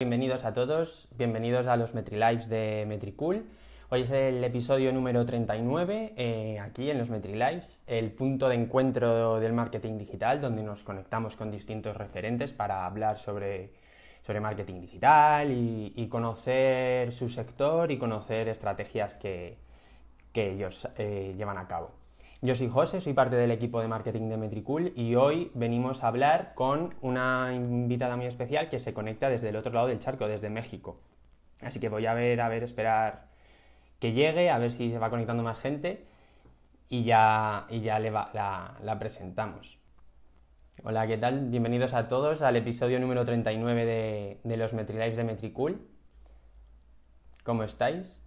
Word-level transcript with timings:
Bienvenidos 0.00 0.44
a 0.44 0.54
todos, 0.54 1.08
bienvenidos 1.16 1.66
a 1.66 1.76
los 1.76 1.92
MetriLives 1.92 2.48
de 2.48 2.84
Metricool. 2.86 3.44
Hoy 3.88 4.02
es 4.02 4.10
el 4.12 4.44
episodio 4.44 4.92
número 4.92 5.26
39, 5.26 6.14
eh, 6.16 6.60
aquí 6.60 6.88
en 6.88 6.98
los 6.98 7.10
MetriLives, 7.10 7.82
el 7.88 8.12
punto 8.12 8.48
de 8.48 8.54
encuentro 8.54 9.40
del 9.40 9.52
marketing 9.54 9.98
digital, 9.98 10.40
donde 10.40 10.62
nos 10.62 10.84
conectamos 10.84 11.34
con 11.34 11.50
distintos 11.50 11.96
referentes 11.96 12.52
para 12.52 12.86
hablar 12.86 13.18
sobre, 13.18 13.72
sobre 14.24 14.38
marketing 14.38 14.82
digital 14.82 15.50
y, 15.50 16.08
conocer 16.08 17.10
su 17.10 17.28
sector 17.28 17.90
y 17.90 17.98
conocer 17.98 18.46
estrategias 18.46 19.16
que, 19.16 19.58
ellos 20.32 20.88
eh, 20.96 21.34
llevan 21.36 21.58
a 21.58 21.66
cabo. 21.66 21.97
Yo 22.40 22.54
soy 22.54 22.68
José, 22.68 23.00
soy 23.00 23.14
parte 23.14 23.34
del 23.34 23.50
equipo 23.50 23.80
de 23.80 23.88
marketing 23.88 24.28
de 24.28 24.36
Metricool 24.36 24.92
y 24.94 25.16
hoy 25.16 25.50
venimos 25.54 26.04
a 26.04 26.06
hablar 26.06 26.52
con 26.54 26.94
una 27.00 27.52
invitada 27.52 28.16
muy 28.16 28.26
especial 28.26 28.68
que 28.68 28.78
se 28.78 28.94
conecta 28.94 29.28
desde 29.28 29.48
el 29.48 29.56
otro 29.56 29.72
lado 29.72 29.88
del 29.88 29.98
charco, 29.98 30.28
desde 30.28 30.48
México. 30.48 31.00
Así 31.62 31.80
que 31.80 31.88
voy 31.88 32.06
a 32.06 32.14
ver, 32.14 32.40
a 32.40 32.48
ver, 32.48 32.62
esperar 32.62 33.26
que 33.98 34.12
llegue, 34.12 34.50
a 34.50 34.58
ver 34.58 34.70
si 34.70 34.92
se 34.92 35.00
va 35.00 35.10
conectando 35.10 35.42
más 35.42 35.58
gente 35.58 36.06
y 36.88 37.02
ya, 37.02 37.66
y 37.70 37.80
ya 37.80 37.98
la, 37.98 38.96
presentamos. 39.00 39.76
Hola, 40.84 41.08
¿qué 41.08 41.18
tal? 41.18 41.48
Bienvenidos 41.48 41.92
a 41.92 42.06
todos 42.06 42.40
al 42.40 42.54
episodio 42.54 43.00
número 43.00 43.24
39 43.24 43.84
de, 43.84 44.40
de 44.44 44.56
los 44.56 44.72
MetriLives 44.72 45.16
de 45.16 45.24
Metricool. 45.24 45.88
¿Cómo 47.42 47.64
estáis? 47.64 48.22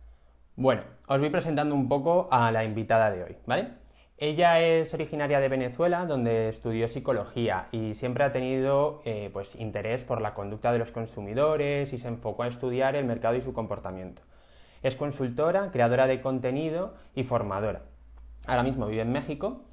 Bueno, 0.58 0.84
os 1.08 1.18
voy 1.18 1.30
presentando 1.30 1.74
un 1.74 1.88
poco 1.88 2.28
a 2.30 2.52
la 2.52 2.66
invitada 2.66 3.10
de 3.10 3.24
hoy, 3.24 3.38
¿vale? 3.46 3.81
Ella 4.22 4.62
es 4.62 4.94
originaria 4.94 5.40
de 5.40 5.50
Venezuela, 5.50 6.06
donde 6.06 6.48
estudió 6.50 6.88
psicología 6.88 7.70
y 7.72 7.96
siempre 7.96 8.24
ha 8.24 8.32
tenido 8.32 9.02
eh, 9.04 9.32
pues, 9.34 9.56
interés 9.56 10.04
por 10.04 10.22
la 10.22 10.36
conducta 10.36 10.72
de 10.72 10.78
los 10.78 10.92
consumidores 10.92 11.92
y 11.92 11.98
se 11.98 12.08
enfocó 12.08 12.44
a 12.44 12.48
estudiar 12.48 12.96
el 12.96 13.06
mercado 13.06 13.36
y 13.36 13.42
su 13.42 13.52
comportamiento. 13.52 14.22
Es 14.84 14.96
consultora, 14.96 15.72
creadora 15.72 16.06
de 16.06 16.22
contenido 16.22 16.94
y 17.16 17.24
formadora. 17.24 17.82
Ahora 18.46 18.62
mismo 18.62 18.86
vive 18.86 19.02
en 19.02 19.12
México 19.12 19.64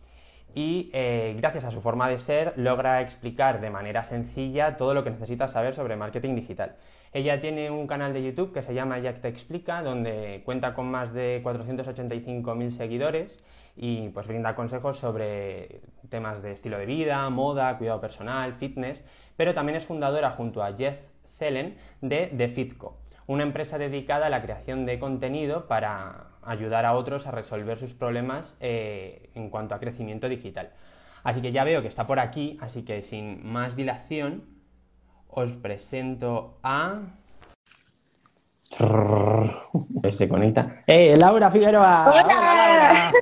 y 0.55 0.89
eh, 0.95 1.35
gracias 1.37 1.65
a 1.65 1.71
su 1.71 1.83
forma 1.83 2.09
de 2.09 2.19
ser 2.19 2.55
logra 2.57 3.03
explicar 3.03 3.61
de 3.61 3.69
manera 3.69 4.03
sencilla 4.05 4.79
todo 4.79 4.95
lo 4.95 5.05
que 5.05 5.11
necesitas 5.11 5.53
saber 5.53 5.75
sobre 5.75 5.97
marketing 5.97 6.37
digital. 6.37 6.77
Ella 7.13 7.39
tiene 7.43 7.71
un 7.71 7.87
canal 7.87 8.15
de 8.15 8.23
YouTube 8.23 8.55
que 8.55 8.63
se 8.63 8.73
llama 8.73 8.99
Jack 8.99 9.21
Te 9.21 9.29
Explica, 9.29 9.83
donde 9.83 10.41
cuenta 10.47 10.73
con 10.73 10.91
más 10.91 11.13
de 11.13 11.43
485.000 11.45 12.71
seguidores 12.71 13.45
y 13.81 14.09
pues 14.09 14.27
brinda 14.27 14.57
consejos 14.57 14.99
sobre 14.99 15.83
temas 16.11 16.43
de 16.43 16.51
estilo 16.51 16.79
de 16.79 16.87
vida, 16.87 17.31
moda, 17.31 17.79
cuidado 17.79 18.01
personal, 18.01 18.55
fitness, 18.55 19.05
pero 19.37 19.55
también 19.55 19.77
es 19.77 19.87
fundadora 19.87 20.33
junto 20.33 20.65
a 20.65 20.75
Jeff 20.77 20.99
Zellen 21.39 21.79
de 22.01 22.27
The 22.37 22.49
Fitco, 22.49 22.99
una 23.29 23.45
empresa 23.45 23.79
dedicada 23.79 24.27
a 24.27 24.31
la 24.31 24.43
creación 24.43 24.85
de 24.85 24.99
contenido 24.99 25.69
para 25.69 26.27
ayudar 26.43 26.87
a 26.87 26.95
otros 26.95 27.29
a 27.29 27.31
resolver 27.31 27.79
sus 27.79 27.95
problemas 27.95 28.57
eh, 28.59 29.31
en 29.35 29.49
cuanto 29.49 29.77
a 29.77 29.79
crecimiento 29.79 30.29
digital. 30.29 30.73
Así 31.23 31.41
que 31.41 31.53
ya 31.53 31.63
veo 31.63 31.81
que 31.81 31.89
está 31.89 32.07
por 32.07 32.19
aquí, 32.19 32.59
así 32.61 32.83
que 32.83 33.03
sin 33.03 33.47
más 33.47 33.77
dilación 33.77 34.45
os 35.29 35.53
presento 35.53 36.59
a 36.65 37.03
se 40.13 40.29
conecta. 40.29 40.83
¡Eh, 40.87 41.17
Laura 41.17 41.51
Figueroa! 41.51 42.11
¡Hola! 42.11 43.13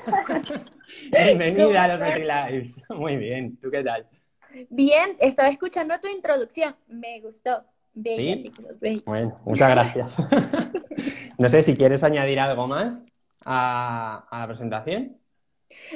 Bienvenida 1.25 1.85
a 1.85 1.89
los 1.89 2.01
MetriLives. 2.01 2.83
Muy 2.97 3.17
bien, 3.17 3.57
¿tú 3.59 3.71
qué 3.71 3.83
tal? 3.83 4.07
Bien, 4.71 5.17
estaba 5.21 5.49
escuchando 5.49 5.99
tu 6.01 6.09
introducción. 6.09 6.75
Me 6.89 7.21
gustó. 7.21 7.65
¿Sí? 7.95 8.53
Bueno, 9.07 9.41
muchas 9.45 9.71
gracias. 9.71 10.17
no 11.39 11.49
sé 11.49 11.63
si 11.63 11.77
quieres 11.77 12.05
añadir 12.05 12.39
algo 12.41 12.67
más 12.67 13.07
a 13.45 14.27
la 14.31 14.47
presentación. 14.47 15.17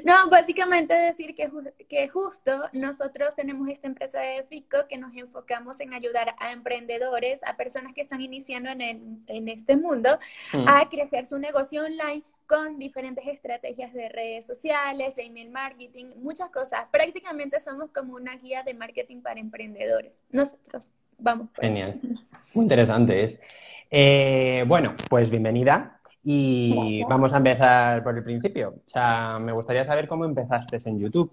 No, 0.05 0.29
básicamente 0.31 0.95
decir 0.95 1.35
que, 1.35 1.51
que 1.89 2.09
justo 2.09 2.69
nosotros 2.73 3.35
tenemos 3.35 3.69
esta 3.69 3.87
empresa 3.87 4.21
de 4.21 4.43
FICO 4.43 4.89
que 4.89 4.99
nos 4.99 5.15
enfocamos 5.15 5.81
en 5.81 5.95
ayudar 5.95 6.35
a 6.39 6.53
emprendedores, 6.53 7.41
a 7.45 7.57
personas 7.57 7.95
que 7.95 8.01
están 8.01 8.21
iniciando 8.21 8.71
en, 8.71 9.23
en 9.27 9.49
este 9.49 9.77
mundo, 9.77 10.19
mm. 10.53 10.69
a 10.69 10.89
crecer 10.89 11.27
su 11.27 11.39
negocio 11.39 11.85
online 11.85 12.23
con 12.51 12.81
diferentes 12.81 13.25
estrategias 13.29 13.93
de 13.95 14.09
redes 14.09 14.45
sociales, 14.45 15.17
email 15.19 15.51
marketing, 15.51 16.07
muchas 16.21 16.51
cosas. 16.51 16.87
Prácticamente 16.91 17.61
somos 17.61 17.91
como 17.93 18.15
una 18.15 18.35
guía 18.39 18.65
de 18.65 18.75
marketing 18.75 19.21
para 19.23 19.39
emprendedores. 19.39 20.21
Nosotros 20.33 20.91
vamos. 21.17 21.49
Genial. 21.61 22.01
Muy 22.55 22.65
interesante 22.65 23.23
es. 23.23 23.41
Eh, 23.89 24.65
bueno, 24.67 24.97
pues 25.09 25.31
bienvenida. 25.31 26.00
Y 26.23 27.03
vamos 27.05 27.33
a 27.33 27.39
empezar 27.39 28.03
por 28.03 28.17
el 28.17 28.23
principio. 28.23 28.75
O 28.87 28.89
sea, 28.89 29.39
me 29.39 29.53
gustaría 29.53 29.85
saber 29.85 30.07
cómo 30.07 30.25
empezaste 30.25 30.79
en 30.85 30.99
YouTube. 30.99 31.33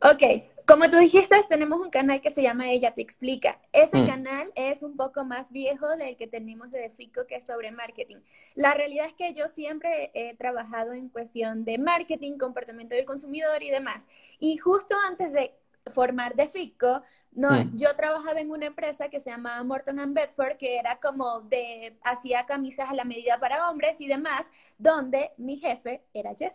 Ok, 0.00 0.22
como 0.66 0.88
tú 0.90 0.96
dijiste, 0.96 1.36
tenemos 1.48 1.80
un 1.80 1.90
canal 1.90 2.20
que 2.20 2.30
se 2.30 2.42
llama 2.42 2.70
Ella 2.70 2.94
Te 2.94 3.02
Explica. 3.02 3.60
Ese 3.72 4.00
mm. 4.00 4.06
canal 4.06 4.52
es 4.54 4.82
un 4.82 4.96
poco 4.96 5.24
más 5.24 5.52
viejo 5.52 5.88
del 5.96 6.16
que 6.16 6.26
tenemos 6.26 6.70
de 6.70 6.88
FICO, 6.90 7.26
que 7.26 7.36
es 7.36 7.46
sobre 7.46 7.70
marketing. 7.70 8.16
La 8.54 8.74
realidad 8.74 9.06
es 9.06 9.14
que 9.14 9.34
yo 9.34 9.48
siempre 9.48 10.10
he 10.14 10.34
trabajado 10.36 10.92
en 10.92 11.08
cuestión 11.08 11.64
de 11.64 11.78
marketing, 11.78 12.38
comportamiento 12.38 12.94
del 12.94 13.04
consumidor 13.04 13.62
y 13.62 13.70
demás. 13.70 14.08
Y 14.38 14.56
justo 14.56 14.96
antes 15.08 15.32
de 15.32 15.54
formar 15.90 16.34
de 16.34 16.48
FICO, 16.48 17.02
no, 17.32 17.50
mm. 17.50 17.76
yo 17.76 17.96
trabajaba 17.96 18.40
en 18.40 18.50
una 18.50 18.66
empresa 18.66 19.08
que 19.08 19.20
se 19.20 19.30
llamaba 19.30 19.62
Morton 19.64 19.98
and 19.98 20.14
Bedford, 20.14 20.58
que 20.58 20.78
era 20.78 21.00
como 21.00 21.40
de, 21.42 21.98
hacía 22.04 22.46
camisas 22.46 22.90
a 22.90 22.94
la 22.94 23.04
medida 23.04 23.38
para 23.40 23.70
hombres 23.70 24.00
y 24.00 24.06
demás, 24.06 24.50
donde 24.78 25.32
mi 25.38 25.56
jefe 25.58 26.02
era 26.12 26.34
Jeff 26.34 26.54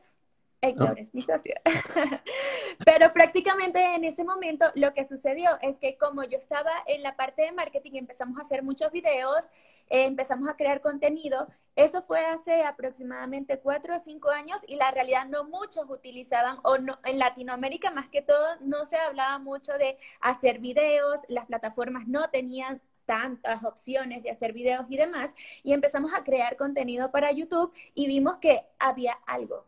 el 0.62 0.76
que 0.76 0.84
ahora 0.84 1.02
es 1.02 1.14
mi 1.14 1.22
socio. 1.22 1.54
Pero 2.86 3.14
prácticamente 3.14 3.96
en 3.96 4.04
ese 4.04 4.24
momento 4.24 4.66
lo 4.76 4.94
que 4.94 5.04
sucedió 5.04 5.52
es 5.62 5.80
que 5.80 5.98
como 5.98 6.24
yo 6.24 6.38
estaba 6.38 6.72
en 6.88 7.04
la 7.04 7.16
parte 7.16 7.44
de 7.44 7.52
marketing, 7.52 7.92
empezamos 7.94 8.38
a 8.38 8.42
hacer 8.42 8.64
muchos 8.64 8.92
videos, 8.92 9.50
eh, 9.90 10.06
empezamos 10.06 10.50
a 10.50 10.56
crear 10.56 10.82
contenido. 10.82 11.48
Eso 11.76 12.02
fue 12.02 12.26
hace 12.26 12.64
aproximadamente 12.64 13.60
cuatro 13.60 13.96
o 13.96 14.00
cinco 14.00 14.30
años 14.30 14.62
y 14.68 14.78
la 14.78 14.90
realidad 14.90 15.28
no 15.28 15.44
muchos 15.44 15.86
utilizaban, 15.90 16.58
o 16.64 16.80
no, 16.80 16.98
en 17.04 17.20
Latinoamérica 17.20 17.92
más 17.92 18.10
que 18.10 18.24
todo, 18.24 18.48
no 18.62 18.86
se 18.86 18.98
hablaba 18.98 19.38
mucho 19.38 19.74
de 19.74 19.98
hacer 20.20 20.58
videos, 20.58 21.22
las 21.28 21.46
plataformas 21.46 22.08
no 22.08 22.30
tenían 22.32 22.82
tantas 23.06 23.64
opciones 23.64 24.24
de 24.24 24.32
hacer 24.32 24.54
videos 24.54 24.88
y 24.90 24.98
demás, 24.98 25.36
y 25.62 25.74
empezamos 25.74 26.12
a 26.16 26.24
crear 26.24 26.58
contenido 26.58 27.12
para 27.12 27.32
YouTube 27.32 27.72
y 27.94 28.08
vimos 28.08 28.38
que 28.38 28.66
había 28.80 29.14
algo, 29.28 29.67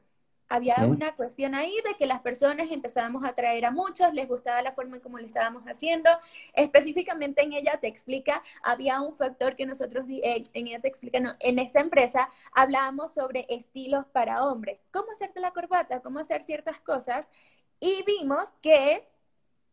había 0.50 0.78
una 0.86 1.16
cuestión 1.16 1.54
ahí 1.54 1.74
de 1.86 1.96
que 1.96 2.08
las 2.08 2.22
personas 2.22 2.72
empezábamos 2.72 3.24
a 3.24 3.30
atraer 3.30 3.66
a 3.66 3.72
muchos, 3.72 4.14
les 4.14 4.28
gustaba 4.28 4.62
la 4.64 4.72
forma 4.72 4.98
en 4.98 5.02
cómo 5.02 5.20
lo 5.20 5.26
estábamos 5.26 5.64
haciendo. 5.66 6.10
Específicamente 6.54 7.44
en 7.44 7.54
ella 7.54 7.78
te 7.80 7.88
explica, 7.88 8.42
había 8.64 9.00
un 9.02 9.14
factor 9.14 9.56
que 9.56 9.68
nosotros, 9.68 10.08
eh, 10.10 10.44
en 10.54 10.68
ella 10.68 10.80
te 10.80 10.88
explica, 10.88 11.20
no, 11.20 11.36
en 11.40 11.60
esta 11.60 11.80
empresa 11.80 12.30
hablábamos 12.52 13.14
sobre 13.14 13.46
estilos 13.50 14.06
para 14.08 14.44
hombres, 14.44 14.80
cómo 14.92 15.12
hacerte 15.12 15.40
la 15.40 15.52
corbata, 15.52 16.02
cómo 16.02 16.20
hacer 16.20 16.44
ciertas 16.44 16.80
cosas, 16.80 17.30
y 17.80 18.04
vimos 18.04 18.50
que 18.62 19.08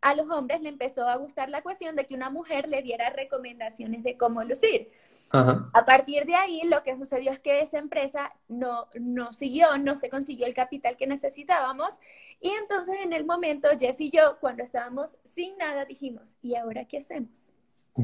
a 0.03 0.15
los 0.15 0.31
hombres 0.31 0.61
le 0.61 0.69
empezó 0.69 1.09
a 1.09 1.17
gustar 1.17 1.49
la 1.49 1.63
cuestión 1.63 1.97
de 1.97 2.07
que 2.07 2.15
una 2.15 2.31
mujer 2.31 2.69
le 2.69 2.83
diera 2.83 3.11
recomendaciones 3.11 4.03
de 4.05 4.17
cómo 4.17 4.45
lucir. 4.45 4.93
A 5.31 5.85
partir 5.85 6.25
de 6.25 6.35
ahí, 6.35 6.63
lo 6.65 6.83
que 6.83 6.97
sucedió 6.97 7.33
es 7.33 7.41
que 7.41 7.61
esa 7.61 7.79
empresa 7.79 8.33
no, 8.49 8.87
no 8.99 9.33
siguió, 9.33 9.77
no 9.79 9.97
se 9.97 10.09
consiguió 10.09 10.47
el 10.47 10.55
capital 10.55 10.97
que 10.97 11.07
necesitábamos. 11.07 12.01
Y 12.41 12.51
entonces, 12.51 12.97
en 13.03 13.13
el 13.13 13.25
momento, 13.25 13.69
Jeff 13.79 14.01
y 14.01 14.11
yo, 14.11 14.39
cuando 14.41 14.63
estábamos 14.63 15.19
sin 15.25 15.57
nada, 15.59 15.85
dijimos, 15.85 16.37
¿y 16.43 16.55
ahora 16.55 16.87
qué 16.87 16.99
hacemos? 16.99 17.51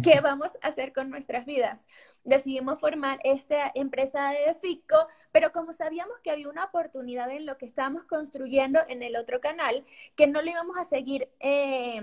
¿Qué 0.03 0.21
vamos 0.21 0.53
a 0.63 0.69
hacer 0.69 0.95
con 0.95 1.11
nuestras 1.11 1.45
vidas? 1.45 1.87
Decidimos 2.25 2.81
formar 2.81 3.21
esta 3.25 3.71
empresa 3.75 4.31
de 4.31 4.55
FICO, 4.55 4.97
pero 5.33 5.53
como 5.53 5.75
sabíamos 5.75 6.19
que 6.25 6.31
había 6.31 6.49
una 6.49 6.65
oportunidad 6.65 7.31
en 7.31 7.45
lo 7.45 7.59
que 7.59 7.67
estábamos 7.67 8.05
construyendo 8.05 8.81
en 8.89 9.03
el 9.03 9.17
otro 9.17 9.41
canal, 9.41 9.85
que 10.17 10.27
no 10.27 10.41
le 10.41 10.53
íbamos 10.53 10.79
a 10.79 10.85
seguir 10.85 11.29
eh, 11.41 12.01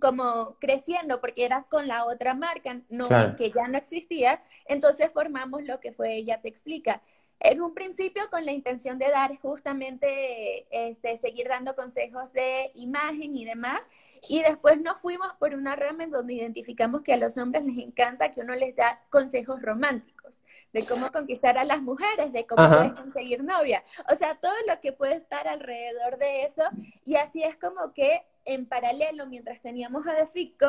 como 0.00 0.56
creciendo 0.58 1.20
porque 1.20 1.44
era 1.44 1.64
con 1.64 1.86
la 1.86 2.04
otra 2.06 2.34
marca 2.34 2.80
no, 2.88 3.08
que 3.36 3.50
ya 3.50 3.68
no 3.68 3.78
existía, 3.78 4.42
entonces 4.66 5.10
formamos 5.12 5.64
lo 5.64 5.80
que 5.80 5.92
fue 5.92 6.14
Ella 6.16 6.40
Te 6.40 6.48
Explica. 6.48 7.02
En 7.44 7.60
un 7.60 7.74
principio 7.74 8.22
con 8.30 8.46
la 8.46 8.52
intención 8.52 8.98
de 8.98 9.08
dar 9.08 9.36
justamente, 9.40 10.64
este, 10.70 11.16
seguir 11.16 11.48
dando 11.48 11.74
consejos 11.74 12.32
de 12.32 12.70
imagen 12.76 13.36
y 13.36 13.44
demás, 13.44 13.90
y 14.28 14.42
después 14.42 14.80
nos 14.80 15.00
fuimos 15.00 15.26
por 15.40 15.52
una 15.54 15.74
rama 15.74 16.04
en 16.04 16.12
donde 16.12 16.34
identificamos 16.34 17.02
que 17.02 17.14
a 17.14 17.16
los 17.16 17.36
hombres 17.36 17.64
les 17.64 17.78
encanta 17.78 18.30
que 18.30 18.42
uno 18.42 18.54
les 18.54 18.76
da 18.76 19.02
consejos 19.10 19.60
románticos, 19.60 20.44
de 20.72 20.86
cómo 20.86 21.10
conquistar 21.10 21.58
a 21.58 21.64
las 21.64 21.82
mujeres, 21.82 22.32
de 22.32 22.46
cómo 22.46 22.68
puedes 22.68 22.92
conseguir 22.92 23.42
novia, 23.42 23.82
o 24.08 24.14
sea, 24.14 24.36
todo 24.36 24.54
lo 24.68 24.80
que 24.80 24.92
puede 24.92 25.16
estar 25.16 25.48
alrededor 25.48 26.18
de 26.18 26.44
eso, 26.44 26.62
y 27.04 27.16
así 27.16 27.42
es 27.42 27.56
como 27.56 27.92
que 27.92 28.22
en 28.44 28.66
paralelo, 28.66 29.26
mientras 29.26 29.60
teníamos 29.60 30.06
a 30.06 30.14
Defico, 30.14 30.66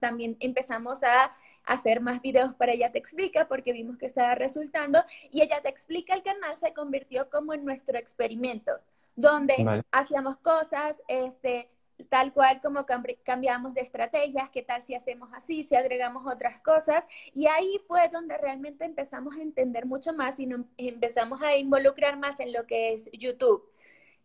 también 0.00 0.36
empezamos 0.40 1.02
a 1.02 1.30
hacer 1.64 2.00
más 2.00 2.20
videos 2.22 2.54
para 2.54 2.72
Ella 2.72 2.90
Te 2.90 2.98
Explica 2.98 3.46
porque 3.46 3.72
vimos 3.72 3.98
que 3.98 4.06
estaba 4.06 4.34
resultando 4.34 5.04
y 5.30 5.42
Ella 5.42 5.60
Te 5.60 5.68
Explica 5.68 6.14
el 6.14 6.22
canal 6.22 6.56
se 6.56 6.72
convirtió 6.72 7.28
como 7.30 7.52
en 7.52 7.64
nuestro 7.64 7.98
experimento, 7.98 8.72
donde 9.16 9.84
hacíamos 9.90 10.38
cosas, 10.38 11.02
este, 11.08 11.70
tal 12.08 12.32
cual 12.32 12.60
como 12.62 12.86
cambiamos 13.24 13.74
de 13.74 13.82
estrategias, 13.82 14.50
qué 14.50 14.62
tal 14.62 14.82
si 14.82 14.94
hacemos 14.94 15.30
así, 15.34 15.62
si 15.62 15.76
agregamos 15.76 16.32
otras 16.32 16.60
cosas. 16.60 17.06
Y 17.34 17.46
ahí 17.46 17.78
fue 17.86 18.08
donde 18.08 18.38
realmente 18.38 18.84
empezamos 18.84 19.36
a 19.36 19.42
entender 19.42 19.86
mucho 19.86 20.12
más 20.12 20.38
y 20.38 20.48
empezamos 20.76 21.42
a 21.42 21.56
involucrar 21.56 22.18
más 22.18 22.40
en 22.40 22.52
lo 22.52 22.66
que 22.66 22.92
es 22.92 23.10
YouTube. 23.12 23.64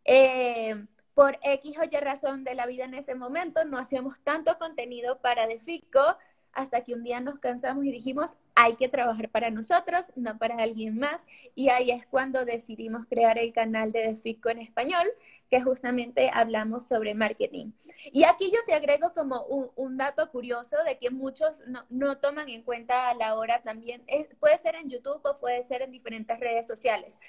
Eh, 0.06 0.86
por 1.14 1.38
X 1.42 1.78
o 1.78 1.84
Y 1.84 2.00
razón 2.00 2.44
de 2.44 2.56
la 2.56 2.66
vida 2.66 2.86
en 2.86 2.94
ese 2.94 3.16
momento, 3.16 3.66
no 3.66 3.78
hacíamos 3.78 4.20
tanto 4.22 4.58
contenido 4.58 5.20
para 5.20 5.48
Defico, 5.48 6.18
hasta 6.54 6.84
que 6.84 6.94
un 6.94 7.04
día 7.04 7.20
nos 7.20 7.40
cansamos 7.40 7.84
y 7.86 7.92
dijimos, 7.92 8.38
hay 8.56 8.76
que 8.76 8.88
trabajar 8.88 9.30
para 9.30 9.50
nosotros, 9.50 10.12
no 10.16 10.38
para 10.38 10.56
alguien 10.58 10.98
más. 10.98 11.26
Y 11.56 11.70
ahí 11.70 11.92
es 11.92 12.06
cuando 12.06 12.46
decidimos 12.46 13.06
crear 13.08 13.38
el 13.38 13.52
canal 13.54 13.92
de 13.92 14.08
Defico 14.08 14.50
en 14.50 14.60
español, 14.60 15.08
que 15.50 15.62
justamente 15.62 16.30
hablamos 16.32 16.88
sobre 16.88 17.16
marketing. 17.16 17.72
Y 18.12 18.24
aquí 18.24 18.52
yo 18.52 18.60
te 18.66 18.74
agrego 18.74 19.14
como 19.14 19.44
un, 19.44 19.98
dato 19.98 20.30
curioso 20.30 20.78
de 20.84 20.98
que 20.98 21.10
muchos 21.10 21.64
no, 21.90 22.18
toman 22.18 22.50
en 22.50 22.64
cuenta 22.64 23.10
a 23.10 23.16
la 23.16 23.36
hora 23.36 23.62
también, 23.64 24.04
puede 24.40 24.58
ser 24.58 24.76
en 24.76 24.90
YouTube 24.90 25.22
o 25.24 25.40
puede 25.40 25.64
ser 25.64 25.82
en 25.82 25.92
diferentes 25.92 26.40
redes 26.40 26.68
sociales. 26.68 27.20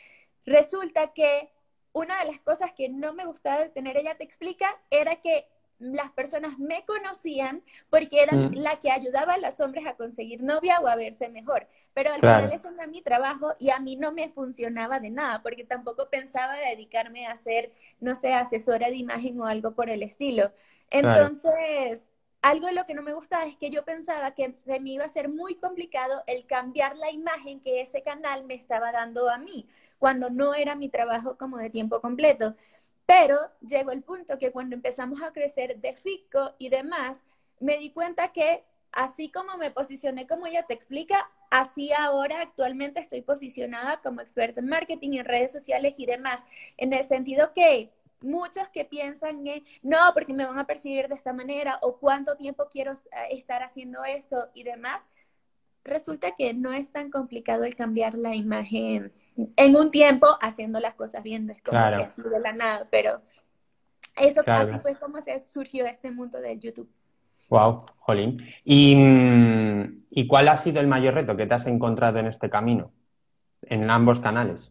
Resulta 0.45 1.13
que 1.15 1.51
una 1.95 2.19
de 2.19 2.31
las 2.31 2.41
cosas 2.41 2.73
que 2.73 2.89
no 2.91 3.15
me 3.15 3.25
gustaba 3.25 3.63
de 3.63 3.71
tener 3.71 3.97
ella 3.97 4.17
te 4.17 4.25
explica 4.25 4.67
era 4.91 5.17
que 5.17 5.47
las 5.79 6.11
personas 6.13 6.59
me 6.59 6.85
conocían 6.87 7.63
porque 7.89 8.23
era 8.23 8.33
mm. 8.33 8.55
la 8.55 8.79
que 8.81 8.91
ayudaba 8.91 9.35
a 9.35 9.39
los 9.39 9.59
hombres 9.61 9.87
a 9.87 9.97
conseguir 9.97 10.43
novia 10.43 10.81
o 10.81 10.89
a 10.89 10.97
verse 10.97 11.29
mejor. 11.29 11.67
Pero 11.93 12.13
al 12.13 12.21
final 12.21 12.53
ese 12.53 12.69
era 12.69 12.87
mi 12.87 13.03
trabajo 13.03 13.55
y 13.61 13.71
a 13.71 13.79
mí 13.79 13.97
no 13.97 14.13
me 14.13 14.29
funcionaba 14.29 14.99
de 14.99 15.11
nada 15.11 15.43
porque 15.43 15.65
tampoco 15.65 16.09
pensaba 16.11 16.57
dedicarme 16.57 17.27
a 17.27 17.37
ser, 17.37 17.73
no 18.01 18.15
sé, 18.17 18.33
asesora 18.33 18.89
de 18.89 18.97
imagen 18.97 19.41
o 19.41 19.47
algo 19.47 19.75
por 19.75 19.89
el 19.89 20.03
estilo. 20.03 20.53
Entonces, 20.91 22.11
algo 22.43 22.67
de 22.67 22.73
lo 22.73 22.87
que 22.87 22.95
no 22.95 23.03
me 23.03 23.15
gustaba 23.15 23.47
es 23.47 23.57
que 23.57 23.71
yo 23.71 23.85
pensaba 23.85 24.33
que 24.33 24.53
se 24.53 24.81
me 24.81 24.91
iba 24.91 25.05
a 25.05 25.09
ser 25.09 25.29
muy 25.29 25.55
complicado 25.55 26.23
el 26.27 26.47
cambiar 26.47 26.97
la 26.97 27.11
imagen 27.13 27.61
que 27.61 27.81
ese 27.81 28.03
canal 28.03 28.45
me 28.45 28.55
estaba 28.55 28.91
dando 28.91 29.31
a 29.31 29.39
mí 29.39 29.69
cuando 30.05 30.29
no 30.29 30.53
era 30.53 30.75
mi 30.75 30.91
trabajo 30.91 31.39
como 31.39 31.57
de 31.57 31.71
tiempo 31.71 32.03
completo. 32.03 32.55
Pero 33.07 33.39
llegó 33.67 33.91
el 33.91 34.03
punto 34.03 34.39
que 34.39 34.53
cuando 34.53 34.77
empezamos 34.77 35.23
a 35.23 35.33
crecer 35.33 35.81
de 35.81 35.97
FICO 35.97 36.57
y 36.59 36.69
demás, 36.69 37.25
me 37.59 37.79
di 37.79 37.91
cuenta 37.91 38.31
que 38.31 38.67
así 38.93 39.31
como 39.31 39.57
me 39.57 39.71
posicioné 39.71 40.27
como 40.27 40.47
ella 40.47 40.67
te 40.67 40.75
explica, 40.75 41.31
así 41.51 41.91
ahora 41.95 42.43
actualmente 42.43 43.01
estoy 43.01 43.23
posicionada 43.23 44.03
como 44.03 44.21
experta 44.21 44.61
en 44.61 44.67
marketing, 44.67 45.13
en 45.15 45.25
redes 45.25 45.53
sociales 45.53 45.95
y 45.97 46.05
demás, 46.05 46.45
en 46.77 46.93
el 46.93 47.05
sentido 47.05 47.55
que 47.55 47.91
muchos 48.21 48.69
que 48.75 48.85
piensan 48.85 49.47
en, 49.47 49.65
no, 49.81 49.97
porque 50.13 50.35
me 50.35 50.45
van 50.45 50.59
a 50.59 50.67
percibir 50.67 51.09
de 51.09 51.15
esta 51.15 51.33
manera 51.33 51.79
o 51.81 51.97
cuánto 51.97 52.37
tiempo 52.37 52.69
quiero 52.71 52.93
eh, 52.93 52.97
estar 53.31 53.63
haciendo 53.63 54.05
esto 54.05 54.51
y 54.53 54.65
demás, 54.65 55.09
resulta 55.83 56.37
que 56.37 56.53
no 56.53 56.75
es 56.75 56.93
tan 56.93 57.11
complicado 57.11 57.65
el 57.65 57.75
cambiar 57.75 58.19
la 58.19 58.35
imagen 58.35 59.11
en 59.37 59.77
un 59.77 59.91
tiempo 59.91 60.27
haciendo 60.41 60.81
las 60.81 60.95
cosas 60.95 61.23
bien, 61.23 61.47
no 61.47 61.53
es 61.53 61.63
como 61.63 61.79
que 61.79 62.05
así 62.05 62.23
de 62.23 62.41
la 62.41 62.53
nada, 62.53 62.87
pero 62.91 63.21
eso 64.17 64.43
así 64.47 64.79
fue 64.79 64.95
como 64.95 65.21
se 65.21 65.39
surgió 65.41 65.87
este 65.87 66.11
mundo 66.11 66.41
del 66.41 66.61
YouTube. 66.61 66.89
Wow, 67.51 67.85
Jolín. 67.99 68.43
¿Y, 68.65 68.97
mm, 68.97 70.07
¿Y, 70.11 70.27
cuál 70.27 70.49
ha 70.49 70.57
sido 70.57 70.81
el 70.81 70.87
mayor 70.87 71.15
reto 71.15 71.37
que 71.37 71.47
te 71.47 71.55
has 71.55 71.67
encontrado 71.67 72.19
en 72.19 72.27
este 72.27 72.49
camino, 72.49 72.93
en 73.63 73.91
ambos 73.91 74.21
canales? 74.21 74.71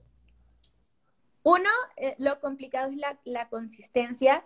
Uno, 1.44 1.70
eh, 1.98 2.16
lo 2.20 2.40
complicado 2.40 2.90
es 2.90 2.98
la, 2.98 3.20
la, 3.26 3.50
consistencia, 3.50 4.44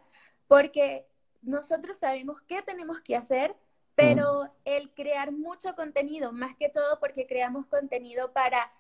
porque 0.48 1.06
nosotros 1.42 2.00
sabemos 2.00 2.42
qué 2.42 2.62
tenemos 2.64 3.00
que 3.02 3.16
hacer, 3.16 3.56
pero 3.96 4.52
el 4.66 4.94
crear 4.94 5.32
mucho 5.32 5.76
contenido, 5.76 6.32
más 6.32 6.56
que 6.56 6.70
todo 6.70 7.00
porque 7.00 7.28
creamos 7.28 7.66
contenido 7.68 8.34
para 8.34 8.72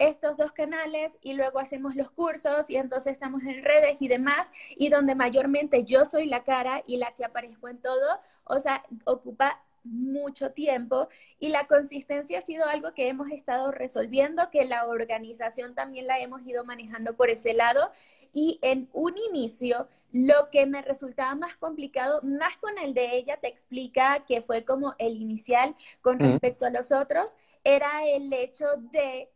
estos 0.00 0.36
dos 0.38 0.50
canales 0.52 1.18
y 1.20 1.34
luego 1.34 1.60
hacemos 1.60 1.94
los 1.94 2.10
cursos 2.10 2.70
y 2.70 2.76
entonces 2.76 3.12
estamos 3.12 3.44
en 3.44 3.62
redes 3.62 3.98
y 4.00 4.08
demás 4.08 4.50
y 4.70 4.88
donde 4.88 5.14
mayormente 5.14 5.84
yo 5.84 6.06
soy 6.06 6.26
la 6.26 6.42
cara 6.42 6.82
y 6.86 6.96
la 6.96 7.12
que 7.12 7.24
aparezco 7.24 7.68
en 7.68 7.78
todo, 7.78 8.18
o 8.44 8.58
sea, 8.58 8.82
ocupa 9.04 9.62
mucho 9.84 10.52
tiempo. 10.52 11.08
Y 11.38 11.48
la 11.48 11.66
consistencia 11.66 12.38
ha 12.38 12.42
sido 12.42 12.66
algo 12.66 12.94
que 12.94 13.08
hemos 13.08 13.30
estado 13.30 13.72
resolviendo, 13.72 14.50
que 14.50 14.64
la 14.64 14.86
organización 14.86 15.74
también 15.74 16.06
la 16.06 16.18
hemos 16.18 16.42
ido 16.46 16.64
manejando 16.64 17.14
por 17.14 17.30
ese 17.30 17.54
lado. 17.54 17.92
Y 18.32 18.58
en 18.62 18.88
un 18.92 19.14
inicio 19.30 19.88
lo 20.12 20.50
que 20.50 20.66
me 20.66 20.82
resultaba 20.82 21.34
más 21.34 21.56
complicado, 21.56 22.20
más 22.22 22.56
con 22.58 22.76
el 22.78 22.94
de 22.94 23.16
ella 23.16 23.36
te 23.36 23.48
explica 23.48 24.24
que 24.26 24.42
fue 24.42 24.64
como 24.64 24.94
el 24.98 25.16
inicial 25.16 25.76
con 26.00 26.18
respecto 26.18 26.66
a 26.66 26.70
los 26.70 26.90
otros, 26.90 27.36
era 27.64 28.04
el 28.06 28.32
hecho 28.32 28.66
de 28.92 29.30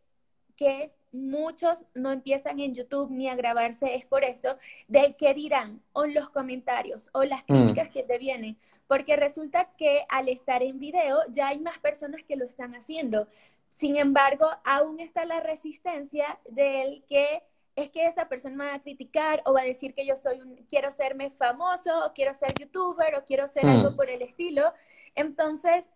que 0.55 0.91
muchos 1.15 1.85
no 1.93 2.11
empiezan 2.11 2.59
en 2.59 2.73
YouTube 2.73 3.09
ni 3.09 3.29
a 3.29 3.35
grabarse 3.35 3.95
es 3.95 4.05
por 4.05 4.23
esto, 4.23 4.57
del 4.87 5.15
que 5.15 5.33
dirán, 5.33 5.81
o 5.93 6.05
los 6.05 6.29
comentarios, 6.29 7.09
o 7.13 7.23
las 7.23 7.41
mm. 7.43 7.45
críticas 7.45 7.89
que 7.89 8.03
te 8.03 8.17
vienen, 8.17 8.57
porque 8.87 9.15
resulta 9.15 9.71
que 9.77 10.05
al 10.09 10.29
estar 10.29 10.61
en 10.61 10.79
video 10.79 11.19
ya 11.29 11.47
hay 11.47 11.59
más 11.59 11.79
personas 11.79 12.21
que 12.23 12.35
lo 12.35 12.45
están 12.45 12.75
haciendo. 12.75 13.27
Sin 13.69 13.97
embargo, 13.97 14.47
aún 14.63 14.99
está 14.99 15.25
la 15.25 15.39
resistencia 15.39 16.39
del 16.49 17.03
que 17.07 17.43
es 17.75 17.89
que 17.89 18.05
esa 18.05 18.29
persona 18.29 18.55
me 18.55 18.65
va 18.65 18.75
a 18.75 18.81
criticar 18.81 19.41
o 19.45 19.53
va 19.53 19.61
a 19.61 19.65
decir 19.65 19.93
que 19.93 20.05
yo 20.05 20.15
soy 20.15 20.39
un, 20.39 20.55
quiero 20.69 20.91
serme 20.91 21.29
famoso, 21.29 22.05
o 22.05 22.13
quiero 22.13 22.33
ser 22.33 22.53
youtuber, 22.57 23.15
o 23.15 23.25
quiero 23.25 23.47
ser 23.49 23.65
algo 23.65 23.91
mm. 23.91 23.95
por 23.97 24.09
el 24.09 24.21
estilo. 24.21 24.73
Entonces, 25.13 25.89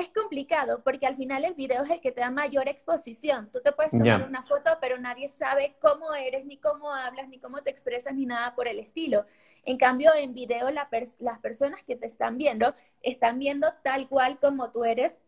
es 0.00 0.10
complicado 0.10 0.82
porque 0.82 1.06
al 1.06 1.16
final 1.16 1.44
el 1.44 1.54
video 1.54 1.82
es 1.84 1.90
el 1.90 2.00
que 2.00 2.12
te 2.12 2.20
da 2.20 2.30
mayor 2.30 2.68
exposición. 2.68 3.50
Tú 3.52 3.60
te 3.62 3.72
puedes 3.72 3.92
tomar 3.92 4.28
una 4.28 4.42
foto, 4.42 4.70
pero 4.80 4.98
nadie 4.98 5.28
sabe 5.28 5.76
cómo 5.80 6.12
eres, 6.14 6.44
ni 6.44 6.58
cómo 6.58 6.92
hablas, 6.92 7.28
ni 7.28 7.38
cómo 7.38 7.62
te 7.62 7.70
expresas, 7.70 8.14
ni 8.14 8.26
nada 8.26 8.54
por 8.54 8.68
el 8.68 8.78
estilo. 8.78 9.24
En 9.64 9.78
cambio, 9.78 10.14
en 10.14 10.34
video 10.34 10.70
las 10.70 11.38
personas 11.40 11.82
que 11.84 11.96
te 11.96 12.06
están 12.06 12.36
viendo 12.36 12.74
están 13.02 13.38
viendo 13.38 13.68
tal 13.82 14.08
cual 14.08 14.38
como 14.38 14.70
tú 14.70 14.84
eres, 14.84 15.18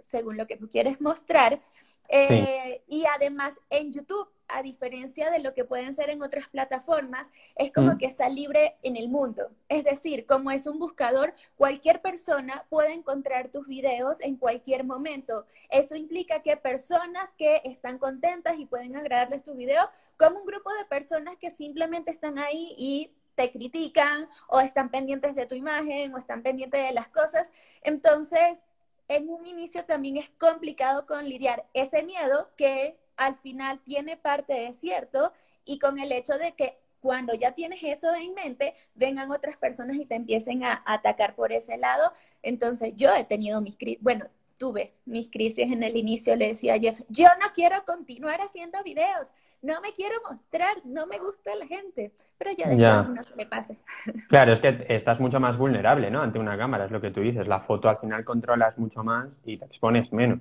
según 0.00 0.36
lo 0.36 0.46
que 0.46 0.56
tú 0.56 0.68
quieres 0.68 1.00
mostrar. 1.00 1.60
Eh, 2.08 2.82
y 2.88 3.04
además 3.04 3.60
en 3.70 3.92
YouTube 3.92 4.28
a 4.48 4.62
diferencia 4.62 5.30
de 5.30 5.38
lo 5.38 5.54
que 5.54 5.64
pueden 5.64 5.94
ser 5.94 6.10
en 6.10 6.22
otras 6.22 6.48
plataformas, 6.48 7.30
es 7.56 7.72
como 7.72 7.92
mm. 7.92 7.98
que 7.98 8.06
está 8.06 8.28
libre 8.28 8.76
en 8.82 8.96
el 8.96 9.08
mundo. 9.08 9.50
Es 9.68 9.84
decir, 9.84 10.26
como 10.26 10.50
es 10.50 10.66
un 10.66 10.78
buscador, 10.78 11.34
cualquier 11.56 12.00
persona 12.00 12.64
puede 12.68 12.94
encontrar 12.94 13.48
tus 13.48 13.66
videos 13.66 14.20
en 14.20 14.36
cualquier 14.36 14.84
momento. 14.84 15.46
Eso 15.70 15.96
implica 15.96 16.42
que 16.42 16.56
personas 16.56 17.32
que 17.34 17.62
están 17.64 17.98
contentas 17.98 18.58
y 18.58 18.66
pueden 18.66 18.96
agradarles 18.96 19.44
tu 19.44 19.54
video, 19.54 19.88
como 20.18 20.40
un 20.40 20.46
grupo 20.46 20.72
de 20.74 20.84
personas 20.86 21.36
que 21.38 21.50
simplemente 21.50 22.10
están 22.10 22.38
ahí 22.38 22.74
y 22.76 23.12
te 23.34 23.52
critican 23.52 24.28
o 24.48 24.60
están 24.60 24.90
pendientes 24.90 25.36
de 25.36 25.46
tu 25.46 25.54
imagen 25.54 26.12
o 26.12 26.18
están 26.18 26.42
pendientes 26.42 26.84
de 26.84 26.92
las 26.92 27.08
cosas. 27.08 27.52
Entonces, 27.82 28.64
en 29.06 29.28
un 29.28 29.46
inicio 29.46 29.84
también 29.84 30.16
es 30.16 30.28
complicado 30.38 31.06
con 31.06 31.28
lidiar 31.28 31.64
ese 31.72 32.02
miedo 32.02 32.50
que 32.56 32.98
al 33.18 33.34
final 33.34 33.80
tiene 33.80 34.16
parte 34.16 34.54
de 34.54 34.72
cierto 34.72 35.32
y 35.64 35.78
con 35.78 35.98
el 35.98 36.12
hecho 36.12 36.38
de 36.38 36.52
que 36.52 36.78
cuando 37.00 37.34
ya 37.34 37.52
tienes 37.52 37.80
eso 37.82 38.08
en 38.14 38.34
mente, 38.34 38.74
vengan 38.94 39.30
otras 39.30 39.56
personas 39.56 39.96
y 39.96 40.06
te 40.06 40.14
empiecen 40.14 40.64
a, 40.64 40.82
atacar 40.86 41.34
por 41.34 41.52
ese 41.52 41.76
lado. 41.76 42.12
Entonces 42.42 42.94
yo 42.96 43.14
he 43.14 43.24
tenido 43.24 43.60
mis 43.60 43.76
crisis, 43.76 44.02
bueno, 44.02 44.26
tuve 44.56 44.94
mis 45.06 45.30
crisis 45.30 45.70
en 45.70 45.82
el 45.84 45.96
inicio, 45.96 46.34
le 46.34 46.48
decía 46.48 46.74
a 46.74 46.78
Jeff, 46.78 47.00
yo 47.08 47.28
no 47.40 47.46
quiero 47.54 47.76
continuar 47.86 48.40
haciendo 48.40 48.82
videos, 48.82 49.32
no 49.62 49.80
me 49.80 49.92
quiero 49.92 50.16
mostrar, 50.28 50.76
no 50.84 51.06
me 51.06 51.18
gusta 51.18 51.54
la 51.54 51.66
gente, 51.66 52.12
pero 52.36 52.50
ya 52.52 52.68
después 52.68 53.08
no 53.08 53.22
se 53.22 53.36
me 53.36 53.46
pase. 53.46 53.78
Claro, 54.28 54.52
es 54.52 54.60
que 54.60 54.84
estás 54.88 55.20
mucho 55.20 55.38
más 55.38 55.56
vulnerable, 55.56 56.10
¿no? 56.10 56.22
Ante 56.22 56.38
una 56.38 56.58
cámara, 56.58 56.86
es 56.86 56.90
lo 56.90 57.00
que 57.00 57.12
tú 57.12 57.20
dices, 57.20 57.46
la 57.46 57.60
foto 57.60 57.88
al 57.88 57.98
final 57.98 58.24
controlas 58.24 58.78
mucho 58.78 59.04
más 59.04 59.38
y 59.44 59.56
te 59.56 59.64
expones 59.64 60.12
menos. 60.12 60.40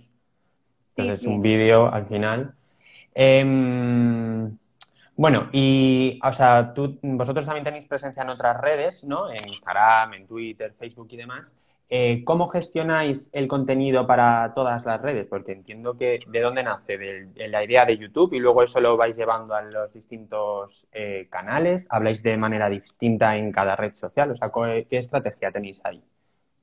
Entonces 0.95 1.27
un 1.27 1.41
vídeo 1.41 1.87
al 1.93 2.07
final 2.07 2.55
Em, 3.19 4.55
bueno, 5.15 5.49
y, 5.51 6.19
o 6.23 6.33
sea, 6.33 6.73
vosotros 7.01 7.45
también 7.45 7.63
tenéis 7.63 7.87
presencia 7.87 8.21
en 8.21 8.29
otras 8.29 8.61
redes, 8.61 9.03
¿no? 9.03 9.31
En 9.31 9.47
Instagram, 9.47 10.13
en 10.13 10.27
Twitter, 10.27 10.73
Facebook 10.77 11.07
y 11.11 11.17
demás. 11.17 11.51
eh, 11.89 12.23
¿cómo 12.25 12.47
gestionáis 12.47 13.29
el 13.33 13.47
contenido 13.47 14.05
para 14.05 14.53
todas 14.53 14.85
las 14.85 15.01
redes? 15.01 15.25
Porque 15.27 15.53
entiendo 15.53 15.95
que 15.97 16.19
de 16.27 16.41
dónde 16.41 16.63
nace, 16.63 16.97
de, 16.97 17.47
la 17.47 17.63
idea 17.63 17.85
de 17.85 17.97
YouTube 17.97 18.33
y 18.33 18.39
luego 18.39 18.61
eso 18.63 18.79
lo 18.81 18.97
vais 18.97 19.17
llevando 19.17 19.55
a 19.55 19.61
los 19.63 19.93
distintos 19.93 20.87
eh, 20.91 21.27
canales, 21.31 21.87
habláis 21.89 22.21
de 22.23 22.37
manera 22.37 22.69
distinta 22.69 23.37
en 23.37 23.51
cada 23.51 23.75
red 23.75 23.93
social, 23.93 24.31
o 24.31 24.35
sea, 24.35 24.51
¿qué 24.89 24.97
estrategia 24.97 25.51
tenéis 25.51 25.81
ahí? 25.85 26.03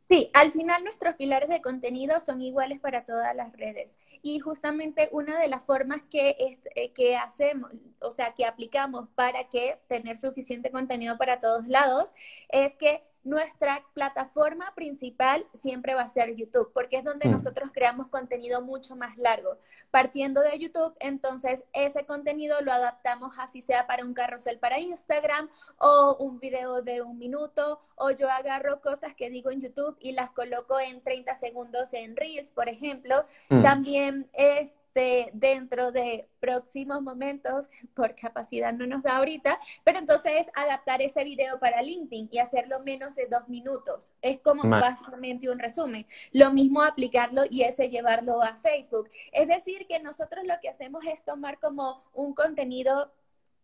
Sí, 0.09 0.31
al 0.35 0.53
final 0.53 0.85
nuestros 0.85 1.15
pilares 1.17 1.49
de 1.49 1.63
contenido 1.63 2.21
son 2.21 2.43
iguales 2.43 2.79
para 2.79 3.05
todas 3.07 3.35
las 3.35 3.53
redes. 3.57 3.99
Y 4.23 4.39
justamente 4.39 5.09
una 5.13 5.39
de 5.41 5.49
las 5.49 5.65
formas 5.65 6.03
que, 6.11 6.37
eh, 6.75 6.93
que 6.93 7.17
hacemos, 7.17 7.71
o 8.01 8.13
sea, 8.13 8.35
que 8.35 8.45
aplicamos 8.45 9.09
para 9.15 9.49
que 9.49 9.79
tener 9.89 10.19
suficiente 10.19 10.71
contenido 10.71 11.17
para 11.17 11.41
todos 11.41 11.67
lados 11.69 12.13
es 12.51 12.77
que 12.77 13.03
nuestra 13.25 13.83
plataforma 13.95 14.73
principal 14.75 15.47
siempre 15.55 15.95
va 15.95 16.03
a 16.03 16.09
ser 16.09 16.37
YouTube, 16.37 16.71
porque 16.73 16.99
es 16.99 17.05
donde 17.05 17.29
mm. 17.29 17.33
nosotros 17.33 17.71
creamos 17.73 18.09
contenido 18.09 18.61
mucho 18.61 18.97
más 18.97 19.17
largo. 19.17 19.59
Partiendo 19.91 20.43
de 20.43 20.59
YouTube, 20.59 20.95
entonces 21.01 21.65
ese 21.73 22.05
contenido 22.05 22.61
lo 22.61 22.73
adaptamos 22.73 23.35
así 23.39 23.61
sea 23.61 23.87
para 23.87 24.05
un 24.05 24.13
carrusel 24.13 24.59
para 24.59 24.79
Instagram 24.79 25.49
o 25.79 26.17
un 26.19 26.39
video 26.39 26.83
de 26.83 27.01
un 27.01 27.19
minuto, 27.19 27.81
o 27.97 28.11
yo 28.11 28.29
agarro 28.29 28.81
cosas 28.81 29.15
que 29.15 29.31
digo 29.31 29.51
en 29.51 29.61
YouTube 29.61 29.97
y 30.01 30.13
las 30.13 30.31
coloco 30.31 30.79
en 30.79 31.03
30 31.03 31.35
segundos 31.35 31.95
en 31.95 32.17
Reels, 32.17 32.51
por 32.51 32.69
ejemplo. 32.69 33.25
Mm. 33.49 33.63
También 33.63 34.29
es 34.33 34.77
dentro 34.95 35.91
de 35.91 36.29
próximos 36.41 37.03
momentos, 37.03 37.69
por 37.95 38.15
capacidad 38.15 38.73
no 38.73 38.87
nos 38.87 39.03
da 39.03 39.17
ahorita, 39.17 39.59
pero 39.83 39.99
entonces 39.99 40.49
adaptar 40.55 41.03
ese 41.03 41.25
video 41.25 41.59
para 41.59 41.83
LinkedIn 41.83 42.29
y 42.31 42.39
hacerlo 42.39 42.81
menos 42.81 43.17
de 43.17 43.27
dos 43.27 43.49
minutos. 43.49 44.13
Es 44.23 44.41
como 44.41 44.69
básicamente 44.69 45.51
un 45.51 45.59
resumen. 45.59 46.07
Lo 46.33 46.53
mismo 46.53 46.83
aplicarlo 46.83 47.43
y 47.51 47.63
ese 47.63 47.89
llevarlo 47.89 48.43
a 48.43 48.55
Facebook. 48.57 49.09
Es 49.33 49.49
decir, 49.49 49.87
que 49.87 49.99
nosotros 50.01 50.45
lo 50.45 50.55
que 50.63 50.69
hacemos 50.69 51.03
es 51.07 51.25
tomar 51.25 51.59
como 51.59 52.05
un 52.13 52.35
contenido 52.35 53.13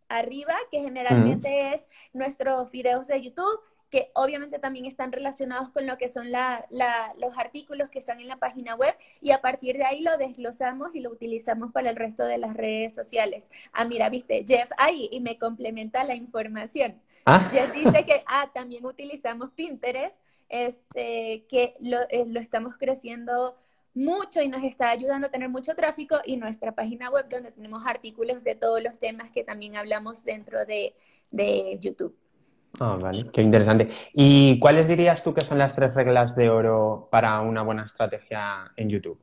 arriba, 0.08 0.54
que 0.70 0.80
generalmente 0.80 1.74
es 1.74 1.86
nuestros 2.12 2.70
videos 2.72 3.06
de 3.06 3.22
YouTube, 3.22 3.60
que 3.90 4.10
obviamente 4.14 4.58
también 4.58 4.86
están 4.86 5.12
relacionados 5.12 5.70
con 5.70 5.86
lo 5.86 5.98
que 5.98 6.08
son 6.08 6.28
los 6.30 7.38
artículos 7.38 7.90
que 7.90 7.98
están 7.98 8.20
en 8.20 8.28
la 8.28 8.36
página 8.36 8.74
web 8.76 8.94
y 9.20 9.32
a 9.32 9.40
partir 9.40 9.76
de 9.76 9.84
ahí 9.84 10.02
lo 10.02 10.16
desglosamos 10.16 10.94
y 10.94 11.00
lo 11.00 11.10
utilizamos 11.10 11.72
para 11.72 11.90
el 11.90 11.96
resto 11.96 12.24
de 12.24 12.38
las 12.38 12.56
redes 12.56 12.94
sociales. 12.94 13.50
Ah, 13.72 13.84
mira, 13.84 14.08
viste, 14.08 14.44
Jeff 14.46 14.70
ahí 14.78 15.08
y 15.10 15.20
me 15.20 15.38
complementa 15.38 16.04
la 16.04 16.14
información. 16.14 17.00
Ah. 17.26 17.48
Jeff 17.52 17.72
dice 17.72 18.04
que, 18.06 18.22
ah, 18.26 18.50
también 18.54 18.86
utilizamos 18.86 19.50
Pinterest, 19.50 20.20
este, 20.48 21.44
que 21.48 21.74
lo, 21.80 21.98
eh, 22.08 22.24
lo 22.26 22.40
estamos 22.40 22.76
creciendo 22.78 23.56
mucho 23.94 24.40
y 24.40 24.48
nos 24.48 24.62
está 24.62 24.90
ayudando 24.90 25.26
a 25.26 25.30
tener 25.30 25.48
mucho 25.48 25.74
tráfico 25.74 26.18
y 26.24 26.36
nuestra 26.36 26.72
página 26.72 27.10
web 27.10 27.28
donde 27.28 27.50
tenemos 27.50 27.82
artículos 27.86 28.44
de 28.44 28.54
todos 28.54 28.82
los 28.82 28.98
temas 28.98 29.30
que 29.30 29.42
también 29.42 29.76
hablamos 29.76 30.24
dentro 30.24 30.64
de, 30.64 30.94
de 31.30 31.76
YouTube. 31.80 32.16
Ah, 32.82 32.96
vale, 32.98 33.30
qué 33.30 33.42
interesante. 33.42 33.90
¿Y 34.14 34.58
cuáles 34.58 34.88
dirías 34.88 35.22
tú 35.22 35.34
que 35.34 35.42
son 35.42 35.58
las 35.58 35.74
tres 35.74 35.94
reglas 35.94 36.34
de 36.34 36.48
oro 36.48 37.08
para 37.10 37.38
una 37.42 37.60
buena 37.60 37.84
estrategia 37.84 38.72
en 38.74 38.88
YouTube? 38.88 39.20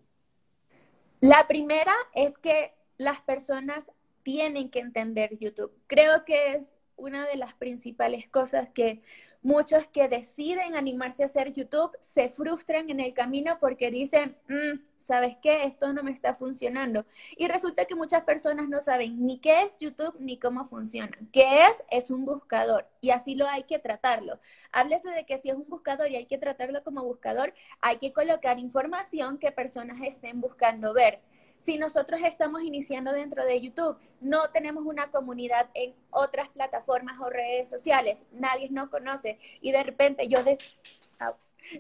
La 1.22 1.48
primera 1.48 1.96
es 2.14 2.38
que 2.38 2.76
las 3.00 3.20
personas 3.22 3.92
tienen 4.22 4.70
que 4.70 4.78
entender 4.78 5.40
YouTube. 5.40 5.72
Creo 5.88 6.24
que 6.24 6.52
es 6.52 6.76
una 6.98 7.26
de 7.26 7.36
las 7.36 7.56
principales 7.56 8.28
cosas 8.30 8.70
que 8.70 9.02
muchos 9.48 9.88
que 9.94 10.10
deciden 10.10 10.76
animarse 10.76 11.24
a 11.24 11.28
hacer 11.28 11.54
YouTube 11.54 11.96
se 12.02 12.28
frustran 12.30 12.90
en 12.90 13.00
el 13.00 13.14
camino 13.14 13.58
porque 13.62 13.90
dicen, 13.90 14.36
mm, 14.50 14.82
¿sabes 14.98 15.38
qué? 15.42 15.64
Esto 15.64 15.94
no 15.94 16.04
me 16.04 16.12
está 16.12 16.36
funcionando. 16.36 17.06
Y 17.38 17.48
resulta 17.48 17.86
que 17.86 17.96
muchas 17.96 18.24
personas 18.24 18.68
no 18.68 18.82
saben 18.82 19.26
ni 19.26 19.40
qué 19.40 19.62
es 19.62 19.78
YouTube 19.78 20.18
ni 20.20 20.38
cómo 20.38 20.66
funciona. 20.66 21.18
¿Qué 21.32 21.66
es? 21.66 21.82
Es 21.90 22.12
un 22.12 22.26
buscador 22.26 22.90
y 23.00 23.12
así 23.12 23.36
lo 23.36 23.48
hay 23.48 23.64
que 23.64 23.80
tratarlo. 23.80 24.38
Háblese 24.74 25.12
de 25.12 25.26
que 25.26 25.38
si 25.38 25.50
es 25.50 25.56
un 25.56 25.70
buscador 25.70 26.12
y 26.12 26.18
hay 26.18 26.26
que 26.26 26.38
tratarlo 26.38 26.84
como 26.84 27.06
buscador, 27.06 27.54
hay 27.80 28.00
que 28.00 28.12
colocar 28.12 28.60
información 28.60 29.38
que 29.38 29.54
personas 29.54 30.02
estén 30.02 30.42
buscando 30.42 30.94
ver 30.94 31.22
si 31.58 31.78
nosotros 31.78 32.22
estamos 32.24 32.62
iniciando 32.62 33.12
dentro 33.12 33.44
de 33.44 33.60
YouTube, 33.60 33.98
no 34.22 34.50
tenemos 34.52 34.86
una 34.86 35.10
comunidad 35.10 35.70
en 35.74 35.94
otras 36.12 36.50
plataformas 36.50 37.20
o 37.20 37.30
redes 37.30 37.70
sociales, 37.70 38.26
nadie 38.32 38.70
nos 38.70 38.90
conoce 38.90 39.40
y 39.62 39.72
de 39.72 39.84
repente 39.84 40.28
yo 40.28 40.44
de, 40.44 40.58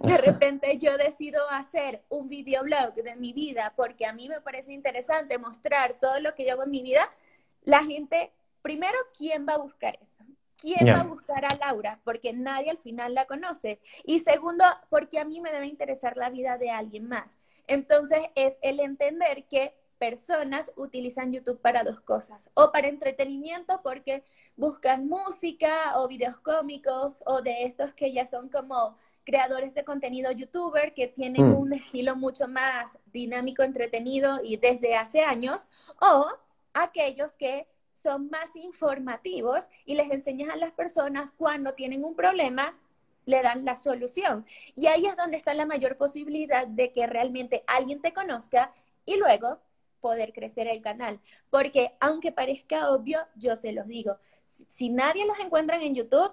de 0.02 0.18
repente 0.18 0.78
yo 0.78 0.98
decido 0.98 1.48
hacer 1.50 2.02
un 2.10 2.28
videoblog 2.28 2.96
de 2.96 3.16
mi 3.16 3.34
vida 3.34 3.74
porque 3.76 4.06
a 4.06 4.14
mí 4.14 4.28
me 4.28 4.42
parece 4.42 4.74
interesante 4.74 5.38
mostrar 5.38 5.98
todo 6.02 6.20
lo 6.20 6.36
que 6.36 6.46
yo 6.46 6.54
hago 6.54 6.64
en 6.64 6.72
mi 6.72 6.82
vida, 6.82 7.10
la 7.64 7.84
gente, 7.84 8.32
primero, 8.62 8.98
¿quién 9.18 9.48
va 9.48 9.54
a 9.54 9.58
buscar 9.58 9.98
eso? 10.02 10.24
¿Quién 10.58 10.88
va 10.88 11.02
a 11.02 11.04
buscar 11.04 11.46
a 11.46 11.56
Laura? 11.56 12.00
Porque 12.04 12.34
nadie 12.34 12.72
al 12.72 12.80
final 12.80 13.14
la 13.14 13.26
conoce. 13.26 13.80
Y 14.06 14.20
segundo, 14.20 14.64
porque 14.90 15.20
a 15.20 15.26
mí 15.26 15.40
me 15.40 15.52
debe 15.52 15.68
interesar 15.68 16.18
la 16.18 16.32
vida 16.32 16.58
de 16.58 16.72
alguien 16.72 17.08
más. 17.08 17.38
Entonces 17.68 18.20
es 18.36 18.58
el 18.62 18.80
entender 18.80 19.46
que 19.48 19.74
personas 19.98 20.72
utilizan 20.76 21.34
YouTube 21.34 21.62
para 21.62 21.84
dos 21.84 22.00
cosas, 22.02 22.50
o 22.54 22.72
para 22.72 22.88
entretenimiento 22.88 23.82
porque 23.84 24.24
buscan 24.56 25.08
música 25.08 25.98
o 25.98 26.08
videos 26.08 26.38
cómicos 26.40 27.22
o 27.26 27.42
de 27.42 27.64
estos 27.64 27.94
que 27.94 28.12
ya 28.12 28.26
son 28.26 28.50
como 28.50 28.98
creadores 29.24 29.74
de 29.76 29.84
contenido 29.84 30.32
youtuber 30.32 30.94
que 30.94 31.08
tienen 31.08 31.50
mm. 31.50 31.58
un 31.58 31.74
estilo 31.74 32.16
mucho 32.16 32.48
más 32.48 32.98
dinámico, 33.12 33.62
entretenido 33.62 34.40
y 34.44 34.58
desde 34.58 34.96
hace 34.96 35.22
años, 35.22 35.68
o 36.00 36.28
aquellos 36.74 37.34
que 37.34 37.68
son 37.92 38.30
más 38.30 38.56
informativos 38.56 39.66
y 39.86 39.96
les 39.96 40.10
enseñan 40.12 40.52
a 40.52 40.56
las 40.56 40.72
personas 40.72 41.34
cuando 41.34 41.74
tienen 41.74 42.06
un 42.06 42.16
problema 42.16 42.74
le 43.28 43.44
dan 43.44 43.66
la 43.66 43.78
solución. 43.78 44.46
Y 44.74 44.88
ahí 44.88 45.06
es 45.06 45.16
donde 45.16 45.38
está 45.38 45.54
la 45.54 45.66
mayor 45.66 45.98
posibilidad 45.98 46.66
de 46.66 46.92
que 46.94 47.06
realmente 47.06 47.64
alguien 47.68 48.02
te 48.02 48.14
conozca 48.14 48.74
y 49.06 49.18
luego 49.18 49.60
poder 50.02 50.34
crecer 50.34 50.68
el 50.68 50.82
canal. 50.82 51.20
Porque 51.50 51.92
aunque 52.00 52.32
parezca 52.32 52.90
obvio, 52.90 53.20
yo 53.36 53.56
se 53.56 53.74
los 53.74 53.86
digo, 53.86 54.18
si 54.46 54.90
nadie 54.90 55.28
los 55.28 55.40
encuentra 55.40 55.78
en 55.78 55.94
YouTube, 55.94 56.32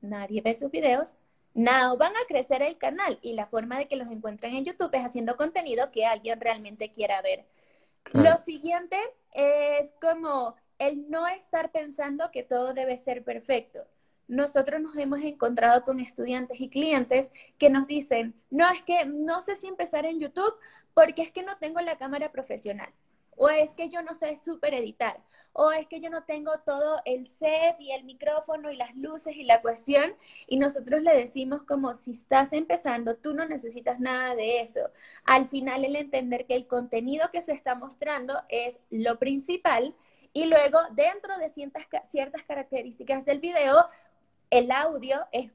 nadie 0.00 0.40
ve 0.40 0.54
sus 0.54 0.70
videos, 0.70 1.14
no 1.52 1.96
van 1.98 2.16
a 2.16 2.26
crecer 2.26 2.62
el 2.62 2.78
canal 2.78 3.18
y 3.20 3.34
la 3.34 3.44
forma 3.46 3.76
de 3.76 3.86
que 3.86 3.96
los 3.96 4.10
encuentren 4.10 4.54
en 4.54 4.64
YouTube 4.64 4.94
es 4.94 5.04
haciendo 5.04 5.36
contenido 5.36 5.90
que 5.90 6.06
alguien 6.06 6.40
realmente 6.40 6.90
quiera 6.90 7.20
ver. 7.20 7.44
Lo 8.12 8.38
siguiente 8.38 8.96
es 9.34 9.94
como 10.00 10.54
el 10.78 11.10
no 11.10 11.26
estar 11.26 11.70
pensando 11.70 12.30
que 12.30 12.44
todo 12.44 12.72
debe 12.72 12.96
ser 12.96 13.24
perfecto 13.24 13.86
nosotros 14.30 14.80
nos 14.80 14.96
hemos 14.96 15.20
encontrado 15.20 15.82
con 15.82 16.00
estudiantes 16.00 16.60
y 16.60 16.70
clientes 16.70 17.32
que 17.58 17.68
nos 17.68 17.88
dicen, 17.88 18.34
no, 18.48 18.70
es 18.70 18.82
que 18.82 19.04
no 19.04 19.40
sé 19.40 19.56
si 19.56 19.66
empezar 19.66 20.06
en 20.06 20.20
YouTube 20.20 20.54
porque 20.94 21.22
es 21.22 21.32
que 21.32 21.42
no 21.42 21.58
tengo 21.58 21.80
la 21.80 21.98
cámara 21.98 22.30
profesional, 22.30 22.92
o 23.36 23.48
es 23.48 23.74
que 23.74 23.88
yo 23.88 24.02
no 24.02 24.14
sé 24.14 24.36
súper 24.36 24.74
editar, 24.74 25.20
o 25.52 25.72
es 25.72 25.88
que 25.88 26.00
yo 26.00 26.10
no 26.10 26.24
tengo 26.24 26.52
todo 26.64 27.00
el 27.04 27.26
set 27.26 27.74
y 27.80 27.90
el 27.90 28.04
micrófono 28.04 28.70
y 28.70 28.76
las 28.76 28.94
luces 28.94 29.34
y 29.34 29.42
la 29.42 29.62
cuestión, 29.62 30.14
y 30.46 30.58
nosotros 30.58 31.02
le 31.02 31.16
decimos 31.16 31.62
como 31.62 31.94
si 31.94 32.12
estás 32.12 32.52
empezando, 32.52 33.16
tú 33.16 33.34
no 33.34 33.46
necesitas 33.46 33.98
nada 33.98 34.36
de 34.36 34.60
eso. 34.60 34.90
Al 35.24 35.46
final 35.46 35.84
el 35.84 35.96
entender 35.96 36.46
que 36.46 36.54
el 36.54 36.66
contenido 36.66 37.30
que 37.32 37.42
se 37.42 37.52
está 37.52 37.74
mostrando 37.74 38.40
es 38.48 38.78
lo 38.90 39.18
principal. 39.18 39.94
Y 40.32 40.44
luego, 40.44 40.78
dentro 40.92 41.36
de 41.38 41.48
ciertas, 41.48 41.86
ciertas 42.08 42.44
características 42.44 43.24
del 43.24 43.40
video, 43.40 43.84
el 44.50 44.70
audio 44.70 45.26
es 45.32 45.50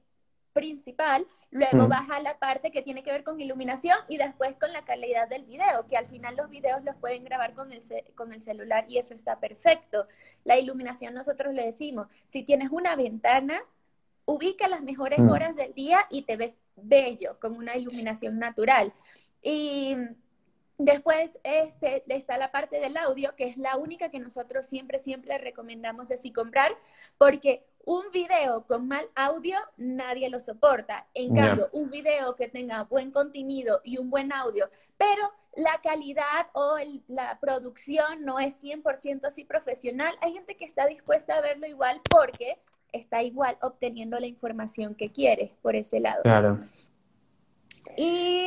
principal, 0.54 1.28
luego 1.52 1.86
mm. 1.86 1.90
baja 1.90 2.20
la 2.22 2.40
parte 2.40 2.72
que 2.72 2.82
tiene 2.82 3.04
que 3.04 3.12
ver 3.12 3.26
con 3.26 3.40
iluminación 3.40 3.98
y 4.08 4.18
después 4.18 4.56
con 4.58 4.72
la 4.72 4.86
calidad 4.86 5.28
del 5.28 5.44
video, 5.44 5.86
que 5.88 5.98
al 5.98 6.06
final 6.06 6.38
los 6.38 6.50
videos 6.50 6.82
los 6.84 6.96
pueden 6.96 7.26
grabar 7.26 7.54
con 7.54 7.74
el, 7.74 7.82
con 8.16 8.34
el 8.34 8.42
celular 8.42 8.86
y 8.88 8.98
eso 8.98 9.14
está 9.14 9.40
perfecto. 9.40 10.08
La 10.46 10.58
iluminación 10.58 11.14
nosotros 11.14 11.54
le 11.54 11.66
decimos, 11.66 12.08
si 12.26 12.44
tienes 12.44 12.70
una 12.72 12.96
ventana, 12.96 13.62
ubica 14.24 14.70
las 14.70 14.82
mejores 14.82 15.20
mm. 15.20 15.30
horas 15.30 15.56
del 15.56 15.74
día 15.74 16.08
y 16.10 16.22
te 16.22 16.38
ves 16.38 16.58
bello, 16.78 17.38
con 17.40 17.58
una 17.58 17.76
iluminación 17.76 18.40
natural. 18.40 18.94
Y 19.42 19.98
Después 20.78 21.40
este, 21.44 22.04
está 22.08 22.38
la 22.38 22.52
parte 22.52 22.82
del 22.82 22.98
audio, 22.98 23.34
que 23.38 23.46
es 23.46 23.56
la 23.56 23.78
única 23.78 24.10
que 24.10 24.20
nosotros 24.20 24.66
siempre, 24.66 25.00
siempre 25.00 25.38
recomendamos 25.38 26.10
de 26.10 26.18
comprar, 26.34 26.76
porque 27.18 27.66
un 27.86 28.12
video 28.12 28.66
con 28.66 28.88
mal 28.88 29.06
audio 29.16 29.58
nadie 29.78 30.30
lo 30.30 30.40
soporta. 30.40 31.08
En 31.14 31.36
cambio, 31.36 31.70
un 31.72 31.90
video 31.90 32.36
que 32.36 32.48
tenga 32.48 32.84
buen 32.84 33.12
contenido 33.12 33.82
y 33.84 33.98
un 33.98 34.10
buen 34.10 34.34
audio, 34.34 34.70
pero 34.98 35.32
la 35.56 35.80
calidad 35.82 36.48
o 36.54 36.78
la 37.08 37.40
producción 37.40 38.26
no 38.26 38.40
es 38.40 38.62
100% 38.62 39.26
así 39.26 39.46
profesional, 39.46 40.16
hay 40.22 40.34
gente 40.34 40.58
que 40.58 40.66
está 40.66 40.86
dispuesta 40.88 41.36
a 41.36 41.42
verlo 41.42 41.66
igual 41.68 42.02
porque 42.10 42.58
está 42.92 43.24
igual 43.24 43.58
obteniendo 43.62 44.20
la 44.20 44.28
información 44.28 44.96
que 44.96 45.12
quiere 45.12 45.54
por 45.62 45.76
ese 45.76 46.00
lado. 46.00 46.24
Claro. 46.24 46.60
Y 47.98 48.46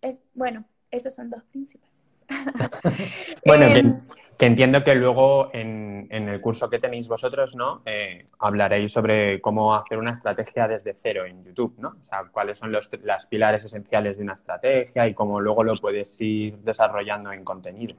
es, 0.00 0.22
bueno, 0.34 0.64
esos 0.90 1.14
son 1.14 1.30
dos 1.30 1.42
principales. 1.44 1.92
bueno, 3.46 3.64
em, 3.66 4.00
que, 4.42 4.46
entiendo 4.46 4.82
que 4.82 4.96
luego 4.96 5.50
en, 5.52 6.08
el 6.10 6.40
curso 6.40 6.68
que 6.68 6.80
tenéis 6.80 7.06
vosotros, 7.06 7.54
¿no? 7.54 7.80
Eh, 7.86 8.26
hablaréis 8.40 8.90
sobre 8.90 9.40
cómo 9.40 9.72
hacer 9.72 9.98
una 9.98 10.14
estrategia 10.14 10.66
desde 10.66 10.94
cero 10.94 11.24
en 11.26 11.44
YouTube, 11.44 11.76
¿no? 11.78 11.90
O 12.02 12.04
sea, 12.04 12.24
cuáles 12.32 12.58
son 12.58 12.72
los 12.72 12.90
las 13.04 13.26
pilares 13.26 13.64
esenciales 13.64 14.16
de 14.18 14.24
una 14.24 14.32
estrategia 14.32 15.06
y 15.06 15.14
cómo 15.14 15.38
luego 15.38 15.62
lo 15.62 15.76
puedes 15.76 16.20
ir 16.20 16.58
desarrollando 16.58 17.30
en 17.30 17.44
contenido. 17.44 17.94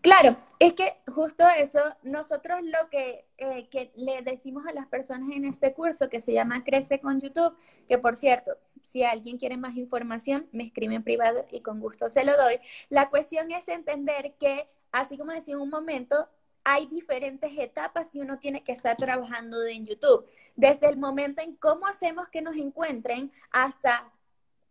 Claro, 0.00 0.38
es 0.58 0.72
que 0.72 0.94
justo 1.06 1.44
eso, 1.56 1.78
nosotros 2.02 2.58
lo 2.64 2.90
que, 2.90 3.24
eh, 3.38 3.68
que, 3.70 3.92
le 3.94 4.22
decimos 4.22 4.66
a 4.66 4.72
las 4.72 4.88
personas 4.88 5.30
en 5.36 5.44
este 5.44 5.72
curso 5.72 6.08
que 6.08 6.18
se 6.18 6.32
llama 6.32 6.64
Crece 6.64 6.98
con 6.98 7.20
YouTube, 7.20 7.56
que 7.88 7.98
por 7.98 8.16
cierto, 8.16 8.56
si 8.82 9.04
alguien 9.04 9.38
quiere 9.38 9.56
más 9.56 9.76
información, 9.76 10.48
me 10.50 10.64
escribe 10.64 10.96
en 10.96 11.04
privado 11.04 11.46
y 11.52 11.60
con 11.60 11.78
gusto 11.78 12.08
se 12.08 12.24
lo 12.24 12.36
doy. 12.36 12.58
La 12.90 13.08
cuestión 13.08 13.52
es 13.52 13.68
entender 13.68 14.34
que, 14.40 14.68
así 14.94 15.18
como 15.18 15.32
decía 15.32 15.54
en 15.54 15.60
un 15.60 15.70
momento, 15.70 16.28
hay 16.62 16.86
diferentes 16.86 17.50
etapas 17.58 18.10
que 18.10 18.20
uno 18.20 18.38
tiene 18.38 18.62
que 18.62 18.72
estar 18.72 18.96
trabajando 18.96 19.62
en 19.66 19.86
YouTube. 19.86 20.26
Desde 20.54 20.88
el 20.88 20.96
momento 20.96 21.42
en 21.42 21.56
cómo 21.56 21.86
hacemos 21.86 22.28
que 22.28 22.40
nos 22.40 22.56
encuentren 22.56 23.32
hasta 23.50 24.10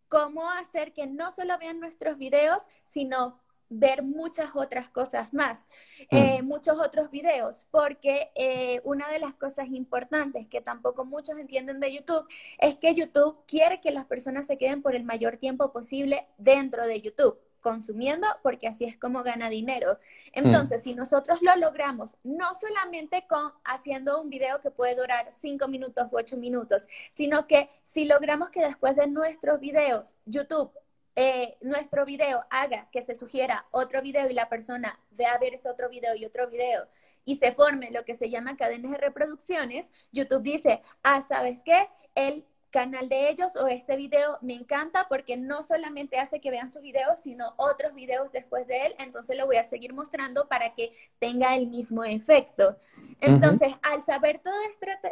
cómo 0.08 0.50
hacer 0.50 0.94
que 0.94 1.08
no 1.08 1.32
solo 1.32 1.58
vean 1.60 1.80
nuestros 1.80 2.18
videos, 2.18 2.64
sino 2.84 3.40
ver 3.68 4.02
muchas 4.02 4.52
otras 4.54 4.90
cosas 4.90 5.34
más, 5.34 5.66
mm. 6.12 6.16
eh, 6.16 6.42
muchos 6.42 6.80
otros 6.80 7.12
videos, 7.12 7.66
porque 7.70 8.32
eh, 8.36 8.80
una 8.86 9.10
de 9.10 9.20
las 9.20 9.34
cosas 9.34 9.68
importantes 9.70 10.48
que 10.48 10.62
tampoco 10.62 11.04
muchos 11.04 11.38
entienden 11.38 11.80
de 11.80 11.94
YouTube 11.94 12.28
es 12.60 12.76
que 12.78 12.96
YouTube 12.96 13.44
quiere 13.46 13.82
que 13.82 13.92
las 13.92 14.06
personas 14.06 14.48
se 14.48 14.58
queden 14.58 14.82
por 14.82 14.96
el 14.96 15.04
mayor 15.04 15.38
tiempo 15.38 15.74
posible 15.74 16.28
dentro 16.38 16.86
de 16.88 17.02
YouTube 17.02 17.38
consumiendo 17.64 18.28
porque 18.44 18.68
así 18.68 18.86
es 18.86 18.98
como 19.00 19.24
gana 19.24 19.50
dinero. 19.50 19.98
Entonces, 20.34 20.82
mm. 20.82 20.84
si 20.84 20.94
nosotros 20.94 21.40
lo 21.42 21.56
logramos, 21.56 22.16
no 22.24 22.54
solamente 22.54 23.26
con 23.28 23.52
haciendo 23.64 24.22
un 24.22 24.30
video 24.30 24.62
que 24.62 24.70
puede 24.70 24.96
durar 24.96 25.32
cinco 25.32 25.68
minutos 25.68 26.08
u 26.12 26.18
ocho 26.18 26.38
minutos, 26.38 26.88
sino 27.12 27.48
que 27.48 27.70
si 27.84 28.06
logramos 28.06 28.52
que 28.52 28.62
después 28.62 28.96
de 28.96 29.08
nuestros 29.08 29.60
videos, 29.60 30.18
YouTube 30.26 30.72
eh, 31.16 31.58
nuestro 31.62 32.06
video 32.06 32.44
haga 32.50 32.90
que 32.92 33.02
se 33.02 33.16
sugiera 33.16 33.66
otro 33.72 34.02
video 34.02 34.30
y 34.30 34.34
la 34.34 34.50
persona 34.50 35.00
vea 35.12 35.34
a 35.34 35.38
ver 35.38 35.54
ese 35.54 35.70
otro 35.70 35.88
video 35.88 36.16
y 36.16 36.26
otro 36.26 36.48
video 36.50 36.88
y 37.26 37.36
se 37.36 37.52
forme 37.52 37.92
lo 37.92 38.04
que 38.04 38.16
se 38.16 38.30
llama 38.30 38.58
cadenas 38.58 38.92
de 38.92 38.98
reproducciones, 38.98 39.92
YouTube 40.12 40.42
dice, 40.42 40.82
ah, 41.04 41.22
¿sabes 41.22 41.62
qué? 41.64 41.88
El 42.16 42.46
canal 42.74 43.08
de 43.08 43.30
ellos 43.30 43.56
o 43.56 43.68
este 43.68 43.96
video 43.96 44.40
me 44.42 44.56
encanta 44.56 45.06
porque 45.08 45.38
no 45.38 45.62
solamente 45.62 46.18
hace 46.18 46.42
que 46.42 46.50
vean 46.50 46.72
su 46.72 46.82
video, 46.82 47.16
sino 47.18 47.54
otros 47.58 47.94
videos 47.94 48.32
después 48.32 48.66
de 48.66 48.88
él, 48.88 48.96
entonces 48.98 49.38
lo 49.38 49.46
voy 49.46 49.58
a 49.58 49.64
seguir 49.64 49.94
mostrando 49.94 50.48
para 50.48 50.74
que 50.74 50.92
tenga 51.20 51.56
el 51.56 51.68
mismo 51.68 52.04
efecto. 52.04 52.76
Entonces, 53.22 53.76
al 53.84 54.02
saber 54.02 54.40
toda 54.40 54.58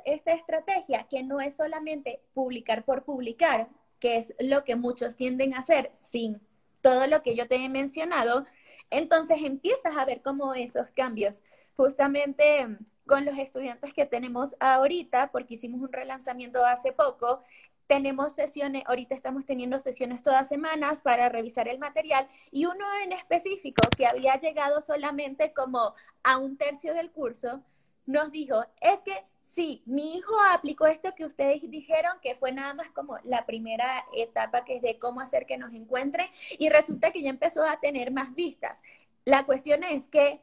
esta 0.05 0.31
estrategia, 0.33 1.07
que 1.07 1.21
no 1.21 1.39
es 1.39 1.55
solamente 1.55 2.19
publicar 2.33 2.83
por 2.83 3.03
publicar, 3.03 3.69
que 3.99 4.17
es 4.17 4.33
lo 4.39 4.63
que 4.63 4.75
muchos 4.75 5.15
tienden 5.15 5.53
a 5.53 5.59
hacer 5.59 5.91
sin 5.93 6.41
todo 6.81 7.05
lo 7.05 7.21
que 7.21 7.35
yo 7.35 7.47
te 7.47 7.57
he 7.57 7.69
mencionado, 7.69 8.47
entonces 8.89 9.37
empiezas 9.43 9.95
a 9.95 10.05
ver 10.05 10.23
cómo 10.23 10.55
esos 10.55 10.89
cambios, 10.95 11.43
justamente 11.75 12.67
con 13.05 13.25
los 13.25 13.37
estudiantes 13.37 13.93
que 13.93 14.05
tenemos 14.05 14.55
ahorita, 14.59 15.31
porque 15.31 15.55
hicimos 15.55 15.81
un 15.81 15.91
relanzamiento 15.91 16.65
hace 16.65 16.91
poco, 16.91 17.41
tenemos 17.87 18.33
sesiones, 18.33 18.83
ahorita 18.85 19.15
estamos 19.15 19.45
teniendo 19.45 19.79
sesiones 19.79 20.23
todas 20.23 20.47
semanas 20.47 21.01
para 21.01 21.27
revisar 21.27 21.67
el 21.67 21.77
material 21.77 22.25
y 22.49 22.65
uno 22.65 22.85
en 23.03 23.11
específico 23.11 23.81
que 23.97 24.07
había 24.07 24.37
llegado 24.37 24.79
solamente 24.79 25.51
como 25.53 25.93
a 26.23 26.37
un 26.37 26.57
tercio 26.57 26.93
del 26.93 27.11
curso, 27.11 27.61
nos 28.05 28.31
dijo, 28.31 28.65
es 28.79 29.01
que 29.01 29.25
Sí, 29.51 29.83
mi 29.85 30.15
hijo 30.15 30.33
aplicó 30.53 30.87
esto 30.87 31.13
que 31.13 31.25
ustedes 31.25 31.61
dijeron, 31.69 32.13
que 32.21 32.35
fue 32.35 32.53
nada 32.53 32.73
más 32.73 32.89
como 32.91 33.17
la 33.25 33.45
primera 33.45 34.05
etapa, 34.15 34.63
que 34.63 34.75
es 34.75 34.81
de 34.81 34.97
cómo 34.97 35.19
hacer 35.19 35.45
que 35.45 35.57
nos 35.57 35.73
encuentren, 35.73 36.29
y 36.57 36.69
resulta 36.69 37.11
que 37.11 37.21
ya 37.21 37.29
empezó 37.29 37.65
a 37.65 37.81
tener 37.81 38.11
más 38.11 38.33
vistas. 38.33 38.81
La 39.25 39.45
cuestión 39.45 39.83
es 39.83 40.07
que 40.07 40.41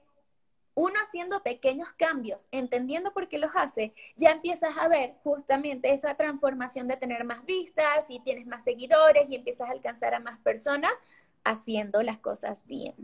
uno 0.79 0.95
haciendo 1.03 1.43
pequeños 1.43 1.89
cambios, 1.99 2.47
entendiendo 2.53 3.13
por 3.13 3.27
qué 3.27 3.39
los 3.39 3.51
hace, 3.57 3.93
ya 4.17 4.31
empiezas 4.31 4.77
a 4.79 4.87
ver 4.87 5.15
justamente 5.25 5.93
esa 5.93 6.15
transformación 6.15 6.87
de 6.87 6.97
tener 6.97 7.25
más 7.25 7.45
vistas 7.45 8.09
y 8.09 8.21
tienes 8.21 8.47
más 8.47 8.63
seguidores 8.63 9.29
y 9.29 9.35
empiezas 9.35 9.69
a 9.69 9.73
alcanzar 9.73 10.15
a 10.15 10.21
más 10.21 10.39
personas 10.39 10.93
haciendo 11.43 12.03
las 12.05 12.19
cosas 12.19 12.65
bien. 12.67 12.95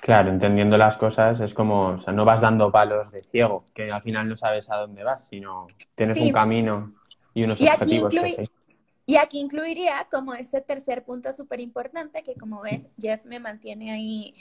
Claro, 0.00 0.28
entendiendo 0.28 0.76
las 0.76 0.96
cosas 0.96 1.38
es 1.38 1.54
como, 1.54 1.90
o 1.90 2.00
sea, 2.00 2.12
no 2.12 2.24
vas 2.24 2.40
dando 2.40 2.72
palos 2.72 3.12
de 3.12 3.22
ciego, 3.22 3.64
que 3.74 3.92
al 3.92 4.02
final 4.02 4.28
no 4.28 4.36
sabes 4.36 4.68
a 4.68 4.76
dónde 4.76 5.04
vas, 5.04 5.24
sino 5.28 5.68
tienes 5.94 6.18
un 6.18 6.32
camino 6.32 6.94
y 7.32 7.44
unos 7.44 7.60
objetivos 7.60 8.12
que 8.12 8.48
Y 9.06 9.16
aquí 9.16 9.38
incluiría 9.38 10.08
como 10.10 10.34
ese 10.34 10.60
tercer 10.62 11.04
punto 11.04 11.32
súper 11.32 11.60
importante 11.60 12.22
que 12.22 12.34
como 12.36 12.62
ves, 12.62 12.88
Jeff 12.98 13.24
me 13.24 13.38
mantiene 13.38 13.92
ahí 13.92 14.34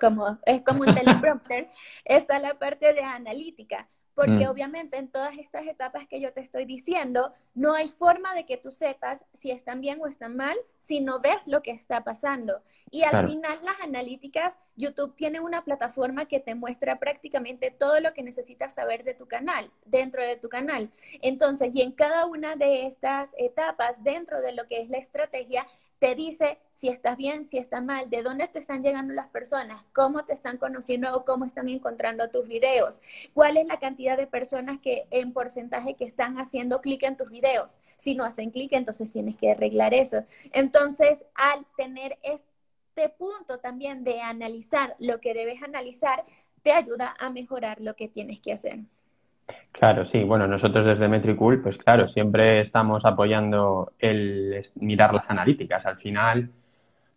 como, 0.00 0.38
es 0.44 0.62
como 0.62 0.82
un 0.82 0.94
teleprompter, 0.94 1.70
está 2.04 2.38
la 2.38 2.58
parte 2.58 2.92
de 2.94 3.02
analítica 3.02 3.88
porque 4.18 4.46
mm. 4.46 4.50
obviamente 4.50 4.96
en 4.96 5.06
todas 5.06 5.38
estas 5.38 5.64
etapas 5.68 6.08
que 6.08 6.20
yo 6.20 6.32
te 6.32 6.40
estoy 6.40 6.64
diciendo, 6.64 7.32
no 7.54 7.72
hay 7.72 7.88
forma 7.88 8.34
de 8.34 8.46
que 8.46 8.56
tú 8.56 8.72
sepas 8.72 9.24
si 9.32 9.52
están 9.52 9.80
bien 9.80 10.00
o 10.00 10.08
están 10.08 10.34
mal 10.34 10.56
si 10.80 10.98
no 10.98 11.20
ves 11.20 11.46
lo 11.46 11.62
que 11.62 11.70
está 11.70 12.02
pasando. 12.02 12.60
Y 12.90 13.04
al 13.04 13.28
final 13.28 13.60
las 13.62 13.80
analíticas, 13.80 14.58
YouTube 14.74 15.14
tiene 15.14 15.38
una 15.38 15.62
plataforma 15.62 16.24
que 16.26 16.40
te 16.40 16.56
muestra 16.56 16.98
prácticamente 16.98 17.70
todo 17.70 18.00
lo 18.00 18.12
que 18.12 18.24
necesitas 18.24 18.74
saber 18.74 19.04
de 19.04 19.14
tu 19.14 19.28
canal, 19.28 19.70
dentro 19.84 20.26
de 20.26 20.34
tu 20.34 20.48
canal. 20.48 20.90
Entonces, 21.22 21.70
y 21.72 21.82
en 21.82 21.92
cada 21.92 22.26
una 22.26 22.56
de 22.56 22.86
estas 22.86 23.36
etapas, 23.38 24.02
dentro 24.02 24.40
de 24.40 24.52
lo 24.52 24.66
que 24.66 24.80
es 24.80 24.88
la 24.88 24.98
estrategia, 24.98 25.64
te 25.98 26.14
dice 26.14 26.58
si 26.72 26.88
estás 26.88 27.16
bien, 27.16 27.44
si 27.44 27.58
estás 27.58 27.82
mal, 27.82 28.08
de 28.08 28.22
dónde 28.22 28.46
te 28.48 28.58
están 28.58 28.82
llegando 28.82 29.14
las 29.14 29.28
personas, 29.28 29.84
cómo 29.92 30.24
te 30.24 30.32
están 30.32 30.56
conociendo 30.56 31.14
o 31.16 31.24
cómo 31.24 31.44
están 31.44 31.68
encontrando 31.68 32.30
tus 32.30 32.46
videos, 32.46 33.00
cuál 33.34 33.56
es 33.56 33.66
la 33.66 33.80
cantidad 33.80 34.16
de 34.16 34.26
personas 34.26 34.78
que 34.80 35.06
en 35.10 35.32
porcentaje 35.32 35.94
que 35.94 36.04
están 36.04 36.38
haciendo 36.38 36.80
clic 36.80 37.02
en 37.02 37.16
tus 37.16 37.30
videos. 37.30 37.80
Si 37.96 38.14
no 38.14 38.24
hacen 38.24 38.50
clic, 38.50 38.72
entonces 38.72 39.10
tienes 39.10 39.36
que 39.36 39.50
arreglar 39.50 39.92
eso. 39.92 40.24
Entonces, 40.52 41.24
al 41.34 41.66
tener 41.76 42.18
este 42.22 43.08
punto 43.08 43.58
también 43.58 44.04
de 44.04 44.20
analizar 44.20 44.94
lo 45.00 45.20
que 45.20 45.34
debes 45.34 45.62
analizar, 45.62 46.24
te 46.62 46.72
ayuda 46.72 47.16
a 47.18 47.30
mejorar 47.30 47.80
lo 47.80 47.96
que 47.96 48.08
tienes 48.08 48.40
que 48.40 48.52
hacer. 48.52 48.80
Claro, 49.72 50.04
sí. 50.04 50.24
Bueno, 50.24 50.46
nosotros 50.46 50.84
desde 50.84 51.08
Metricool, 51.08 51.62
pues 51.62 51.78
claro, 51.78 52.08
siempre 52.08 52.60
estamos 52.60 53.04
apoyando 53.04 53.92
el 53.98 54.62
mirar 54.76 55.14
las 55.14 55.30
analíticas. 55.30 55.86
Al 55.86 55.96
final, 55.98 56.50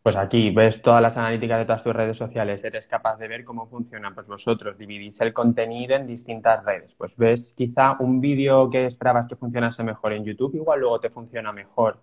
pues 0.04 0.16
aquí 0.16 0.52
ves 0.52 0.82
todas 0.82 1.02
las 1.02 1.18
analíticas 1.18 1.60
de 1.60 1.66
todas 1.66 1.84
tus 1.84 1.96
redes 1.96 2.18
sociales, 2.18 2.64
eres 2.64 2.88
capaz 2.88 3.18
de 3.18 3.28
ver 3.28 3.44
cómo 3.44 3.68
funciona. 3.68 4.14
Pues 4.14 4.28
vosotros 4.28 4.78
dividís 4.78 5.20
el 5.22 5.34
contenido 5.34 5.96
en 5.96 6.06
distintas 6.06 6.64
redes. 6.64 6.94
Pues 6.98 7.18
ves 7.18 7.54
quizá 7.58 7.96
un 8.00 8.22
vídeo 8.22 8.70
que 8.70 8.86
esperabas 8.86 9.28
que 9.28 9.36
funcionase 9.36 9.84
mejor 9.84 10.14
en 10.14 10.24
YouTube, 10.24 10.56
igual 10.56 10.82
luego 10.82 11.00
te 11.00 11.10
funciona 11.10 11.52
mejor 11.52 11.98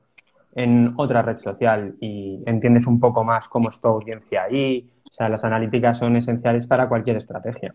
en 0.54 0.94
otra 0.96 1.22
red 1.22 1.36
social 1.36 1.94
y 2.00 2.42
entiendes 2.46 2.86
un 2.86 2.98
poco 2.98 3.22
más 3.22 3.48
cómo 3.48 3.68
es 3.68 3.80
tu 3.80 3.88
audiencia 3.88 4.44
ahí. 4.44 4.90
O 5.08 5.14
sea, 5.14 5.28
las 5.28 5.44
analíticas 5.44 5.98
son 5.98 6.16
esenciales 6.16 6.66
para 6.66 6.88
cualquier 6.88 7.16
estrategia. 7.16 7.74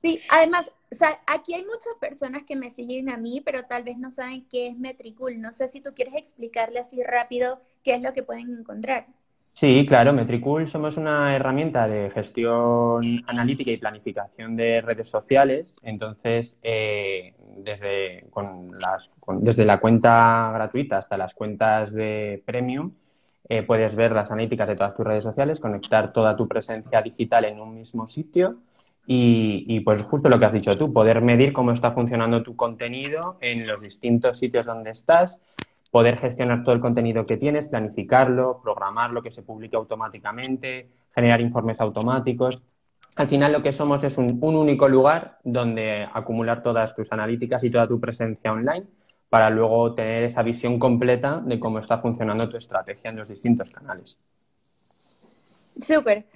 Sí, 0.00 0.20
además, 0.30 0.70
o 0.92 0.94
sea, 0.94 1.18
aquí 1.26 1.54
hay 1.54 1.62
muchas 1.62 1.94
personas 1.98 2.42
que 2.44 2.54
me 2.54 2.68
siguen 2.68 3.08
a 3.08 3.16
mí, 3.16 3.40
pero 3.44 3.64
tal 3.64 3.82
vez 3.82 3.96
no 3.96 4.10
saben 4.10 4.46
qué 4.50 4.66
es 4.66 4.78
Metricool. 4.78 5.40
No 5.40 5.50
sé 5.52 5.68
si 5.68 5.80
tú 5.80 5.90
quieres 5.94 6.14
explicarle 6.14 6.78
así 6.78 7.02
rápido 7.02 7.60
qué 7.82 7.94
es 7.94 8.02
lo 8.02 8.12
que 8.12 8.22
pueden 8.22 8.58
encontrar. 8.58 9.06
Sí, 9.54 9.86
claro, 9.86 10.12
Metricool 10.12 10.68
somos 10.68 10.98
una 10.98 11.34
herramienta 11.34 11.88
de 11.88 12.10
gestión 12.10 13.22
analítica 13.26 13.70
y 13.70 13.78
planificación 13.78 14.54
de 14.54 14.82
redes 14.82 15.08
sociales. 15.08 15.74
Entonces, 15.82 16.58
eh, 16.62 17.34
desde, 17.56 18.26
con 18.30 18.78
las, 18.78 19.10
desde 19.40 19.64
la 19.64 19.80
cuenta 19.80 20.50
gratuita 20.52 20.98
hasta 20.98 21.16
las 21.16 21.34
cuentas 21.34 21.90
de 21.92 22.42
premium, 22.44 22.92
eh, 23.48 23.62
puedes 23.62 23.96
ver 23.96 24.12
las 24.12 24.30
analíticas 24.30 24.68
de 24.68 24.76
todas 24.76 24.94
tus 24.94 25.06
redes 25.06 25.24
sociales, 25.24 25.58
conectar 25.58 26.12
toda 26.12 26.36
tu 26.36 26.46
presencia 26.48 27.00
digital 27.00 27.46
en 27.46 27.60
un 27.60 27.74
mismo 27.74 28.06
sitio 28.06 28.58
y, 29.06 29.80
pues 29.80 30.02
justo 30.02 30.28
lo 30.28 30.38
que 30.38 30.44
has 30.44 30.52
dicho 30.52 30.76
tú, 30.78 30.92
poder 30.92 31.20
medir 31.22 31.52
cómo 31.52 31.72
está 31.72 31.92
funcionando 31.92 32.42
tu 32.42 32.54
contenido 32.54 33.36
en 33.40 33.66
los 33.66 33.80
distintos 33.80 34.38
sitios 34.38 34.66
donde 34.66 34.90
estás, 34.90 35.40
poder 35.90 36.16
gestionar 36.16 36.62
todo 36.62 36.74
el 36.74 36.80
contenido 36.80 37.26
que 37.26 37.36
tienes, 37.36 37.66
planificarlo, 37.66 38.60
programarlo, 38.62 39.20
que 39.20 39.30
se 39.30 39.42
publique 39.42 39.76
automáticamente, 39.76 40.88
generar 41.14 41.40
informes 41.40 41.80
automáticos. 41.80 42.62
Al 43.16 43.28
final 43.28 43.52
lo 43.52 43.62
que 43.62 43.72
somos 43.72 44.02
es 44.04 44.16
un, 44.16 44.38
un 44.40 44.56
único 44.56 44.88
lugar 44.88 45.38
donde 45.44 46.08
acumular 46.12 46.62
todas 46.62 46.94
tus 46.94 47.12
analíticas 47.12 47.62
y 47.64 47.70
toda 47.70 47.86
tu 47.86 48.00
presencia 48.00 48.52
online 48.52 48.86
para 49.28 49.50
luego 49.50 49.94
tener 49.94 50.24
esa 50.24 50.42
visión 50.42 50.78
completa 50.78 51.40
de 51.44 51.58
cómo 51.58 51.78
está 51.78 51.98
funcionando 51.98 52.48
tu 52.48 52.56
estrategia 52.56 53.10
en 53.10 53.16
los 53.16 53.28
distintos 53.28 53.68
canales. 53.70 54.16
Súper. 55.80 56.26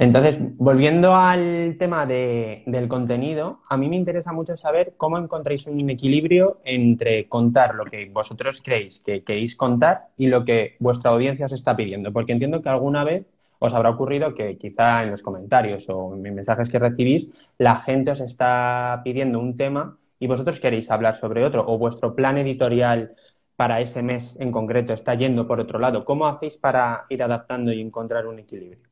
Entonces, 0.00 0.38
volviendo 0.56 1.16
al 1.16 1.74
tema 1.76 2.06
del 2.06 2.86
contenido, 2.88 3.62
a 3.68 3.76
mí 3.76 3.88
me 3.88 3.96
interesa 3.96 4.32
mucho 4.32 4.56
saber 4.56 4.94
cómo 4.96 5.18
encontráis 5.18 5.66
un 5.66 5.90
equilibrio 5.90 6.60
entre 6.64 7.28
contar 7.28 7.74
lo 7.74 7.84
que 7.84 8.08
vosotros 8.08 8.62
creéis 8.64 9.00
que 9.04 9.24
queréis 9.24 9.56
contar 9.56 10.06
y 10.16 10.28
lo 10.28 10.44
que 10.44 10.76
vuestra 10.78 11.10
audiencia 11.10 11.46
os 11.46 11.52
está 11.52 11.74
pidiendo. 11.74 12.12
Porque 12.12 12.30
entiendo 12.32 12.62
que 12.62 12.68
alguna 12.68 13.02
vez 13.02 13.26
os 13.58 13.74
habrá 13.74 13.90
ocurrido 13.90 14.34
que 14.34 14.56
quizá 14.56 15.02
en 15.02 15.10
los 15.10 15.22
comentarios 15.22 15.86
o 15.88 16.14
en 16.14 16.22
mensajes 16.22 16.68
que 16.68 16.78
recibís, 16.78 17.28
la 17.58 17.80
gente 17.80 18.12
os 18.12 18.20
está 18.20 19.00
pidiendo 19.02 19.40
un 19.40 19.56
tema 19.56 19.98
y 20.20 20.28
vosotros 20.28 20.60
queréis 20.60 20.92
hablar 20.92 21.16
sobre 21.16 21.44
otro 21.44 21.64
o 21.66 21.76
vuestro 21.76 22.14
plan 22.14 22.38
editorial 22.38 23.16
para 23.56 23.80
ese 23.80 24.04
mes 24.04 24.36
en 24.38 24.52
concreto 24.52 24.92
está 24.92 25.14
yendo 25.16 25.48
por 25.48 25.58
otro 25.58 25.80
lado. 25.80 26.04
¿Cómo 26.04 26.28
hacéis 26.28 26.56
para 26.56 27.06
ir 27.08 27.20
adaptando 27.24 27.72
y 27.72 27.80
encontrar 27.80 28.28
un 28.28 28.38
equilibrio? 28.38 28.87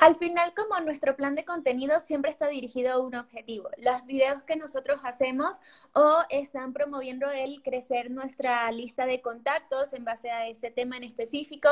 Al 0.00 0.14
final, 0.14 0.54
como 0.54 0.80
nuestro 0.80 1.14
plan 1.14 1.34
de 1.34 1.44
contenido 1.44 2.00
siempre 2.00 2.30
está 2.30 2.48
dirigido 2.48 2.94
a 2.94 2.98
un 3.00 3.14
objetivo, 3.14 3.68
los 3.76 4.06
videos 4.06 4.42
que 4.44 4.56
nosotros 4.56 4.98
hacemos 5.04 5.58
o 5.92 6.22
están 6.30 6.72
promoviendo 6.72 7.30
el 7.30 7.62
crecer 7.62 8.10
nuestra 8.10 8.72
lista 8.72 9.04
de 9.04 9.20
contactos 9.20 9.92
en 9.92 10.06
base 10.06 10.30
a 10.30 10.46
ese 10.46 10.70
tema 10.70 10.96
en 10.96 11.04
específico. 11.04 11.68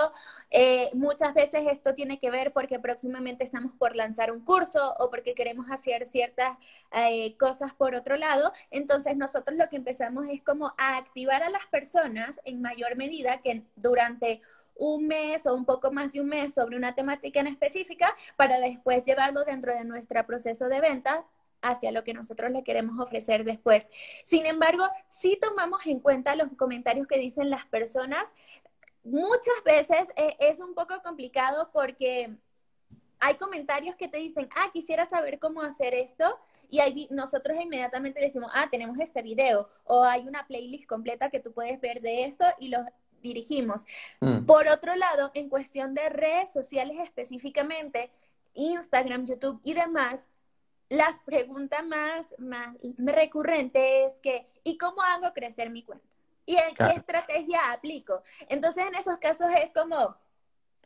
Eh, 0.51 0.91
muchas 0.93 1.33
veces 1.33 1.63
esto 1.71 1.95
tiene 1.95 2.19
que 2.19 2.31
ver 2.31 2.53
porque 2.53 2.79
próximamente 2.79 3.45
estamos 3.45 3.73
por 3.79 3.97
lanzar 3.97 4.31
un 4.31 4.45
curso 4.45 4.95
o 4.99 5.09
porque 5.09 5.35
queremos 5.35 5.71
hacer 5.71 6.05
ciertas 6.05 6.59
eh, 6.93 7.35
cosas 7.39 7.73
por 7.73 7.95
otro 7.95 8.19
lado. 8.19 8.53
Entonces 8.71 9.17
nosotros 9.17 9.57
lo 9.57 9.71
que 9.71 9.77
empezamos 9.77 10.27
es 10.31 10.43
como 10.43 10.75
a 10.77 10.99
activar 10.99 11.43
a 11.43 11.49
las 11.49 11.65
personas 11.71 12.43
en 12.45 12.61
mayor 12.61 12.95
medida 12.95 13.41
que 13.41 13.63
durante 13.77 14.43
un 14.79 15.07
mes 15.07 15.45
o 15.47 15.55
un 15.55 15.65
poco 15.65 15.91
más 15.91 16.13
de 16.13 16.21
un 16.21 16.29
mes 16.29 16.55
sobre 16.55 16.77
una 16.77 16.95
temática 16.95 17.41
en 17.41 17.49
específica 17.49 18.15
para 18.37 18.59
después 18.61 19.05
llevarlo 19.05 19.45
dentro 19.45 19.75
de 19.75 19.85
nuestro 19.85 20.25
proceso 20.27 20.69
de 20.69 20.81
venta 20.81 21.25
hacia 21.61 21.93
lo 21.93 22.05
que 22.05 22.15
nosotros 22.15 22.51
le 22.53 22.63
queremos 22.63 22.99
ofrecer 23.01 23.45
después. 23.45 23.91
Sin 24.25 24.47
embargo, 24.47 24.85
si 25.07 25.37
tomamos 25.37 25.85
en 25.87 26.01
cuenta 26.01 26.37
los 26.37 26.49
comentarios 26.57 27.07
que 27.07 27.19
dicen 27.19 27.51
las 27.51 27.67
personas, 27.67 28.33
muchas 29.03 29.63
veces 29.65 30.09
eh, 30.17 30.37
es 30.39 30.61
un 30.61 30.75
poco 30.75 31.03
complicado 31.03 31.71
porque 31.73 32.37
hay 33.21 33.35
comentarios 33.35 33.97
que 33.97 34.09
te 34.09 34.19
dicen, 34.19 34.49
ah, 34.55 34.71
quisiera 34.73 35.05
saber 35.05 35.39
cómo 35.39 35.63
hacer 35.63 35.95
esto, 35.95 36.39
y 36.71 36.81
ahí 36.81 37.09
nosotros 37.11 37.59
inmediatamente 37.61 38.21
decimos, 38.21 38.53
ah, 38.55 38.69
tenemos 38.71 38.99
este 39.01 39.23
video, 39.23 39.69
o 39.85 40.05
hay 40.05 40.29
una 40.29 40.47
playlist 40.47 40.87
completa 40.87 41.31
que 41.31 41.41
tú 41.41 41.53
puedes 41.53 41.81
ver 41.81 42.01
de 42.01 42.25
esto, 42.25 42.45
y 42.61 42.69
los 42.69 42.83
dirigimos. 43.23 43.87
Mm. 44.21 44.45
Por 44.47 44.69
otro 44.69 44.95
lado, 44.97 45.31
en 45.35 45.49
cuestión 45.49 45.95
de 45.95 46.09
redes 46.09 46.53
sociales 46.53 46.97
específicamente, 47.03 48.11
Instagram, 48.55 49.27
YouTube 49.27 49.61
y 49.65 49.75
demás, 49.75 50.29
la 50.89 51.21
pregunta 51.25 51.83
más, 51.83 52.35
más 52.39 52.77
recurrente 52.97 54.05
es 54.07 54.21
que, 54.21 54.47
¿y 54.65 54.79
cómo 54.79 55.03
hago 55.03 55.33
crecer 55.35 55.71
mi 55.71 55.83
cuenta? 55.83 56.07
¿Y 56.47 56.57
qué 56.57 56.87
estrategia 56.97 57.73
aplico? 57.73 58.23
Entonces, 58.49 58.87
en 58.87 58.95
esos 58.95 59.19
casos 59.19 59.49
es 59.63 59.71
como, 59.73 60.17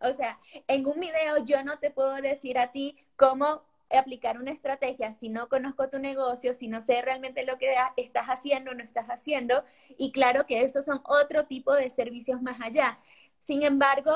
o 0.00 0.12
sea, 0.12 0.40
en 0.66 0.84
un 0.86 0.98
video 0.98 1.44
yo 1.44 1.62
no 1.62 1.78
te 1.78 1.92
puedo 1.92 2.16
decir 2.16 2.58
a 2.58 2.72
ti 2.72 2.96
cómo 3.16 3.62
aplicar 3.98 4.38
una 4.38 4.50
estrategia 4.50 5.12
si 5.12 5.28
no 5.28 5.48
conozco 5.48 5.88
tu 5.88 5.98
negocio, 5.98 6.54
si 6.54 6.68
no 6.68 6.80
sé 6.80 7.02
realmente 7.02 7.44
lo 7.44 7.58
que 7.58 7.74
estás 7.96 8.26
haciendo 8.26 8.70
o 8.70 8.74
no 8.74 8.82
estás 8.82 9.06
haciendo. 9.08 9.64
Y 9.96 10.12
claro 10.12 10.46
que 10.46 10.62
esos 10.62 10.84
son 10.84 11.00
otro 11.04 11.46
tipo 11.46 11.74
de 11.74 11.90
servicios 11.90 12.42
más 12.42 12.60
allá. 12.60 12.98
Sin 13.42 13.62
embargo, 13.62 14.12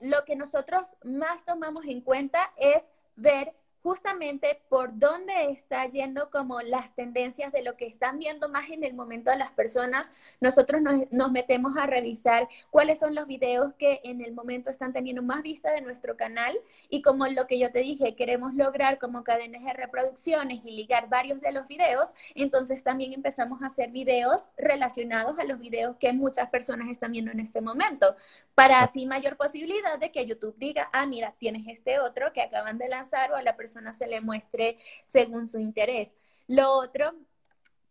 lo 0.00 0.24
que 0.24 0.36
nosotros 0.36 0.96
más 1.04 1.44
tomamos 1.44 1.84
en 1.86 2.00
cuenta 2.00 2.52
es 2.56 2.90
ver 3.14 3.54
justamente 3.82 4.60
por 4.68 4.98
dónde 4.98 5.50
está 5.50 5.86
yendo 5.86 6.30
como 6.30 6.60
las 6.62 6.94
tendencias 6.94 7.52
de 7.52 7.62
lo 7.62 7.76
que 7.76 7.86
están 7.86 8.18
viendo 8.18 8.48
más 8.48 8.70
en 8.70 8.84
el 8.84 8.94
momento 8.94 9.30
de 9.30 9.38
las 9.38 9.50
personas, 9.52 10.10
nosotros 10.40 10.80
nos, 10.80 11.32
metemos 11.32 11.76
a 11.76 11.86
revisar 11.86 12.48
cuáles 12.70 12.98
son 12.98 13.14
los 13.14 13.26
videos 13.26 13.72
que 13.78 14.00
en 14.04 14.20
el 14.20 14.32
momento 14.32 14.70
están 14.70 14.92
teniendo 14.92 15.22
más 15.22 15.42
vista 15.42 15.72
de 15.72 15.80
nuestro 15.80 16.16
canal 16.16 16.56
y 16.88 17.02
como 17.02 17.26
lo 17.26 17.46
que 17.46 17.58
yo 17.58 17.72
te 17.72 17.80
dije, 17.80 18.14
queremos 18.14 18.54
lograr 18.54 18.98
como 18.98 19.24
cadenas 19.24 19.64
de 19.64 19.72
reproducciones 19.72 20.60
y 20.64 20.76
ligar 20.76 21.08
varios 21.08 21.40
de 21.40 21.52
los 21.52 21.66
videos, 21.66 22.10
entonces 22.34 22.84
también 22.84 23.12
empezamos 23.12 23.62
a 23.62 23.66
hacer 23.66 23.90
videos 23.90 24.50
relacionados 24.56 25.38
a 25.38 25.44
los 25.44 25.58
videos 25.58 25.96
que 25.96 26.12
muchas 26.12 26.50
personas 26.50 26.88
están 26.88 27.12
viendo 27.12 27.30
en 27.30 27.40
este 27.40 27.60
momento, 27.60 28.14
para 28.54 28.82
así 28.82 29.06
mayor 29.06 29.36
posibilidad 29.36 29.98
de 29.98 30.12
que 30.12 30.26
YouTube 30.26 30.56
diga, 30.58 30.90
ah, 30.92 31.06
mira, 31.06 31.34
tienes 31.38 31.66
este 31.66 31.98
otro 31.98 32.32
que 32.32 32.42
acaban 32.42 32.78
de 32.78 32.88
lanzar 32.88 33.32
o 33.32 33.36
a 33.36 33.42
la 33.42 33.56
persona 33.56 33.71
se 33.92 34.06
le 34.06 34.20
muestre 34.20 34.78
según 35.06 35.46
su 35.46 35.58
interés. 35.58 36.16
Lo 36.48 36.72
otro 36.72 37.12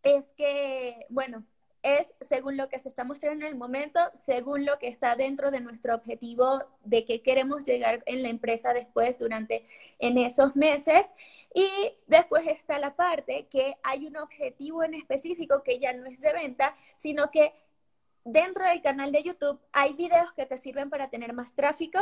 es 0.02 0.32
que, 0.34 1.06
bueno, 1.08 1.44
es 1.82 2.14
según 2.20 2.56
lo 2.56 2.68
que 2.68 2.78
se 2.78 2.88
está 2.88 3.04
mostrando 3.04 3.44
en 3.44 3.52
el 3.52 3.58
momento, 3.58 4.00
según 4.14 4.64
lo 4.64 4.78
que 4.78 4.86
está 4.86 5.16
dentro 5.16 5.50
de 5.50 5.60
nuestro 5.60 5.94
objetivo 5.94 6.64
de 6.84 7.04
que 7.04 7.22
queremos 7.22 7.64
llegar 7.64 8.02
en 8.06 8.22
la 8.22 8.28
empresa 8.28 8.72
después 8.72 9.18
durante 9.18 9.66
en 9.98 10.16
esos 10.16 10.54
meses. 10.54 11.12
Y 11.54 11.68
después 12.06 12.46
está 12.46 12.78
la 12.78 12.94
parte 12.94 13.46
que 13.50 13.76
hay 13.82 14.06
un 14.06 14.16
objetivo 14.16 14.84
en 14.84 14.94
específico 14.94 15.62
que 15.62 15.80
ya 15.80 15.92
no 15.92 16.06
es 16.06 16.20
de 16.20 16.32
venta, 16.32 16.74
sino 16.96 17.30
que 17.30 17.52
dentro 18.24 18.64
del 18.64 18.80
canal 18.80 19.10
de 19.10 19.24
YouTube 19.24 19.60
hay 19.72 19.92
videos 19.94 20.32
que 20.34 20.46
te 20.46 20.56
sirven 20.56 20.88
para 20.88 21.10
tener 21.10 21.32
más 21.32 21.54
tráfico, 21.54 21.98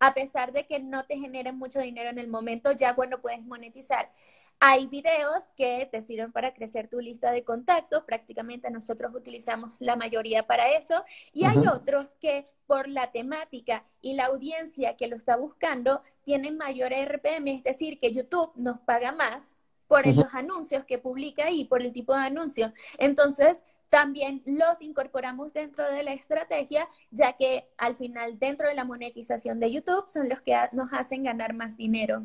a 0.00 0.14
pesar 0.14 0.52
de 0.52 0.66
que 0.66 0.80
no 0.80 1.04
te 1.04 1.16
generen 1.18 1.56
mucho 1.58 1.78
dinero 1.78 2.10
en 2.10 2.18
el 2.18 2.28
momento, 2.28 2.72
ya 2.72 2.94
bueno, 2.94 3.20
puedes 3.20 3.42
monetizar. 3.42 4.10
Hay 4.58 4.88
videos 4.88 5.44
que 5.56 5.88
te 5.90 6.02
sirven 6.02 6.32
para 6.32 6.52
crecer 6.52 6.88
tu 6.88 7.00
lista 7.00 7.30
de 7.32 7.44
contactos, 7.44 8.04
prácticamente 8.04 8.70
nosotros 8.70 9.14
utilizamos 9.14 9.70
la 9.78 9.96
mayoría 9.96 10.46
para 10.46 10.70
eso, 10.72 11.02
y 11.32 11.44
hay 11.44 11.66
otros 11.66 12.14
que 12.14 12.46
por 12.66 12.86
la 12.86 13.10
temática 13.10 13.84
y 14.02 14.14
la 14.14 14.26
audiencia 14.26 14.96
que 14.96 15.06
lo 15.06 15.16
está 15.16 15.36
buscando, 15.36 16.02
tienen 16.24 16.56
mayor 16.56 16.92
RPM, 16.92 17.48
es 17.48 17.64
decir, 17.64 17.98
que 17.98 18.12
YouTube 18.12 18.52
nos 18.54 18.80
paga 18.80 19.12
más 19.12 19.56
por 19.88 20.06
los 20.06 20.32
anuncios 20.34 20.84
que 20.84 20.98
publica 20.98 21.50
y 21.50 21.64
por 21.64 21.82
el 21.82 21.92
tipo 21.92 22.14
de 22.14 22.20
anuncio. 22.20 22.72
Entonces, 22.98 23.64
también 23.90 24.42
los 24.46 24.80
incorporamos 24.80 25.52
dentro 25.52 25.84
de 25.84 26.04
la 26.04 26.12
estrategia, 26.12 26.88
ya 27.10 27.34
que 27.34 27.66
al 27.76 27.96
final 27.96 28.38
dentro 28.38 28.68
de 28.68 28.74
la 28.74 28.84
monetización 28.84 29.60
de 29.60 29.72
YouTube 29.72 30.08
son 30.08 30.28
los 30.28 30.40
que 30.40 30.56
nos 30.72 30.92
hacen 30.92 31.24
ganar 31.24 31.52
más 31.54 31.76
dinero 31.76 32.22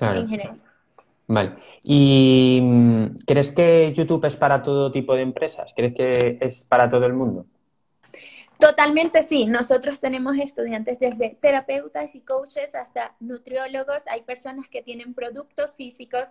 en 0.00 0.28
general. 0.28 0.60
Vale. 1.28 1.54
¿Y 1.84 2.60
mm, 2.60 3.18
crees 3.26 3.52
que 3.52 3.92
YouTube 3.94 4.24
es 4.26 4.36
para 4.36 4.62
todo 4.62 4.90
tipo 4.90 5.14
de 5.14 5.22
empresas? 5.22 5.72
¿Crees 5.74 5.94
que 5.94 6.38
es 6.40 6.64
para 6.64 6.90
todo 6.90 7.06
el 7.06 7.14
mundo? 7.14 7.46
Totalmente 8.58 9.22
sí. 9.22 9.46
Nosotros 9.46 10.00
tenemos 10.00 10.36
estudiantes 10.36 10.98
desde 10.98 11.30
terapeutas 11.40 12.14
y 12.14 12.20
coaches 12.20 12.74
hasta 12.74 13.14
nutriólogos. 13.20 14.06
Hay 14.08 14.22
personas 14.22 14.68
que 14.68 14.82
tienen 14.82 15.14
productos 15.14 15.74
físicos 15.74 16.24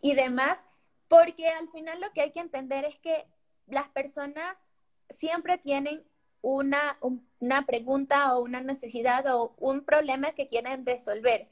y 0.00 0.14
demás, 0.14 0.64
porque 1.08 1.48
al 1.48 1.68
final 1.70 2.00
lo 2.00 2.10
que 2.12 2.22
hay 2.22 2.30
que 2.30 2.40
entender 2.40 2.84
es 2.84 2.98
que 3.00 3.26
las 3.66 3.88
personas 3.88 4.68
siempre 5.10 5.58
tienen 5.58 6.04
una, 6.42 6.98
una 7.40 7.64
pregunta 7.66 8.34
o 8.34 8.42
una 8.42 8.60
necesidad 8.60 9.24
o 9.34 9.54
un 9.58 9.84
problema 9.84 10.32
que 10.32 10.48
quieren 10.48 10.84
resolver. 10.84 11.48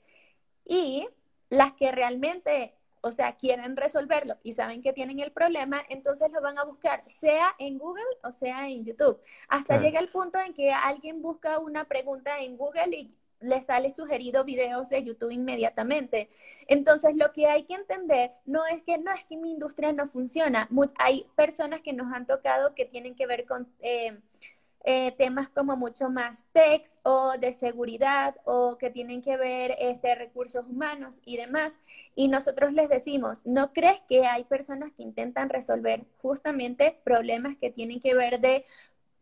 Y 0.65 1.09
las 1.49 1.73
que 1.75 1.93
realmente, 1.93 2.75
o 3.01 3.13
sea, 3.13 3.37
quieren 3.37 3.77
resolverlo 3.77 4.37
y 4.43 4.53
saben 4.53 4.83
que 4.83 4.93
tienen 4.93 5.21
el 5.21 5.33
problema, 5.33 5.83
entonces 5.89 6.31
lo 6.31 6.43
van 6.43 6.59
a 6.59 6.65
buscar, 6.65 7.03
sea 7.07 7.55
en 7.59 7.79
Google 7.79 8.05
o 8.23 8.33
sea 8.33 8.69
en 8.69 8.85
YouTube. 8.85 9.21
Hasta 9.49 9.79
llega 9.79 9.99
el 9.99 10.09
punto 10.09 10.39
en 10.39 10.55
que 10.55 10.73
alguien 10.73 11.23
busca 11.23 11.59
una 11.59 11.85
pregunta 11.85 12.41
en 12.41 12.57
Google 12.57 12.97
y 12.97 13.15
le 13.43 13.61
sale 13.63 13.91
sugerido 13.91 14.45
videos 14.45 14.89
de 14.89 15.03
YouTube 15.05 15.33
inmediatamente. 15.33 16.29
Entonces, 16.69 17.17
lo 17.17 17.33
que 17.33 17.47
hay 17.47 17.65
que 17.65 17.75
entender 17.75 18.33
no 18.47 18.67
es 18.67 18.83
que 18.85 18.99
no 18.99 19.13
es 19.13 19.25
que 19.25 19.37
mi 19.37 19.51
industria 19.51 19.93
no 19.93 20.07
funciona. 20.07 20.69
hay 20.99 21.27
personas 21.37 21.81
que 21.83 21.93
nos 21.93 22.13
han 22.13 22.27
tocado 22.27 22.75
que 22.75 22.85
tienen 22.85 23.15
que 23.15 23.27
ver 23.27 23.47
con 23.47 23.69
eh, 23.81 24.19
eh, 24.85 25.13
temas 25.17 25.49
como 25.49 25.77
mucho 25.77 26.11
más 26.11 26.45
tech 26.53 26.83
o 27.05 27.35
de 27.39 27.53
seguridad 27.53 28.35
o 28.45 28.79
que 28.79 28.91
tienen 28.91 29.23
que 29.23 29.37
ver 29.37 29.77
este, 29.79 30.15
recursos 30.17 30.67
humanos 30.67 31.21
y 31.25 31.37
demás. 31.37 31.79
Y 32.17 32.27
nosotros 32.29 32.73
les 32.73 32.89
decimos, 32.89 33.47
¿no 33.47 33.73
crees 33.73 34.01
que 34.09 34.27
hay 34.27 34.43
personas 34.45 34.91
que 34.97 35.05
intentan 35.05 35.51
resolver 35.51 36.05
justamente 36.21 36.99
problemas 37.05 37.57
que 37.59 37.71
tienen 37.71 38.01
que 38.01 38.15
ver 38.15 38.41
de 38.41 38.65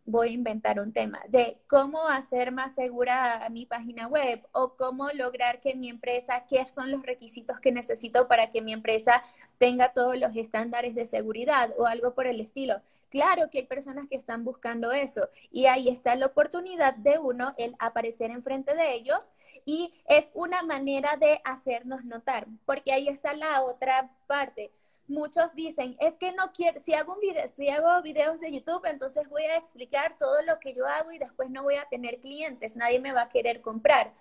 voy 0.04 0.28
a 0.28 0.32
inventar 0.32 0.80
un 0.80 0.92
tema 0.92 1.20
de 1.28 1.58
cómo 1.66 2.08
hacer 2.08 2.52
más 2.52 2.74
segura 2.74 3.46
mi 3.50 3.66
página 3.66 4.08
web 4.08 4.46
o 4.52 4.74
cómo 4.76 5.10
lograr 5.10 5.60
que 5.60 5.74
mi 5.74 5.88
empresa, 5.88 6.44
qué 6.48 6.64
son 6.66 6.90
los 6.90 7.02
requisitos 7.02 7.60
que 7.60 7.72
necesito 7.72 8.28
para 8.28 8.50
que 8.50 8.62
mi 8.62 8.72
empresa 8.72 9.22
tenga 9.58 9.92
todos 9.92 10.18
los 10.18 10.34
estándares 10.36 10.94
de 10.94 11.06
seguridad 11.06 11.72
o 11.78 11.86
algo 11.86 12.14
por 12.14 12.26
el 12.26 12.40
estilo. 12.40 12.80
Claro 13.10 13.50
que 13.50 13.58
hay 13.58 13.66
personas 13.66 14.08
que 14.08 14.16
están 14.16 14.44
buscando 14.44 14.92
eso 14.92 15.28
y 15.50 15.66
ahí 15.66 15.88
está 15.88 16.14
la 16.14 16.26
oportunidad 16.26 16.94
de 16.94 17.18
uno, 17.18 17.54
el 17.58 17.74
aparecer 17.80 18.30
enfrente 18.30 18.74
de 18.74 18.94
ellos 18.94 19.32
y 19.64 19.92
es 20.06 20.30
una 20.34 20.62
manera 20.62 21.16
de 21.16 21.40
hacernos 21.44 22.04
notar, 22.04 22.46
porque 22.64 22.92
ahí 22.92 23.08
está 23.08 23.34
la 23.34 23.62
otra 23.62 24.10
parte 24.26 24.72
muchos 25.10 25.54
dicen, 25.54 25.96
es 26.00 26.16
que 26.16 26.32
no 26.32 26.52
quiero, 26.52 26.80
si 26.80 26.94
hago, 26.94 27.14
un 27.14 27.20
video, 27.20 27.46
si 27.48 27.68
hago 27.68 28.00
videos 28.02 28.40
de 28.40 28.52
YouTube, 28.52 28.86
entonces 28.86 29.28
voy 29.28 29.42
a 29.42 29.56
explicar 29.56 30.16
todo 30.18 30.40
lo 30.42 30.58
que 30.58 30.74
yo 30.74 30.86
hago 30.86 31.12
y 31.12 31.18
después 31.18 31.50
no 31.50 31.62
voy 31.62 31.74
a 31.74 31.84
tener 31.86 32.20
clientes, 32.20 32.76
nadie 32.76 33.00
me 33.00 33.12
va 33.12 33.22
a 33.22 33.28
querer 33.28 33.60
comprar 33.60 34.14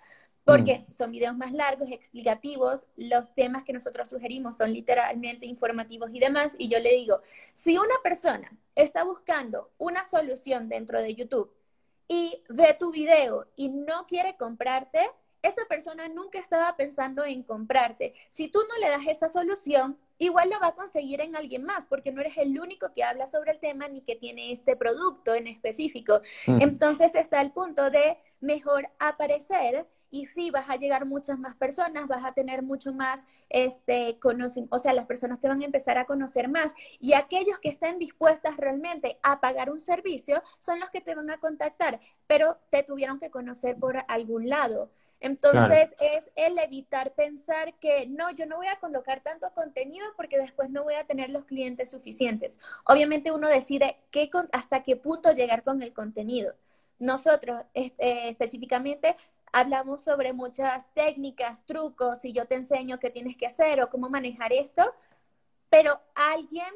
porque 0.44 0.80
mm. 0.88 0.92
son 0.92 1.10
videos 1.10 1.36
más 1.36 1.52
largos, 1.52 1.90
explicativos, 1.90 2.86
los 2.96 3.34
temas 3.34 3.64
que 3.64 3.72
nosotros 3.72 4.08
sugerimos 4.08 4.56
son 4.56 4.72
literalmente 4.72 5.46
informativos 5.46 6.10
y 6.12 6.18
demás, 6.18 6.54
y 6.58 6.68
yo 6.68 6.78
le 6.78 6.94
digo, 6.96 7.20
si 7.54 7.78
una 7.78 7.94
persona 8.02 8.50
está 8.74 9.04
buscando 9.04 9.70
una 9.78 10.04
solución 10.06 10.68
dentro 10.68 11.00
de 11.00 11.14
YouTube 11.14 11.52
y 12.08 12.42
ve 12.48 12.76
tu 12.78 12.90
video 12.90 13.46
y 13.56 13.68
no 13.68 14.06
quiere 14.06 14.36
comprarte, 14.36 15.10
esa 15.42 15.64
persona 15.68 16.08
nunca 16.08 16.38
estaba 16.38 16.76
pensando 16.76 17.24
en 17.24 17.42
comprarte. 17.42 18.14
Si 18.30 18.48
tú 18.48 18.58
no 18.68 18.76
le 18.78 18.90
das 18.90 19.06
esa 19.06 19.30
solución, 19.30 19.96
igual 20.20 20.50
lo 20.50 20.60
va 20.60 20.68
a 20.68 20.74
conseguir 20.74 21.20
en 21.20 21.34
alguien 21.34 21.64
más, 21.64 21.86
porque 21.86 22.12
no 22.12 22.20
eres 22.20 22.36
el 22.36 22.60
único 22.60 22.92
que 22.94 23.02
habla 23.02 23.26
sobre 23.26 23.52
el 23.52 23.58
tema 23.58 23.88
ni 23.88 24.02
que 24.02 24.14
tiene 24.14 24.52
este 24.52 24.76
producto 24.76 25.34
en 25.34 25.48
específico. 25.48 26.20
Mm. 26.46 26.62
Entonces 26.62 27.14
está 27.14 27.40
el 27.40 27.50
punto 27.50 27.90
de 27.90 28.18
mejor 28.40 28.88
aparecer 28.98 29.86
y 30.10 30.26
sí, 30.26 30.50
vas 30.50 30.68
a 30.68 30.76
llegar 30.76 31.06
muchas 31.06 31.38
más 31.38 31.56
personas, 31.56 32.08
vas 32.08 32.24
a 32.24 32.32
tener 32.32 32.62
mucho 32.62 32.92
más, 32.92 33.24
este, 33.48 34.18
conocimiento, 34.18 34.76
o 34.76 34.78
sea, 34.78 34.92
las 34.92 35.06
personas 35.06 35.40
te 35.40 35.48
van 35.48 35.62
a 35.62 35.64
empezar 35.64 35.98
a 35.98 36.06
conocer 36.06 36.48
más 36.48 36.72
y 36.98 37.14
aquellos 37.14 37.58
que 37.60 37.68
estén 37.68 37.98
dispuestas 37.98 38.56
realmente 38.56 39.18
a 39.22 39.40
pagar 39.40 39.70
un 39.70 39.80
servicio 39.80 40.42
son 40.58 40.80
los 40.80 40.90
que 40.90 41.00
te 41.00 41.14
van 41.14 41.30
a 41.30 41.38
contactar, 41.38 42.00
pero 42.26 42.58
te 42.70 42.82
tuvieron 42.82 43.18
que 43.18 43.30
conocer 43.30 43.76
por 43.76 43.98
algún 44.08 44.48
lado. 44.48 44.90
Entonces 45.20 45.94
es 46.00 46.30
el 46.34 46.58
evitar 46.58 47.12
pensar 47.12 47.74
que 47.74 48.06
no, 48.06 48.30
yo 48.30 48.46
no 48.46 48.56
voy 48.56 48.68
a 48.68 48.80
colocar 48.80 49.20
tanto 49.22 49.52
contenido 49.54 50.06
porque 50.16 50.38
después 50.38 50.70
no 50.70 50.82
voy 50.82 50.94
a 50.94 51.06
tener 51.06 51.28
los 51.28 51.44
clientes 51.44 51.90
suficientes. 51.90 52.58
Obviamente 52.86 53.30
uno 53.30 53.48
decide 53.48 53.98
qué, 54.10 54.30
hasta 54.52 54.82
qué 54.82 54.96
punto 54.96 55.32
llegar 55.32 55.62
con 55.62 55.82
el 55.82 55.92
contenido. 55.92 56.54
Nosotros 56.98 57.62
eh, 57.74 57.92
específicamente 57.98 59.16
hablamos 59.52 60.02
sobre 60.02 60.32
muchas 60.32 60.92
técnicas, 60.94 61.64
trucos, 61.66 62.24
y 62.24 62.32
yo 62.32 62.46
te 62.46 62.54
enseño 62.54 62.98
qué 62.98 63.10
tienes 63.10 63.36
que 63.36 63.46
hacer 63.46 63.82
o 63.82 63.90
cómo 63.90 64.08
manejar 64.08 64.52
esto, 64.52 64.94
pero 65.68 66.00
alguien 66.14 66.72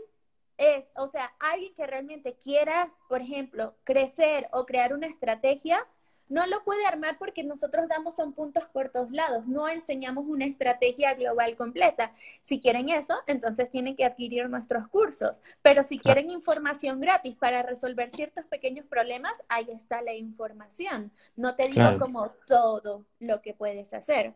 es, 0.57 0.89
o 0.97 1.09
sea, 1.09 1.35
alguien 1.41 1.75
que 1.75 1.87
realmente 1.87 2.35
quiera, 2.35 2.93
por 3.09 3.21
ejemplo, 3.21 3.75
crecer 3.85 4.49
o 4.53 4.67
crear 4.67 4.93
una 4.93 5.07
estrategia, 5.07 5.87
no 6.29 6.47
lo 6.47 6.63
puede 6.65 6.87
armar 6.87 7.19
porque 7.19 7.45
nosotros 7.45 7.89
damos 7.89 8.17
son 8.17 8.33
puntos 8.33 8.65
por 8.73 8.89
todos 8.89 9.11
lados, 9.11 9.47
no 9.47 9.69
enseñamos 9.69 10.25
una 10.27 10.45
estrategia 10.45 11.15
global 11.15 11.57
completa. 11.57 12.13
Si 12.41 12.61
quieren 12.61 12.89
eso, 12.89 13.15
entonces 13.27 13.71
tienen 13.71 13.97
que 13.97 14.05
adquirir 14.05 14.49
nuestros 14.49 14.89
cursos, 14.89 15.43
pero 15.63 15.83
si 15.83 15.99
quieren 15.99 16.31
información 16.31 17.01
gratis 17.01 17.37
para 17.37 17.63
resolver 17.63 18.11
ciertos 18.11 18.45
pequeños 18.47 18.87
problemas, 18.87 19.43
ahí 19.49 19.67
está 19.71 20.03
la 20.03 20.15
información. 20.15 21.13
No 21.37 21.55
te 21.55 21.69
digo 21.69 21.99
como 21.99 22.31
todo 22.47 23.05
lo 23.21 23.41
que 23.43 23.55
puedes 23.55 23.93
hacer. 23.95 24.35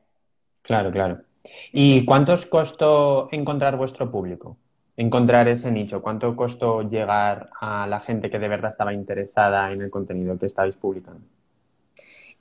Claro, 0.62 0.90
claro. 0.90 1.22
¿Y 1.72 2.04
cuánto 2.04 2.32
os 2.32 2.46
costó 2.46 3.28
encontrar 3.32 3.76
vuestro 3.76 4.10
público? 4.10 4.56
Encontrar 4.96 5.48
ese 5.48 5.70
nicho. 5.70 6.02
¿Cuánto 6.02 6.34
costó 6.34 6.82
llegar 6.82 7.50
a 7.60 7.86
la 7.86 8.00
gente 8.00 8.28
que 8.28 8.38
de 8.38 8.48
verdad 8.48 8.72
estaba 8.72 8.92
interesada 8.92 9.72
en 9.72 9.80
el 9.80 9.90
contenido 9.90 10.38
que 10.38 10.46
estáis 10.46 10.74
publicando? 10.76 11.24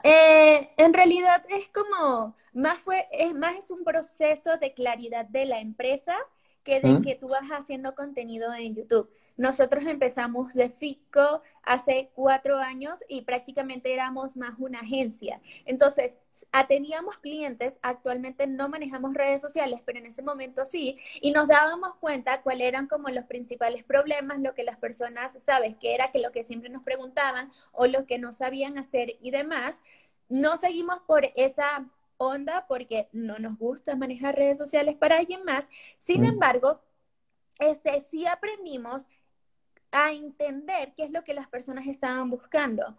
Eh, 0.03 0.69
en 0.77 0.93
realidad 0.93 1.43
es 1.49 1.69
como, 1.69 2.36
más 2.53 2.77
fue, 2.79 3.07
es 3.12 3.33
más 3.33 3.55
es 3.57 3.71
un 3.71 3.83
proceso 3.83 4.57
de 4.57 4.73
claridad 4.73 5.25
de 5.25 5.45
la 5.45 5.60
empresa 5.60 6.15
que 6.67 6.82
de 6.82 7.01
que 7.01 7.15
tú 7.15 7.30
vas 7.30 7.49
haciendo 7.49 7.95
contenido 7.95 8.53
en 8.53 8.75
YouTube. 8.75 9.10
Nosotros 9.38 9.86
empezamos 9.86 10.53
de 10.53 10.69
FICO 10.69 11.41
hace 11.63 12.10
cuatro 12.13 12.58
años 12.58 13.03
y 13.08 13.21
prácticamente 13.21 13.93
éramos 13.93 14.36
más 14.36 14.56
una 14.58 14.80
agencia. 14.80 15.39
Entonces, 15.65 16.17
teníamos 16.67 17.19
clientes, 17.19 17.80
actualmente 17.84 18.47
no 18.47 18.67
manejamos 18.67 19.13
redes 19.13 19.39
sociales, 19.39 19.82
pero 19.86 19.99
en 19.99 20.08
ese 20.08 20.23
momento 20.23 20.65
sí, 20.65 20.97
y 21.21 21.32
nos 21.32 21.47
dábamos 21.47 21.95
cuenta 21.95 22.41
cuáles 22.41 22.67
eran 22.67 22.88
como 22.88 23.10
los 23.10 23.25
principales 23.25 23.84
problemas, 23.84 24.39
lo 24.41 24.53
que 24.53 24.63
las 24.63 24.77
personas, 24.77 25.38
sabes, 25.41 25.77
que 25.77 25.95
era 25.95 26.12
que 26.12 26.19
lo 26.19 26.32
que 26.32 26.43
siempre 26.43 26.69
nos 26.69 26.84
preguntaban 26.84 27.49
o 27.71 27.88
lo 27.88 28.06
que 28.08 28.17
no 28.17 28.34
sabían 28.34 28.77
hacer 28.77 29.17
y 29.21 29.32
demás. 29.32 29.82
No 30.30 30.58
seguimos 30.58 30.99
por 31.08 31.32
esa 31.38 31.88
onda 32.17 32.65
porque 32.67 33.10
no 33.12 33.39
nos 33.39 33.58
gusta 33.58 33.95
manejar 33.95 34.36
redes 34.36 34.58
sociales 34.58 34.95
para 34.95 35.17
alguien 35.17 35.43
más. 35.43 35.69
Sin 35.99 36.25
embargo, 36.25 36.82
este, 37.60 38.01
sí 38.01 38.25
aprendimos 38.25 39.08
a 39.91 40.12
entender 40.12 40.93
qué 40.95 41.03
es 41.03 41.12
lo 41.12 41.23
que 41.23 41.34
las 41.34 41.47
personas 41.47 41.88
estaban 41.88 42.30
buscando. 42.30 42.97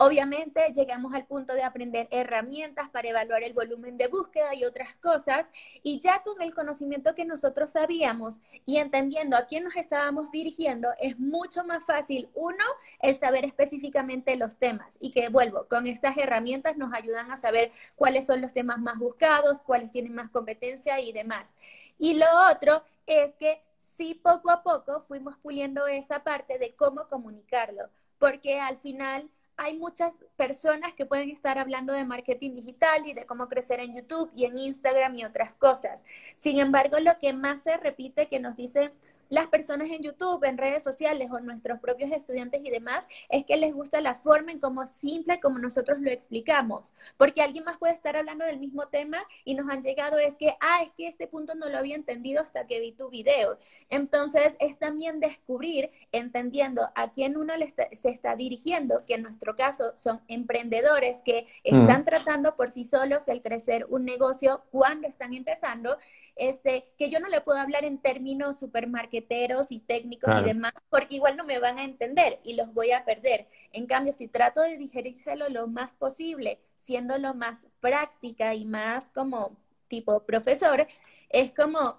Obviamente 0.00 0.72
llegamos 0.72 1.12
al 1.12 1.26
punto 1.26 1.54
de 1.54 1.64
aprender 1.64 2.06
herramientas 2.12 2.88
para 2.88 3.08
evaluar 3.08 3.42
el 3.42 3.52
volumen 3.52 3.96
de 3.96 4.06
búsqueda 4.06 4.54
y 4.54 4.64
otras 4.64 4.94
cosas, 4.94 5.50
y 5.82 5.98
ya 5.98 6.22
con 6.22 6.40
el 6.40 6.54
conocimiento 6.54 7.16
que 7.16 7.24
nosotros 7.24 7.72
sabíamos 7.72 8.36
y 8.64 8.76
entendiendo 8.76 9.36
a 9.36 9.46
quién 9.46 9.64
nos 9.64 9.74
estábamos 9.74 10.30
dirigiendo, 10.30 10.88
es 11.00 11.18
mucho 11.18 11.64
más 11.64 11.84
fácil, 11.84 12.30
uno, 12.34 12.62
el 13.00 13.16
saber 13.16 13.44
específicamente 13.44 14.36
los 14.36 14.56
temas, 14.56 14.98
y 15.00 15.10
que 15.10 15.30
vuelvo, 15.30 15.66
con 15.66 15.88
estas 15.88 16.16
herramientas 16.16 16.76
nos 16.76 16.94
ayudan 16.94 17.32
a 17.32 17.36
saber 17.36 17.72
cuáles 17.96 18.24
son 18.24 18.40
los 18.40 18.52
temas 18.52 18.78
más 18.78 18.98
buscados, 18.98 19.62
cuáles 19.62 19.90
tienen 19.90 20.14
más 20.14 20.30
competencia 20.30 21.00
y 21.00 21.12
demás. 21.12 21.56
Y 21.98 22.14
lo 22.14 22.26
otro 22.52 22.84
es 23.08 23.34
que 23.34 23.64
sí 23.80 24.14
poco 24.14 24.50
a 24.50 24.62
poco 24.62 25.00
fuimos 25.00 25.36
puliendo 25.38 25.88
esa 25.88 26.22
parte 26.22 26.56
de 26.60 26.76
cómo 26.76 27.08
comunicarlo, 27.08 27.90
porque 28.20 28.60
al 28.60 28.76
final 28.76 29.28
hay 29.58 29.76
muchas 29.76 30.24
personas 30.36 30.94
que 30.94 31.04
pueden 31.04 31.30
estar 31.30 31.58
hablando 31.58 31.92
de 31.92 32.04
marketing 32.04 32.54
digital 32.54 33.06
y 33.06 33.12
de 33.12 33.26
cómo 33.26 33.48
crecer 33.48 33.80
en 33.80 33.94
YouTube 33.94 34.30
y 34.34 34.44
en 34.44 34.56
Instagram 34.56 35.16
y 35.16 35.24
otras 35.24 35.52
cosas. 35.54 36.04
Sin 36.36 36.58
embargo, 36.60 36.98
lo 37.00 37.18
que 37.18 37.32
más 37.32 37.64
se 37.64 37.76
repite 37.76 38.28
que 38.28 38.38
nos 38.38 38.56
dice 38.56 38.92
las 39.28 39.48
personas 39.48 39.90
en 39.90 40.02
YouTube, 40.02 40.44
en 40.44 40.58
redes 40.58 40.82
sociales 40.82 41.30
o 41.30 41.40
nuestros 41.40 41.80
propios 41.80 42.12
estudiantes 42.12 42.62
y 42.64 42.70
demás, 42.70 43.06
es 43.28 43.44
que 43.44 43.56
les 43.56 43.74
gusta 43.74 44.00
la 44.00 44.14
forma 44.14 44.52
en 44.52 44.60
cómo 44.60 44.86
simple 44.86 45.40
como 45.40 45.58
nosotros 45.58 45.98
lo 46.00 46.10
explicamos, 46.10 46.94
porque 47.16 47.42
alguien 47.42 47.64
más 47.64 47.78
puede 47.78 47.94
estar 47.94 48.16
hablando 48.16 48.44
del 48.44 48.58
mismo 48.58 48.88
tema 48.88 49.18
y 49.44 49.54
nos 49.54 49.68
han 49.70 49.82
llegado 49.82 50.18
es 50.18 50.38
que, 50.38 50.56
ah, 50.60 50.82
es 50.82 50.92
que 50.92 51.08
este 51.08 51.26
punto 51.26 51.54
no 51.54 51.68
lo 51.68 51.78
había 51.78 51.96
entendido 51.96 52.42
hasta 52.42 52.66
que 52.66 52.80
vi 52.80 52.92
tu 52.92 53.08
video. 53.10 53.58
Entonces, 53.90 54.56
es 54.60 54.78
también 54.78 55.20
descubrir, 55.20 55.90
entendiendo 56.12 56.88
a 56.94 57.12
quién 57.12 57.36
uno 57.36 57.54
se 57.92 58.08
está 58.08 58.36
dirigiendo, 58.36 59.04
que 59.06 59.14
en 59.14 59.22
nuestro 59.22 59.56
caso 59.56 59.94
son 59.96 60.20
emprendedores 60.28 61.22
que 61.22 61.46
están 61.64 62.04
tratando 62.04 62.56
por 62.56 62.70
sí 62.70 62.84
solos 62.84 63.28
el 63.28 63.42
crecer 63.42 63.86
un 63.88 64.04
negocio 64.04 64.62
cuando 64.70 65.08
están 65.08 65.34
empezando 65.34 65.96
este, 66.38 66.84
que 66.96 67.10
yo 67.10 67.20
no 67.20 67.28
le 67.28 67.40
puedo 67.40 67.58
hablar 67.58 67.84
en 67.84 67.98
términos 67.98 68.58
supermarqueteros 68.58 69.72
y 69.72 69.80
técnicos 69.80 70.30
y 70.40 70.44
demás, 70.44 70.72
porque 70.88 71.16
igual 71.16 71.36
no 71.36 71.44
me 71.44 71.58
van 71.58 71.78
a 71.78 71.84
entender 71.84 72.38
y 72.44 72.54
los 72.54 72.72
voy 72.72 72.92
a 72.92 73.04
perder. 73.04 73.46
En 73.72 73.86
cambio, 73.86 74.12
si 74.12 74.28
trato 74.28 74.60
de 74.60 74.78
digerírselo 74.78 75.48
lo 75.48 75.66
más 75.66 75.90
posible, 75.92 76.60
siendo 76.76 77.18
lo 77.18 77.34
más 77.34 77.66
práctica 77.80 78.54
y 78.54 78.64
más 78.64 79.10
como 79.10 79.56
tipo 79.88 80.24
profesor, 80.24 80.86
es 81.28 81.52
como 81.52 81.96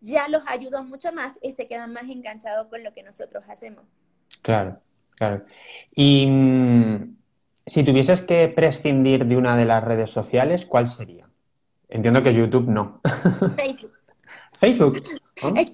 ya 0.00 0.28
los 0.28 0.42
ayudo 0.46 0.84
mucho 0.84 1.12
más 1.12 1.38
y 1.42 1.52
se 1.52 1.66
quedan 1.66 1.92
más 1.92 2.04
enganchados 2.04 2.68
con 2.68 2.84
lo 2.84 2.92
que 2.92 3.02
nosotros 3.02 3.44
hacemos. 3.48 3.84
Claro, 4.42 4.80
claro. 5.16 5.44
Y 5.94 6.26
mm, 6.26 7.16
si 7.66 7.84
tuvieses 7.84 8.22
que 8.22 8.48
prescindir 8.48 9.26
de 9.26 9.36
una 9.36 9.56
de 9.56 9.64
las 9.64 9.82
redes 9.82 10.10
sociales, 10.10 10.66
¿cuál 10.66 10.88
sería? 10.88 11.27
Entiendo 11.88 12.22
que 12.22 12.34
YouTube 12.34 12.68
no. 12.68 13.00
Facebook. 13.56 13.92
Facebook. 14.60 15.02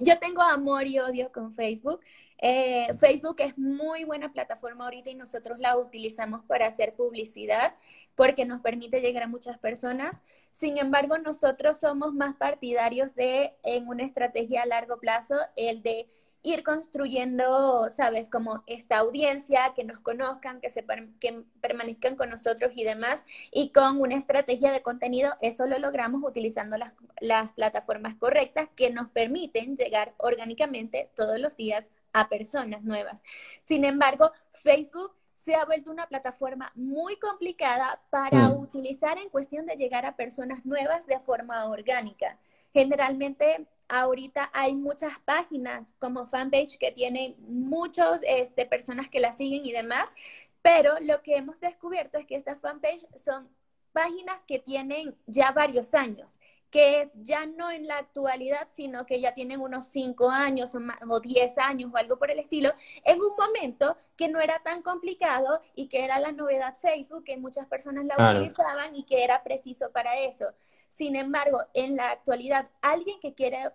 Yo 0.01 0.19
tengo 0.19 0.41
amor 0.41 0.87
y 0.87 0.99
odio 0.99 1.31
con 1.31 1.51
Facebook. 1.51 1.99
Eh, 2.37 2.93
Facebook 2.99 3.37
es 3.39 3.57
muy 3.57 4.03
buena 4.03 4.31
plataforma 4.31 4.83
ahorita 4.85 5.09
y 5.09 5.15
nosotros 5.15 5.57
la 5.59 5.77
utilizamos 5.77 6.43
para 6.45 6.67
hacer 6.67 6.93
publicidad 6.93 7.75
porque 8.15 8.45
nos 8.45 8.61
permite 8.61 9.01
llegar 9.01 9.23
a 9.23 9.27
muchas 9.27 9.57
personas. 9.57 10.23
Sin 10.51 10.77
embargo, 10.77 11.17
nosotros 11.17 11.77
somos 11.77 12.13
más 12.13 12.35
partidarios 12.35 13.15
de, 13.15 13.53
en 13.63 13.87
una 13.87 14.03
estrategia 14.03 14.63
a 14.63 14.65
largo 14.65 14.99
plazo, 14.99 15.35
el 15.55 15.81
de 15.81 16.07
ir 16.45 16.63
construyendo, 16.63 17.89
sabes, 17.89 18.29
como 18.29 18.63
esta 18.67 18.99
audiencia, 18.99 19.73
que 19.75 19.83
nos 19.83 19.99
conozcan, 19.99 20.61
que, 20.61 20.69
se 20.69 20.85
que 21.19 21.43
permanezcan 21.59 22.15
con 22.15 22.29
nosotros 22.29 22.71
y 22.75 22.83
demás. 22.83 23.25
Y 23.51 23.71
con 23.71 23.99
una 23.99 24.15
estrategia 24.15 24.71
de 24.71 24.81
contenido, 24.81 25.33
eso 25.41 25.65
lo 25.65 25.79
logramos 25.79 26.23
utilizando 26.23 26.77
las, 26.77 26.93
las 27.19 27.51
plataformas 27.53 28.15
correctas 28.15 28.69
que 28.75 28.91
nos 28.91 29.09
permiten 29.09 29.75
llegar 29.75 30.13
orgánicamente 30.17 31.09
todos 31.15 31.39
los 31.39 31.57
días 31.57 31.91
a 32.13 32.29
personas 32.29 32.83
nuevas. 32.83 33.23
Sin 33.59 33.83
embargo, 33.83 34.31
Facebook 34.53 35.13
se 35.33 35.55
ha 35.55 35.65
vuelto 35.65 35.91
una 35.91 36.07
plataforma 36.07 36.71
muy 36.75 37.17
complicada 37.17 38.01
para 38.09 38.49
mm. 38.49 38.57
utilizar 38.57 39.17
en 39.17 39.29
cuestión 39.29 39.65
de 39.65 39.75
llegar 39.75 40.05
a 40.05 40.15
personas 40.15 40.65
nuevas 40.65 41.07
de 41.07 41.19
forma 41.19 41.65
orgánica. 41.65 42.37
Generalmente 42.75 43.65
ahorita 43.87 44.51
hay 44.53 44.75
muchas 44.75 45.17
páginas 45.23 45.93
como 45.97 46.25
fanpage 46.25 46.77
que 46.77 46.91
tienen 46.91 47.37
muchas 47.39 48.19
este, 48.27 48.65
personas 48.65 49.07
que 49.07 49.21
la 49.21 49.31
siguen 49.31 49.65
y 49.65 49.71
demás, 49.71 50.13
pero 50.61 50.99
lo 50.99 51.23
que 51.23 51.37
hemos 51.37 51.61
descubierto 51.61 52.17
es 52.17 52.25
que 52.25 52.35
estas 52.35 52.59
fanpage 52.59 53.05
son 53.15 53.47
páginas 53.93 54.43
que 54.43 54.59
tienen 54.59 55.15
ya 55.25 55.53
varios 55.53 55.93
años 55.93 56.37
que 56.69 56.99
es 56.99 57.11
ya 57.23 57.45
no 57.45 57.71
en 57.71 57.87
la 57.87 57.99
actualidad, 57.99 58.67
sino 58.69 59.05
que 59.05 59.21
ya 59.21 59.33
tienen 59.33 59.61
unos 59.61 59.87
5 59.87 60.29
años 60.29 60.75
o, 60.75 61.19
10 61.21 61.57
años 61.59 61.89
o 61.93 61.95
algo 61.95 62.19
por 62.19 62.29
el 62.29 62.39
estilo, 62.39 62.73
en 63.05 63.21
un 63.21 63.33
momento 63.37 63.95
que 64.17 64.27
no 64.27 64.41
era 64.41 64.59
tan 64.59 64.81
complicado 64.81 65.61
y 65.73 65.87
que 65.87 66.03
era 66.03 66.19
la 66.19 66.33
novedad 66.33 66.75
Facebook, 66.75 67.23
que 67.23 67.37
muchas 67.37 67.65
personas 67.67 68.03
la 68.03 68.31
utilizaban 68.31 68.93
y 68.93 69.05
que 69.05 69.23
era 69.23 69.41
preciso 69.41 69.93
para 69.93 70.19
eso. 70.19 70.53
Sin 70.89 71.15
embargo, 71.15 71.61
en 71.73 71.95
la 71.95 72.11
actualidad, 72.11 72.69
alguien 72.81 73.19
que 73.19 73.33
quiere 73.33 73.71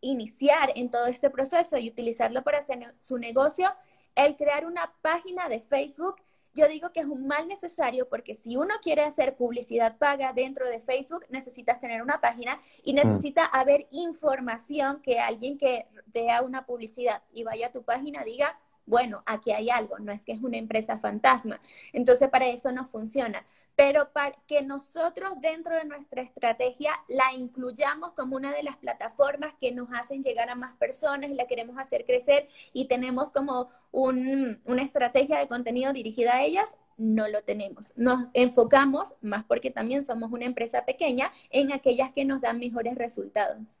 iniciar 0.00 0.72
en 0.74 0.90
todo 0.90 1.06
este 1.06 1.30
proceso 1.30 1.76
y 1.78 1.88
utilizarlo 1.88 2.42
para 2.42 2.58
hacer 2.58 2.94
su 2.98 3.18
negocio, 3.18 3.72
el 4.14 4.36
crear 4.36 4.66
una 4.66 4.92
página 5.02 5.48
de 5.48 5.60
Facebook 5.60 6.16
yo 6.56 6.66
digo 6.68 6.90
que 6.90 7.00
es 7.00 7.06
un 7.06 7.26
mal 7.26 7.46
necesario 7.46 8.08
porque 8.08 8.34
si 8.34 8.56
uno 8.56 8.74
quiere 8.82 9.02
hacer 9.02 9.36
publicidad 9.36 9.98
paga 9.98 10.32
dentro 10.32 10.66
de 10.66 10.80
Facebook, 10.80 11.26
necesitas 11.28 11.78
tener 11.78 12.02
una 12.02 12.20
página 12.20 12.60
y 12.82 12.94
mm. 12.94 12.96
necesita 12.96 13.44
haber 13.44 13.86
información 13.90 15.02
que 15.02 15.20
alguien 15.20 15.58
que 15.58 15.86
vea 16.06 16.40
una 16.40 16.64
publicidad 16.64 17.22
y 17.32 17.44
vaya 17.44 17.66
a 17.66 17.72
tu 17.72 17.82
página 17.82 18.24
diga, 18.24 18.58
bueno, 18.86 19.22
aquí 19.26 19.52
hay 19.52 19.70
algo, 19.70 19.98
no 19.98 20.12
es 20.12 20.24
que 20.24 20.32
es 20.32 20.42
una 20.42 20.56
empresa 20.56 20.98
fantasma. 20.98 21.60
Entonces, 21.92 22.28
para 22.30 22.48
eso 22.48 22.72
no 22.72 22.86
funciona. 22.86 23.44
Pero 23.74 24.10
para 24.12 24.34
que 24.46 24.62
nosotros 24.62 25.34
dentro 25.40 25.76
de 25.76 25.84
nuestra 25.84 26.22
estrategia 26.22 26.92
la 27.08 27.34
incluyamos 27.34 28.12
como 28.14 28.36
una 28.36 28.52
de 28.52 28.62
las 28.62 28.78
plataformas 28.78 29.52
que 29.60 29.70
nos 29.70 29.88
hacen 29.92 30.22
llegar 30.22 30.48
a 30.48 30.54
más 30.54 30.74
personas 30.76 31.30
la 31.36 31.46
queremos 31.46 31.78
hacer 31.78 32.04
crecer 32.04 32.48
y 32.72 32.86
tenemos 32.86 33.30
como 33.30 33.70
una 33.92 34.82
estrategia 34.82 35.38
de 35.38 35.48
contenido 35.48 35.92
dirigida 35.92 36.34
a 36.34 36.42
ellas, 36.42 36.76
no 36.96 37.28
lo 37.28 37.42
tenemos. 37.42 37.92
Nos 37.96 38.26
enfocamos, 38.34 39.14
más 39.20 39.44
porque 39.44 39.70
también 39.70 40.02
somos 40.02 40.32
una 40.32 40.44
empresa 40.44 40.84
pequeña, 40.84 41.32
en 41.50 41.72
aquellas 41.72 42.12
que 42.12 42.24
nos 42.24 42.40
dan 42.40 42.58
mejores 42.58 42.96
resultados. 42.96 43.72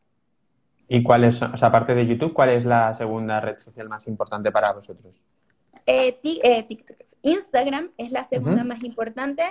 ¿Y 0.88 1.02
cuál 1.02 1.24
es, 1.24 1.42
o 1.42 1.56
sea, 1.56 1.68
aparte 1.68 1.94
de 1.94 2.06
YouTube, 2.06 2.32
cuál 2.32 2.50
es 2.50 2.64
la 2.64 2.94
segunda 2.94 3.40
red 3.40 3.58
social 3.58 3.88
más 3.88 4.06
importante 4.06 4.52
para 4.52 4.72
vosotros? 4.72 5.14
Eh, 5.84 6.18
eh, 6.22 6.62
TikTok. 6.62 6.98
Instagram 7.22 7.90
es 7.96 8.12
la 8.12 8.24
segunda 8.24 8.64
más 8.64 8.82
importante. 8.84 9.42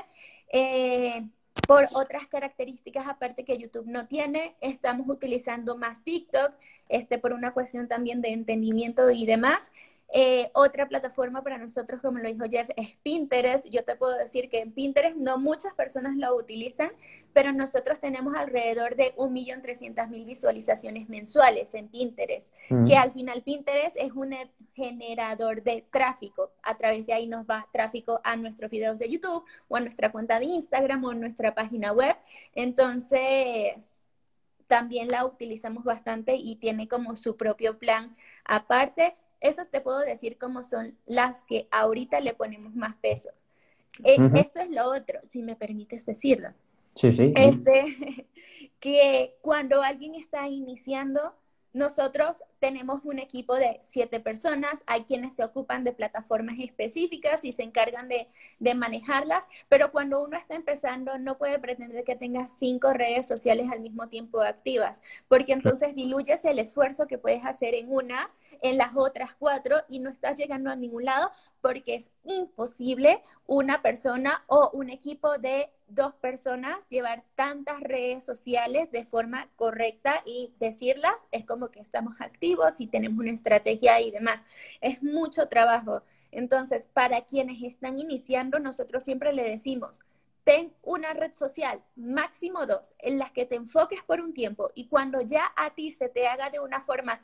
Eh, 0.51 1.27
por 1.67 1.87
otras 1.93 2.27
características 2.27 3.07
aparte 3.07 3.43
que 3.43 3.57
YouTube 3.57 3.87
no 3.87 4.07
tiene, 4.07 4.55
estamos 4.61 5.07
utilizando 5.09 5.77
más 5.77 6.03
TikTok, 6.03 6.53
este, 6.89 7.17
por 7.17 7.33
una 7.33 7.53
cuestión 7.53 7.87
también 7.87 8.21
de 8.21 8.33
entendimiento 8.33 9.09
y 9.09 9.25
demás. 9.25 9.71
Eh, 10.13 10.49
otra 10.53 10.87
plataforma 10.87 11.43
para 11.43 11.57
nosotros, 11.57 11.99
como 11.99 12.19
lo 12.19 12.29
dijo 12.29 12.45
Jeff, 12.49 12.69
es 12.77 12.95
Pinterest. 13.03 13.65
Yo 13.69 13.83
te 13.83 13.95
puedo 13.95 14.17
decir 14.17 14.49
que 14.49 14.59
en 14.59 14.71
Pinterest 14.71 15.17
no 15.17 15.37
muchas 15.37 15.73
personas 15.73 16.15
lo 16.15 16.35
utilizan, 16.35 16.91
pero 17.33 17.51
nosotros 17.51 17.99
tenemos 17.99 18.35
alrededor 18.35 18.95
de 18.95 19.15
1.300.000 19.15 20.25
visualizaciones 20.25 21.09
mensuales 21.09 21.73
en 21.73 21.89
Pinterest, 21.89 22.53
mm. 22.69 22.85
que 22.85 22.95
al 22.95 23.11
final 23.11 23.41
Pinterest 23.43 23.97
es 23.97 24.11
un 24.11 24.35
generador 24.73 25.63
de 25.63 25.85
tráfico. 25.91 26.51
A 26.63 26.77
través 26.77 27.07
de 27.07 27.13
ahí 27.13 27.27
nos 27.27 27.45
va 27.45 27.67
tráfico 27.73 28.21
a 28.23 28.35
nuestros 28.35 28.69
videos 28.71 28.99
de 28.99 29.09
YouTube 29.09 29.43
o 29.67 29.75
a 29.75 29.81
nuestra 29.81 30.11
cuenta 30.11 30.39
de 30.39 30.45
Instagram 30.45 31.03
o 31.03 31.09
a 31.09 31.15
nuestra 31.15 31.55
página 31.55 31.91
web. 31.91 32.15
Entonces, 32.53 34.07
también 34.67 35.09
la 35.09 35.25
utilizamos 35.25 35.83
bastante 35.83 36.35
y 36.35 36.55
tiene 36.55 36.87
como 36.87 37.15
su 37.17 37.37
propio 37.37 37.77
plan 37.77 38.15
aparte 38.45 39.15
esas 39.39 39.69
te 39.69 39.81
puedo 39.81 39.99
decir 39.99 40.37
cómo 40.37 40.63
son 40.63 40.97
las 41.05 41.43
que 41.43 41.67
ahorita 41.71 42.19
le 42.19 42.33
ponemos 42.33 42.75
más 42.75 42.95
peso. 42.95 43.29
Eh, 44.03 44.17
esto 44.35 44.59
es 44.59 44.69
lo 44.69 44.89
otro, 44.91 45.19
si 45.31 45.41
me 45.41 45.55
permites 45.55 46.05
decirlo. 46.05 46.49
Sí, 46.95 47.11
sí. 47.11 47.33
Este, 47.35 48.27
que 48.79 49.35
cuando 49.41 49.81
alguien 49.81 50.15
está 50.15 50.47
iniciando, 50.47 51.33
nosotros 51.73 52.43
tenemos 52.65 53.01
un 53.03 53.19
equipo 53.19 53.53
de 53.53 53.77
siete 53.83 54.19
personas, 54.19 54.83
hay 54.87 55.03
quienes 55.03 55.35
se 55.35 55.43
ocupan 55.43 55.83
de 55.83 55.93
plataformas 55.93 56.55
específicas 56.57 57.45
y 57.45 57.51
se 57.51 57.61
encargan 57.61 58.09
de, 58.09 58.27
manejarlas, 58.73 59.47
pero 59.69 59.91
cuando 59.91 60.23
uno 60.23 60.35
está 60.35 60.55
empezando 60.55 61.19
no 61.19 61.37
puede 61.37 61.59
pretender 61.59 62.03
que 62.03 62.15
tenga 62.15 62.47
cinco 62.47 62.91
redes 62.91 63.27
sociales 63.27 63.69
al 63.71 63.81
mismo 63.81 64.09
tiempo 64.09 64.41
activas, 64.41 65.03
porque 65.27 65.53
entonces 65.53 65.93
diluyes 65.93 66.43
el 66.43 66.57
esfuerzo 66.57 67.05
que 67.05 67.19
puedes 67.19 67.45
hacer 67.45 67.75
en 67.75 67.93
una, 67.93 68.31
en 68.63 68.79
las 68.79 68.95
otras 68.95 69.35
cuatro 69.37 69.77
y 69.87 69.99
no 69.99 70.09
estás 70.09 70.35
llegando 70.35 70.71
a 70.71 70.75
ningún 70.75 71.05
lado 71.05 71.29
porque 71.61 71.95
es 71.95 72.11
imposible 72.23 73.21
una 73.45 73.83
persona 73.83 74.43
o 74.47 74.71
un 74.73 74.89
equipo 74.89 75.37
de 75.37 75.69
dos 75.87 76.13
personas 76.15 76.87
llevar 76.89 77.23
tantas 77.35 77.79
redes 77.81 78.23
sociales 78.23 78.91
de 78.91 79.05
forma 79.05 79.49
correcta 79.55 80.21
y 80.25 80.53
decirla, 80.59 81.17
es 81.31 81.45
como 81.45 81.69
que 81.69 81.79
estamos 81.79 82.15
activos 82.19 82.54
y 82.79 82.87
tenemos 82.87 83.19
una 83.19 83.31
estrategia 83.31 83.99
y 84.01 84.11
demás. 84.11 84.43
Es 84.81 85.01
mucho 85.03 85.47
trabajo. 85.47 86.03
Entonces, 86.31 86.87
para 86.91 87.21
quienes 87.21 87.61
están 87.63 87.99
iniciando, 87.99 88.59
nosotros 88.59 89.03
siempre 89.03 89.33
le 89.33 89.43
decimos, 89.43 90.01
ten 90.43 90.73
una 90.83 91.13
red 91.13 91.33
social, 91.33 91.81
máximo 91.95 92.65
dos, 92.65 92.95
en 92.99 93.17
las 93.17 93.31
que 93.31 93.45
te 93.45 93.55
enfoques 93.55 94.03
por 94.03 94.21
un 94.21 94.33
tiempo 94.33 94.71
y 94.75 94.87
cuando 94.87 95.21
ya 95.21 95.43
a 95.55 95.73
ti 95.73 95.91
se 95.91 96.07
te 96.07 96.27
haga 96.27 96.49
de 96.49 96.59
una 96.59 96.81
forma 96.81 97.19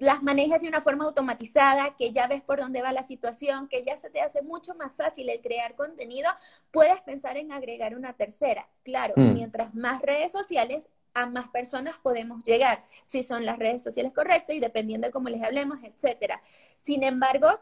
las 0.00 0.22
manejas 0.22 0.60
de 0.60 0.68
una 0.68 0.80
forma 0.80 1.04
automatizada, 1.04 1.94
que 1.96 2.12
ya 2.12 2.26
ves 2.26 2.42
por 2.42 2.58
dónde 2.58 2.82
va 2.82 2.92
la 2.92 3.02
situación, 3.02 3.68
que 3.68 3.82
ya 3.82 3.96
se 3.96 4.10
te 4.10 4.20
hace 4.20 4.42
mucho 4.42 4.74
más 4.74 4.96
fácil 4.96 5.28
el 5.28 5.40
crear 5.40 5.74
contenido, 5.74 6.30
puedes 6.72 7.00
pensar 7.02 7.36
en 7.36 7.52
agregar 7.52 7.96
una 7.96 8.14
tercera. 8.14 8.68
Claro, 8.82 9.14
mm. 9.16 9.32
mientras 9.32 9.74
más 9.74 10.02
redes 10.02 10.32
sociales, 10.32 10.88
a 11.14 11.26
más 11.26 11.48
personas 11.48 11.96
podemos 12.02 12.44
llegar, 12.44 12.84
si 13.04 13.22
son 13.22 13.46
las 13.46 13.58
redes 13.58 13.82
sociales 13.82 14.12
correctas 14.12 14.56
y 14.56 14.60
dependiendo 14.60 15.06
de 15.06 15.12
cómo 15.12 15.28
les 15.28 15.42
hablemos, 15.42 15.78
etcétera. 15.82 16.42
Sin 16.76 17.02
embargo, 17.04 17.60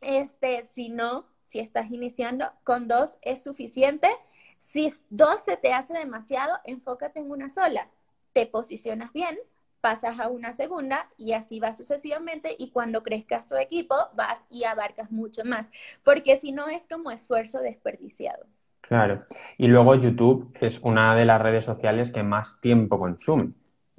este, 0.00 0.64
si 0.64 0.88
no, 0.88 1.26
si 1.44 1.60
estás 1.60 1.90
iniciando 1.90 2.50
con 2.64 2.88
dos 2.88 3.18
es 3.22 3.42
suficiente. 3.42 4.08
Si 4.58 4.92
dos 5.10 5.42
se 5.42 5.56
te 5.56 5.72
hace 5.72 5.94
demasiado, 5.94 6.58
enfócate 6.64 7.20
en 7.20 7.30
una 7.30 7.48
sola. 7.48 7.88
Te 8.32 8.46
posicionas 8.46 9.12
bien, 9.12 9.38
pasas 9.80 10.18
a 10.20 10.28
una 10.28 10.52
segunda 10.52 11.10
y 11.16 11.32
así 11.32 11.60
va 11.60 11.72
sucesivamente 11.72 12.54
y 12.58 12.70
cuando 12.70 13.02
crezcas 13.02 13.48
tu 13.48 13.56
equipo 13.56 13.94
vas 14.14 14.46
y 14.48 14.64
abarcas 14.64 15.10
mucho 15.10 15.44
más, 15.44 15.70
porque 16.04 16.36
si 16.36 16.52
no 16.52 16.68
es 16.68 16.86
como 16.86 17.10
esfuerzo 17.10 17.58
desperdiciado. 17.60 18.46
Claro, 18.82 19.24
y 19.56 19.68
luego 19.68 19.94
YouTube 19.94 20.54
es 20.60 20.80
una 20.80 21.14
de 21.14 21.24
las 21.24 21.40
redes 21.40 21.64
sociales 21.64 22.10
que 22.10 22.22
más 22.22 22.60
tiempo 22.60 22.98
consume 22.98 23.52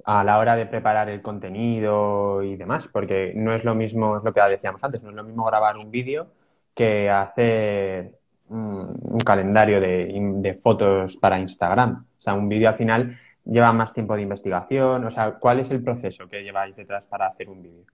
a 0.04 0.22
la 0.22 0.38
hora 0.38 0.54
de 0.54 0.66
preparar 0.66 1.08
el 1.08 1.22
contenido 1.22 2.42
y 2.42 2.56
demás, 2.56 2.88
porque 2.88 3.32
no 3.34 3.54
es 3.54 3.64
lo 3.64 3.74
mismo, 3.74 4.18
es 4.18 4.24
lo 4.24 4.32
que 4.32 4.40
decíamos 4.42 4.84
antes, 4.84 5.02
no 5.02 5.10
es 5.10 5.16
lo 5.16 5.24
mismo 5.24 5.44
grabar 5.44 5.76
un 5.78 5.90
vídeo 5.90 6.28
que 6.74 7.10
hacer 7.10 8.12
un, 8.48 9.18
calendario 9.24 9.80
de, 9.80 10.12
de, 10.36 10.54
fotos 10.54 11.16
para 11.16 11.38
Instagram. 11.38 12.06
O 12.18 12.20
sea, 12.20 12.34
un 12.34 12.48
vídeo 12.48 12.68
al 12.68 12.76
final 12.76 13.18
lleva 13.44 13.72
más 13.72 13.92
tiempo 13.92 14.16
de 14.16 14.22
investigación? 14.22 15.04
O 15.04 15.10
sea, 15.10 15.32
¿cuál 15.32 15.60
es 15.60 15.70
el 15.70 15.82
proceso 15.82 16.28
que 16.28 16.42
lleváis 16.42 16.76
detrás 16.76 17.06
para 17.06 17.26
hacer 17.26 17.48
un 17.48 17.62
vídeo? 17.62 17.84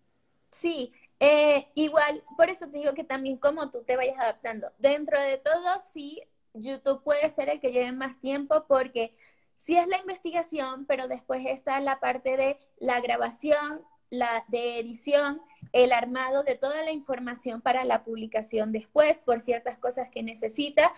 Sí, 0.51 0.93
eh, 1.19 1.69
igual, 1.75 2.23
por 2.37 2.49
eso 2.49 2.69
te 2.71 2.79
digo 2.79 2.95
que 2.95 3.05
también 3.05 3.37
como 3.37 3.71
tú 3.71 3.83
te 3.85 3.97
vayas 3.97 4.19
adaptando. 4.19 4.73
Dentro 4.79 5.21
de 5.21 5.39
todo, 5.39 5.81
sí, 5.81 6.23
YouTube 6.55 7.03
puede 7.03 7.29
ser 7.31 7.49
el 7.49 7.61
que 7.61 7.73
lleve 7.73 7.93
más 7.93 8.19
tiempo 8.21 8.65
porque 8.69 9.15
sí 9.57 9.77
es 9.77 9.87
la 9.87 9.99
investigación, 9.99 10.87
pero 10.87 11.09
después 11.09 11.45
está 11.47 11.81
la 11.81 12.01
parte 12.01 12.37
de 12.37 12.59
la 12.79 13.01
grabación, 13.01 13.83
la 14.11 14.45
de 14.49 14.79
edición, 14.79 15.41
el 15.73 15.93
armado 15.93 16.43
de 16.43 16.57
toda 16.57 16.83
la 16.83 16.91
información 16.91 17.61
para 17.61 17.85
la 17.85 18.03
publicación 18.03 18.73
después 18.73 19.19
por 19.21 19.41
ciertas 19.41 19.79
cosas 19.79 20.09
que 20.11 20.23
necesita. 20.23 20.93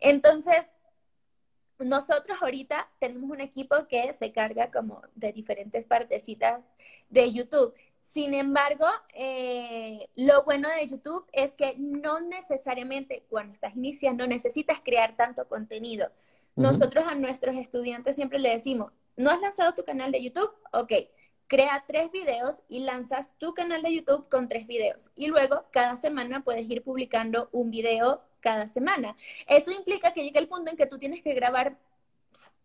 Entonces, 0.00 0.68
nosotros 1.78 2.38
ahorita 2.42 2.90
tenemos 2.98 3.30
un 3.30 3.40
equipo 3.40 3.76
que 3.88 4.12
se 4.12 4.32
carga 4.32 4.70
como 4.70 5.00
de 5.14 5.32
diferentes 5.32 5.84
partecitas 5.84 6.60
de 7.08 7.32
YouTube. 7.32 7.72
Sin 8.08 8.32
embargo, 8.32 8.86
eh, 9.12 10.08
lo 10.16 10.42
bueno 10.44 10.70
de 10.70 10.88
YouTube 10.88 11.26
es 11.30 11.54
que 11.54 11.74
no 11.76 12.20
necesariamente 12.20 13.26
cuando 13.28 13.52
estás 13.52 13.76
iniciando 13.76 14.26
necesitas 14.26 14.80
crear 14.82 15.14
tanto 15.14 15.46
contenido. 15.46 16.10
Nosotros 16.56 17.04
a 17.06 17.14
nuestros 17.14 17.54
estudiantes 17.56 18.16
siempre 18.16 18.38
le 18.38 18.48
decimos, 18.48 18.92
¿no 19.18 19.28
has 19.28 19.42
lanzado 19.42 19.74
tu 19.74 19.84
canal 19.84 20.10
de 20.10 20.24
YouTube? 20.24 20.50
Ok, 20.72 20.90
crea 21.48 21.84
tres 21.86 22.10
videos 22.10 22.62
y 22.70 22.80
lanzas 22.80 23.36
tu 23.36 23.52
canal 23.52 23.82
de 23.82 23.96
YouTube 23.96 24.26
con 24.30 24.48
tres 24.48 24.66
videos. 24.66 25.10
Y 25.14 25.26
luego 25.26 25.66
cada 25.70 25.96
semana 25.96 26.42
puedes 26.42 26.68
ir 26.70 26.82
publicando 26.82 27.50
un 27.52 27.70
video 27.70 28.22
cada 28.40 28.68
semana. 28.68 29.16
Eso 29.46 29.70
implica 29.70 30.14
que 30.14 30.24
llegue 30.24 30.38
el 30.38 30.48
punto 30.48 30.70
en 30.70 30.78
que 30.78 30.86
tú 30.86 30.98
tienes 30.98 31.22
que 31.22 31.34
grabar 31.34 31.76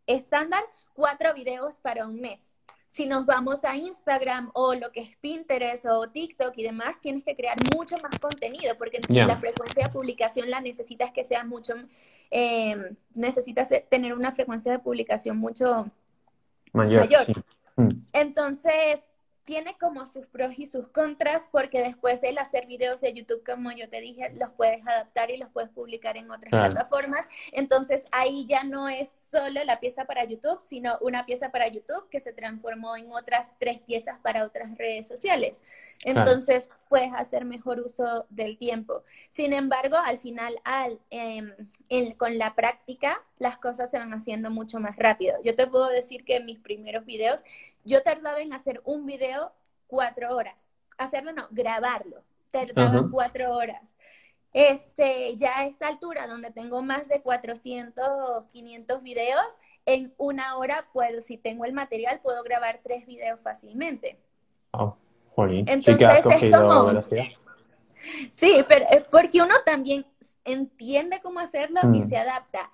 estándar 0.08 0.64
cuatro 0.94 1.34
videos 1.34 1.82
para 1.82 2.08
un 2.08 2.22
mes. 2.22 2.54
Si 2.94 3.08
nos 3.08 3.26
vamos 3.26 3.66
a 3.66 3.76
Instagram 3.76 4.52
o 4.54 4.76
lo 4.76 4.92
que 4.92 5.00
es 5.00 5.16
Pinterest 5.16 5.88
o 5.90 6.12
TikTok 6.12 6.54
y 6.58 6.62
demás, 6.62 7.02
tienes 7.02 7.24
que 7.24 7.36
crear 7.36 7.58
mucho 7.76 7.96
más 7.98 8.20
contenido 8.20 8.78
porque 8.78 9.02
la 9.10 9.36
frecuencia 9.40 9.88
de 9.88 9.92
publicación 9.92 10.52
la 10.52 10.62
necesitas 10.62 11.12
que 11.12 11.24
sea 11.24 11.44
mucho, 11.44 11.74
eh, 12.30 12.96
necesitas 13.16 13.70
tener 13.90 14.14
una 14.14 14.32
frecuencia 14.32 14.72
de 14.72 14.78
publicación 14.78 15.38
mucho 15.38 15.90
mayor. 16.72 17.08
Mm. 17.78 17.90
Entonces, 18.14 19.10
tiene 19.46 19.78
como 19.78 20.06
sus 20.06 20.26
pros 20.28 20.54
y 20.58 20.66
sus 20.66 20.88
contras 20.90 21.50
porque 21.52 21.82
después 21.82 22.24
el 22.24 22.38
hacer 22.38 22.66
videos 22.66 23.02
de 23.02 23.14
YouTube, 23.14 23.44
como 23.46 23.72
yo 23.72 23.90
te 23.90 24.00
dije, 24.00 24.32
los 24.36 24.50
puedes 24.52 24.86
adaptar 24.88 25.32
y 25.32 25.38
los 25.38 25.50
puedes 25.50 25.70
publicar 25.70 26.18
en 26.18 26.32
otras 26.32 26.50
plataformas. 26.50 27.28
Entonces 27.52 28.06
ahí 28.12 28.46
ya 28.48 28.64
no 28.64 28.88
es 28.88 29.10
solo 29.32 29.64
la 29.64 29.80
pieza 29.80 30.06
para 30.06 30.24
YouTube, 30.26 30.62
sino 30.62 30.98
una 31.02 31.26
pieza 31.26 31.52
para 31.52 31.68
YouTube 31.68 32.10
que 32.10 32.20
se 32.20 32.34
transformó 32.34 32.96
en 32.96 33.12
otras 33.12 33.52
tres 33.60 33.80
piezas 33.82 34.18
para 34.20 34.46
otras 34.46 34.78
redes 34.78 35.08
sociales. 35.08 35.62
Entonces 36.06 36.70
puedes 36.94 37.12
hacer 37.16 37.44
mejor 37.44 37.80
uso 37.80 38.28
del 38.30 38.56
tiempo. 38.60 39.02
Sin 39.28 39.52
embargo, 39.52 39.96
al 40.06 40.20
final, 40.20 40.62
al, 40.64 41.00
em, 41.10 41.52
con 42.18 42.38
la 42.38 42.54
práctica, 42.54 43.20
las 43.40 43.58
cosas 43.58 43.90
se 43.90 43.98
van 43.98 44.14
haciendo 44.14 44.52
mucho 44.52 44.80
más 44.80 44.96
rápido. 44.98 45.36
Yo 45.44 45.56
te 45.56 45.66
puedo 45.66 45.90
decir 45.90 46.24
que 46.24 46.36
en 46.36 46.46
mis 46.46 46.60
primeros 46.60 47.04
videos, 47.04 47.42
yo 47.84 48.04
tardaba 48.04 48.42
en 48.42 48.54
hacer 48.54 48.80
un 48.86 49.08
video 49.08 49.54
cuatro 49.88 50.36
horas. 50.36 50.68
Hacerlo 51.00 51.34
no, 51.34 51.48
grabarlo. 51.50 52.22
Tardaba 52.52 53.10
cuatro 53.10 53.52
horas. 53.54 53.96
Este, 54.54 55.36
ya 55.36 55.62
a 55.62 55.66
esta 55.66 55.88
altura, 55.88 56.28
donde 56.28 56.52
tengo 56.52 56.84
más 56.84 57.08
de 57.08 57.24
400, 57.24 58.46
500 58.52 59.02
videos, 59.02 59.58
en 59.88 60.14
una 60.18 60.58
hora 60.58 60.86
puedo, 60.94 61.24
si 61.24 61.40
tengo 61.40 61.66
el 61.66 61.74
material, 61.74 62.20
puedo 62.22 62.44
grabar 62.44 62.82
tres 62.84 63.08
videos 63.08 63.42
fácilmente. 63.42 64.20
Oh, 64.74 64.96
Entonces 65.68 65.98
es 66.42 66.52
como... 66.52 67.02
Sí, 68.32 68.66
pero 68.68 68.86
porque 69.10 69.42
uno 69.42 69.56
también 69.66 70.06
entiende 70.44 71.22
cómo 71.22 71.40
hacerlo 71.40 71.80
y 71.94 72.02
mm. 72.02 72.10
se 72.10 72.18
adapta 72.18 72.70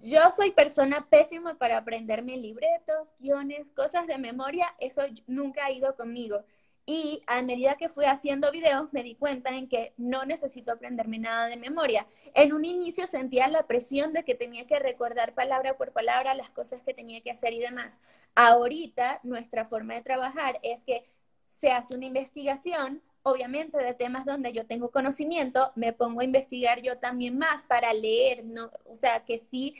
yo 0.00 0.30
soy 0.34 0.52
persona 0.52 1.06
pésima 1.08 1.58
para 1.58 1.78
aprenderme 1.78 2.36
libretos, 2.36 3.14
guiones, 3.18 3.70
cosas 3.70 4.06
de 4.06 4.18
memoria, 4.18 4.66
eso 4.78 5.02
nunca 5.26 5.66
ha 5.66 5.72
ido 5.72 5.94
conmigo. 5.96 6.44
Y 6.84 7.22
a 7.28 7.42
medida 7.42 7.76
que 7.76 7.88
fui 7.88 8.06
haciendo 8.06 8.50
videos 8.50 8.92
me 8.92 9.04
di 9.04 9.14
cuenta 9.14 9.50
en 9.50 9.68
que 9.68 9.92
no 9.96 10.24
necesito 10.24 10.72
aprenderme 10.72 11.18
nada 11.18 11.46
de 11.46 11.56
memoria. 11.56 12.06
En 12.34 12.52
un 12.52 12.64
inicio 12.64 13.06
sentía 13.06 13.46
la 13.46 13.68
presión 13.68 14.12
de 14.12 14.24
que 14.24 14.34
tenía 14.34 14.66
que 14.66 14.80
recordar 14.80 15.32
palabra 15.32 15.76
por 15.76 15.92
palabra 15.92 16.34
las 16.34 16.50
cosas 16.50 16.82
que 16.82 16.92
tenía 16.92 17.20
que 17.20 17.30
hacer 17.30 17.52
y 17.52 17.60
demás. 17.60 18.00
Ahorita 18.34 19.20
nuestra 19.22 19.64
forma 19.64 19.94
de 19.94 20.02
trabajar 20.02 20.58
es 20.62 20.84
que 20.84 21.04
se 21.52 21.70
hace 21.70 21.94
una 21.94 22.06
investigación, 22.06 23.02
obviamente 23.22 23.78
de 23.78 23.94
temas 23.94 24.24
donde 24.24 24.52
yo 24.52 24.66
tengo 24.66 24.90
conocimiento, 24.90 25.70
me 25.76 25.92
pongo 25.92 26.20
a 26.20 26.24
investigar 26.24 26.82
yo 26.82 26.98
también 26.98 27.38
más 27.38 27.62
para 27.64 27.92
leer, 27.92 28.44
¿no? 28.44 28.70
o 28.90 28.96
sea, 28.96 29.24
que 29.24 29.38
sí 29.38 29.76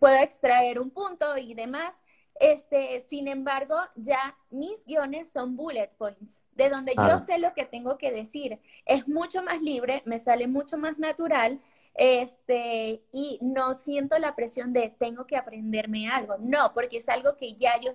puedo 0.00 0.16
extraer 0.16 0.78
un 0.80 0.90
punto 0.90 1.36
y 1.36 1.54
demás. 1.54 2.02
Este, 2.38 3.00
sin 3.00 3.28
embargo, 3.28 3.76
ya 3.94 4.36
mis 4.50 4.84
guiones 4.84 5.30
son 5.30 5.56
bullet 5.56 5.90
points, 5.96 6.42
de 6.52 6.68
donde 6.68 6.94
yo 6.94 7.18
sé 7.18 7.38
lo 7.38 7.54
que 7.54 7.64
tengo 7.64 7.96
que 7.96 8.12
decir. 8.12 8.60
Es 8.84 9.08
mucho 9.08 9.42
más 9.42 9.62
libre, 9.62 10.02
me 10.04 10.18
sale 10.18 10.46
mucho 10.46 10.76
más 10.76 10.98
natural, 10.98 11.60
este, 11.94 13.02
y 13.10 13.38
no 13.40 13.74
siento 13.74 14.18
la 14.18 14.36
presión 14.36 14.74
de 14.74 14.90
tengo 14.98 15.26
que 15.26 15.36
aprenderme 15.36 16.08
algo. 16.10 16.36
No, 16.38 16.72
porque 16.74 16.98
es 16.98 17.08
algo 17.08 17.36
que 17.36 17.54
ya 17.54 17.80
yo 17.80 17.92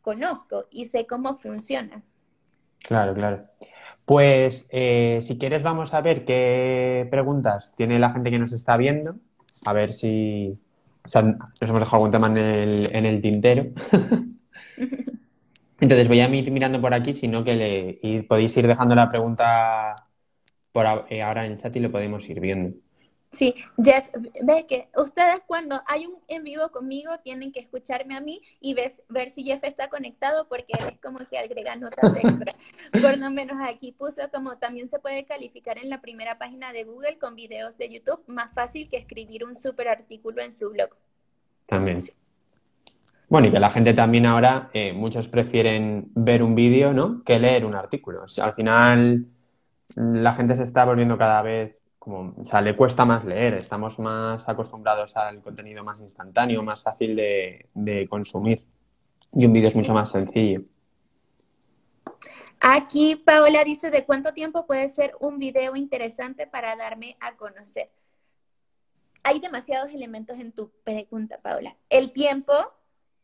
conozco 0.00 0.66
y 0.70 0.86
sé 0.86 1.06
cómo 1.06 1.36
funciona. 1.36 2.02
Claro, 2.82 3.14
claro. 3.14 3.44
Pues 4.04 4.68
eh, 4.70 5.20
si 5.22 5.38
quieres 5.38 5.62
vamos 5.62 5.94
a 5.94 6.00
ver 6.00 6.24
qué 6.24 7.06
preguntas 7.10 7.74
tiene 7.76 7.98
la 7.98 8.10
gente 8.12 8.30
que 8.30 8.38
nos 8.38 8.52
está 8.52 8.76
viendo, 8.76 9.14
a 9.64 9.72
ver 9.72 9.92
si 9.92 10.58
nos 11.04 11.14
hemos 11.60 11.80
dejado 11.80 11.96
algún 11.96 12.10
tema 12.10 12.26
en 12.28 12.36
el, 12.38 12.88
en 12.94 13.06
el 13.06 13.20
tintero. 13.20 13.66
Entonces 15.80 16.08
voy 16.08 16.20
a 16.20 16.28
ir 16.28 16.50
mirando 16.50 16.80
por 16.80 16.94
aquí, 16.94 17.12
sino 17.12 17.42
que 17.42 17.54
le, 18.02 18.22
podéis 18.24 18.56
ir 18.56 18.66
dejando 18.66 18.94
la 18.94 19.10
pregunta 19.10 20.08
por 20.72 20.86
eh, 21.10 21.22
ahora 21.22 21.44
en 21.44 21.52
el 21.52 21.58
chat 21.58 21.74
y 21.76 21.80
lo 21.80 21.90
podemos 21.90 22.28
ir 22.28 22.40
viendo. 22.40 22.76
Sí, 23.32 23.54
Jeff, 23.82 24.10
ves 24.42 24.66
que 24.66 24.88
ustedes 24.94 25.40
cuando 25.46 25.80
hay 25.86 26.06
un 26.06 26.18
en 26.28 26.44
vivo 26.44 26.68
conmigo 26.70 27.12
tienen 27.24 27.50
que 27.50 27.60
escucharme 27.60 28.14
a 28.14 28.20
mí 28.20 28.42
y 28.60 28.74
ves, 28.74 29.02
ver 29.08 29.30
si 29.30 29.42
Jeff 29.42 29.64
está 29.64 29.88
conectado 29.88 30.46
porque 30.48 30.74
él 30.78 30.84
es 30.92 31.00
como 31.00 31.18
que 31.18 31.38
agrega 31.38 31.74
notas 31.76 32.14
extra. 32.14 32.54
Por 32.92 33.16
lo 33.16 33.30
menos 33.30 33.56
aquí 33.66 33.92
puso 33.92 34.20
como 34.30 34.58
también 34.58 34.86
se 34.86 34.98
puede 34.98 35.24
calificar 35.24 35.78
en 35.78 35.88
la 35.88 36.02
primera 36.02 36.36
página 36.36 36.74
de 36.74 36.84
Google 36.84 37.16
con 37.18 37.34
videos 37.34 37.78
de 37.78 37.88
YouTube, 37.88 38.22
más 38.26 38.52
fácil 38.52 38.90
que 38.90 38.98
escribir 38.98 39.46
un 39.46 39.56
super 39.56 39.88
artículo 39.88 40.42
en 40.42 40.52
su 40.52 40.68
blog. 40.68 40.90
También. 41.64 42.00
Bueno, 43.30 43.48
y 43.48 43.50
que 43.50 43.60
la 43.60 43.70
gente 43.70 43.94
también 43.94 44.26
ahora, 44.26 44.68
eh, 44.74 44.92
muchos 44.92 45.26
prefieren 45.28 46.10
ver 46.14 46.42
un 46.42 46.54
vídeo, 46.54 46.92
¿no? 46.92 47.24
Que 47.24 47.38
leer 47.38 47.64
un 47.64 47.74
artículo. 47.74 48.26
al 48.42 48.52
final, 48.52 49.24
la 49.96 50.34
gente 50.34 50.54
se 50.54 50.64
está 50.64 50.84
volviendo 50.84 51.16
cada 51.16 51.40
vez 51.40 51.81
como, 52.02 52.34
o 52.36 52.44
sea, 52.44 52.60
le 52.60 52.74
cuesta 52.74 53.04
más 53.04 53.24
leer, 53.24 53.54
estamos 53.54 53.96
más 54.00 54.48
acostumbrados 54.48 55.16
al 55.16 55.40
contenido 55.40 55.84
más 55.84 56.00
instantáneo, 56.00 56.60
más 56.60 56.82
fácil 56.82 57.14
de, 57.14 58.06
consumir. 58.10 58.66
Y 59.32 59.46
un 59.46 59.52
vídeo 59.52 59.68
es 59.68 59.76
mucho 59.76 59.94
más 59.94 60.10
sencillo. 60.10 60.62
Aquí 62.58 63.14
Paola 63.14 63.62
dice, 63.62 63.92
¿de 63.92 64.04
cuánto 64.04 64.32
tiempo 64.32 64.66
puede 64.66 64.88
ser 64.88 65.14
un 65.20 65.38
video 65.38 65.76
interesante 65.76 66.48
para 66.48 66.74
darme 66.74 67.16
a 67.20 67.36
conocer? 67.36 67.88
Hay 69.22 69.38
demasiados 69.38 69.92
elementos 69.92 70.40
en 70.40 70.50
tu 70.50 70.72
pregunta, 70.82 71.38
Paola. 71.40 71.76
El 71.88 72.10
tiempo, 72.10 72.52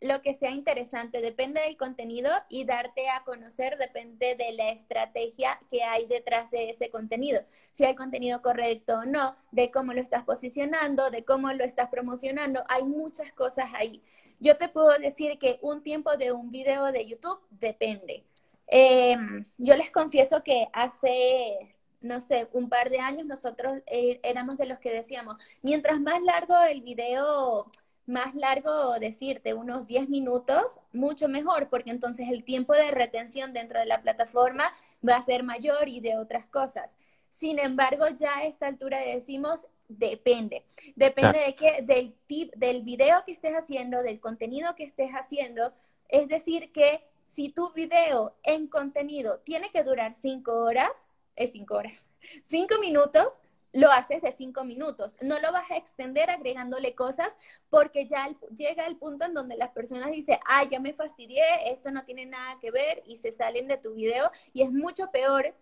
lo 0.01 0.23
que 0.23 0.35
sea 0.35 0.51
interesante, 0.51 1.21
depende 1.21 1.61
del 1.61 1.77
contenido 1.77 2.31
y 2.49 2.65
darte 2.65 3.09
a 3.09 3.25
conocer 3.25 3.79
depende 3.79 4.37
de 4.37 4.53
la 4.53 4.71
estrategia 4.71 5.59
que 5.71 5.83
hay 5.83 6.07
detrás 6.07 6.51
de 6.51 6.71
ese 6.71 6.91
contenido. 6.91 7.41
Si 7.73 7.85
hay 7.85 7.95
contenido 7.97 8.41
correcto 8.41 9.01
o 9.01 9.05
no, 9.05 9.37
de 9.51 9.71
cómo 9.71 9.93
lo 9.93 10.01
estás 10.01 10.23
posicionando, 10.23 11.11
de 11.11 11.25
cómo 11.25 11.53
lo 11.53 11.65
estás 11.65 11.89
promocionando, 11.89 12.63
hay 12.69 12.85
muchas 12.85 13.33
cosas 13.33 13.71
ahí. 13.75 14.03
Yo 14.41 14.57
te 14.57 14.69
puedo 14.69 14.97
decir 14.99 15.39
que 15.39 15.59
un 15.63 15.83
tiempo 15.83 16.17
de 16.17 16.33
un 16.33 16.51
video 16.53 16.93
de 16.93 17.07
YouTube 17.07 17.41
depende. 17.51 18.25
Em, 18.69 19.47
yo 19.57 19.77
les 19.77 19.91
confieso 19.91 20.43
que 20.45 20.69
hace 20.73 21.75
no 22.01 22.21
sé, 22.21 22.49
un 22.53 22.69
par 22.69 22.91
de 22.91 23.01
años 23.01 23.27
nosotros 23.27 23.79
eh, 23.87 24.21
éramos 24.23 24.57
de 24.57 24.67
los 24.67 24.79
que 24.79 24.93
decíamos, 24.93 25.37
mientras 25.63 26.01
más 26.01 26.23
largo 26.23 26.55
el 26.63 26.83
video 26.83 27.71
más 28.09 28.35
largo 28.35 28.99
decirte, 28.99 29.55
unos 29.55 29.87
10 29.87 30.09
minutos, 30.09 30.81
mucho 30.93 31.29
mejor, 31.29 31.69
porque 31.69 31.91
entonces 31.91 32.29
el 32.31 32.45
tiempo 32.45 32.73
de 32.75 32.91
retención 32.91 33.53
dentro 33.53 33.79
de 33.79 33.87
la 33.87 34.03
plataforma 34.03 34.73
va 35.07 35.17
a 35.17 35.23
ser 35.23 35.43
mayor 35.43 35.89
y 35.89 36.01
de 36.01 36.19
otras 36.19 36.47
cosas. 36.47 36.97
Sin 37.31 37.59
embargo, 37.59 38.07
ya 38.09 38.39
a 38.39 38.45
esta 38.45 38.67
altura 38.67 38.99
decimos, 39.01 39.67
depende. 39.89 40.65
Depende 40.97 41.39
de 41.39 41.55
qué, 41.55 41.83
del 41.83 42.15
tip, 42.27 42.53
del 42.57 42.83
video 42.83 43.23
que 43.25 43.33
estés 43.33 43.53
haciendo, 43.53 44.03
del 44.03 44.21
contenido 44.21 44.75
que 44.75 44.85
estés 44.85 45.11
haciendo. 45.13 45.73
Es 46.09 46.29
decir, 46.29 46.73
que 46.73 47.05
si 47.25 47.51
tu 47.51 47.73
video 47.73 48.35
en 48.43 48.67
contenido 48.69 49.41
tiene 49.45 49.71
que 49.71 49.85
durar 49.85 50.15
5 50.15 50.53
horas, 50.65 51.07
es 51.37 51.53
5 51.53 51.75
horas, 51.75 52.09
5 52.45 52.79
minutos, 52.81 53.41
lo 53.73 53.91
haces 53.91 54.23
de 54.23 54.33
cinco 54.33 54.65
minutos. 54.65 55.17
No 55.23 55.39
lo 55.41 55.53
vas 55.53 55.71
a 55.71 55.77
extender 55.77 56.31
agregándole 56.31 56.95
cosas 56.95 57.37
porque 57.71 58.07
ya 58.07 58.29
llega 58.57 58.87
el 58.87 58.97
punto 58.97 59.25
en 59.25 59.35
donde 59.35 59.57
las 59.57 59.71
personas 59.71 60.11
dicen, 60.11 60.39
ah, 60.47 60.65
ya 60.71 60.81
me 60.81 60.95
fastidié, 60.95 61.71
esto 61.71 61.91
no 61.91 62.05
tiene 62.05 62.27
nada 62.27 62.59
que 62.61 62.71
ver 62.71 63.03
y 63.07 63.17
se 63.17 63.33
salen 63.33 63.69
de 63.69 63.77
tu 63.77 63.95
video 63.95 64.31
y 64.53 64.63
es 64.63 64.73
mucho 64.73 65.11
peor 65.11 65.55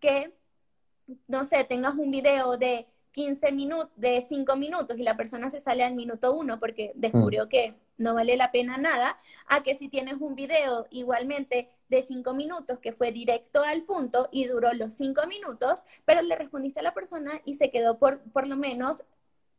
que, 0.00 0.32
no 1.28 1.44
sé, 1.44 1.64
tengas 1.64 1.94
un 1.94 2.10
video 2.10 2.56
de 2.56 2.86
15 3.12 3.52
minutos, 3.52 3.90
de 3.96 4.20
5 4.20 4.56
minutos 4.56 4.98
y 4.98 5.02
la 5.02 5.16
persona 5.16 5.50
se 5.50 5.60
sale 5.60 5.84
al 5.84 5.94
minuto 5.94 6.34
1 6.34 6.60
porque 6.60 6.92
descubrió 6.94 7.46
mm. 7.46 7.48
que 7.48 7.74
no 8.00 8.14
vale 8.14 8.36
la 8.36 8.50
pena 8.50 8.78
nada, 8.78 9.18
a 9.46 9.62
que 9.62 9.74
si 9.74 9.88
tienes 9.88 10.16
un 10.20 10.34
video 10.34 10.86
igualmente 10.90 11.68
de 11.88 12.02
5 12.02 12.34
minutos 12.34 12.78
que 12.80 12.92
fue 12.92 13.12
directo 13.12 13.62
al 13.62 13.82
punto 13.82 14.28
y 14.32 14.46
duró 14.46 14.72
los 14.72 14.94
5 14.94 15.26
minutos, 15.26 15.84
pero 16.04 16.22
le 16.22 16.34
respondiste 16.36 16.80
a 16.80 16.84
la 16.84 16.94
persona 16.94 17.40
y 17.44 17.54
se 17.54 17.70
quedó 17.70 17.98
por, 17.98 18.20
por 18.32 18.48
lo 18.48 18.56
menos 18.56 19.04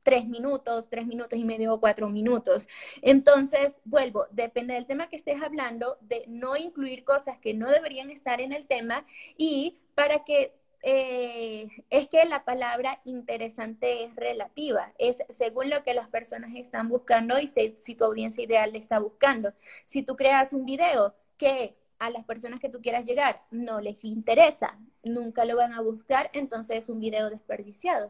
tres 0.04 0.28
minutos, 0.28 0.90
tres 0.90 1.06
minutos 1.06 1.38
y 1.38 1.46
medio 1.46 1.74
o 1.74 1.80
cuatro 1.80 2.10
minutos. 2.10 2.68
Entonces, 3.02 3.80
vuelvo, 3.86 4.26
depende 4.32 4.74
del 4.74 4.88
tema 4.88 5.10
que 5.10 5.16
estés 5.16 5.42
hablando, 5.42 5.98
de 6.02 6.26
no 6.28 6.58
incluir 6.58 7.04
cosas 7.04 7.38
que 7.40 7.54
no 7.54 7.70
deberían 7.70 8.10
estar 8.10 8.42
en 8.42 8.52
el 8.52 8.66
tema 8.66 9.06
y 9.38 9.78
para 9.94 10.24
que 10.24 10.54
eh, 10.84 11.70
es 11.90 12.10
que 12.10 12.26
la 12.26 12.44
palabra 12.44 13.00
interesante 13.06 14.04
es 14.06 14.16
relativa, 14.16 14.92
es 14.98 15.20
según 15.30 15.70
lo 15.70 15.84
que 15.84 15.94
las 15.94 16.08
personas 16.08 16.52
están 16.56 16.90
buscando 16.90 17.40
y 17.40 17.48
si 17.48 17.96
tu 17.96 18.04
audiencia 18.04 18.44
ideal 18.44 18.72
le 18.72 18.80
está 18.80 19.00
buscando. 19.00 19.54
Si 19.86 20.04
tú 20.04 20.16
creas 20.16 20.54
un 20.54 20.66
video 20.66 21.14
que 21.38 21.76
a 22.00 22.10
las 22.10 22.26
personas 22.26 22.60
que 22.60 22.70
tú 22.70 22.82
quieras 22.82 23.06
llegar 23.06 23.42
no 23.52 23.80
les 23.80 24.04
interesa, 24.06 24.76
nunca 25.04 25.46
lo 25.46 25.56
van 25.56 25.74
a 25.74 25.82
buscar, 25.82 26.32
entonces 26.34 26.78
es 26.78 26.90
un 26.90 27.00
video 27.00 27.30
desperdiciado. 27.30 28.10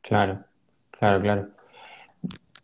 Claro, 0.00 0.42
claro, 0.90 1.20
claro. 1.20 1.48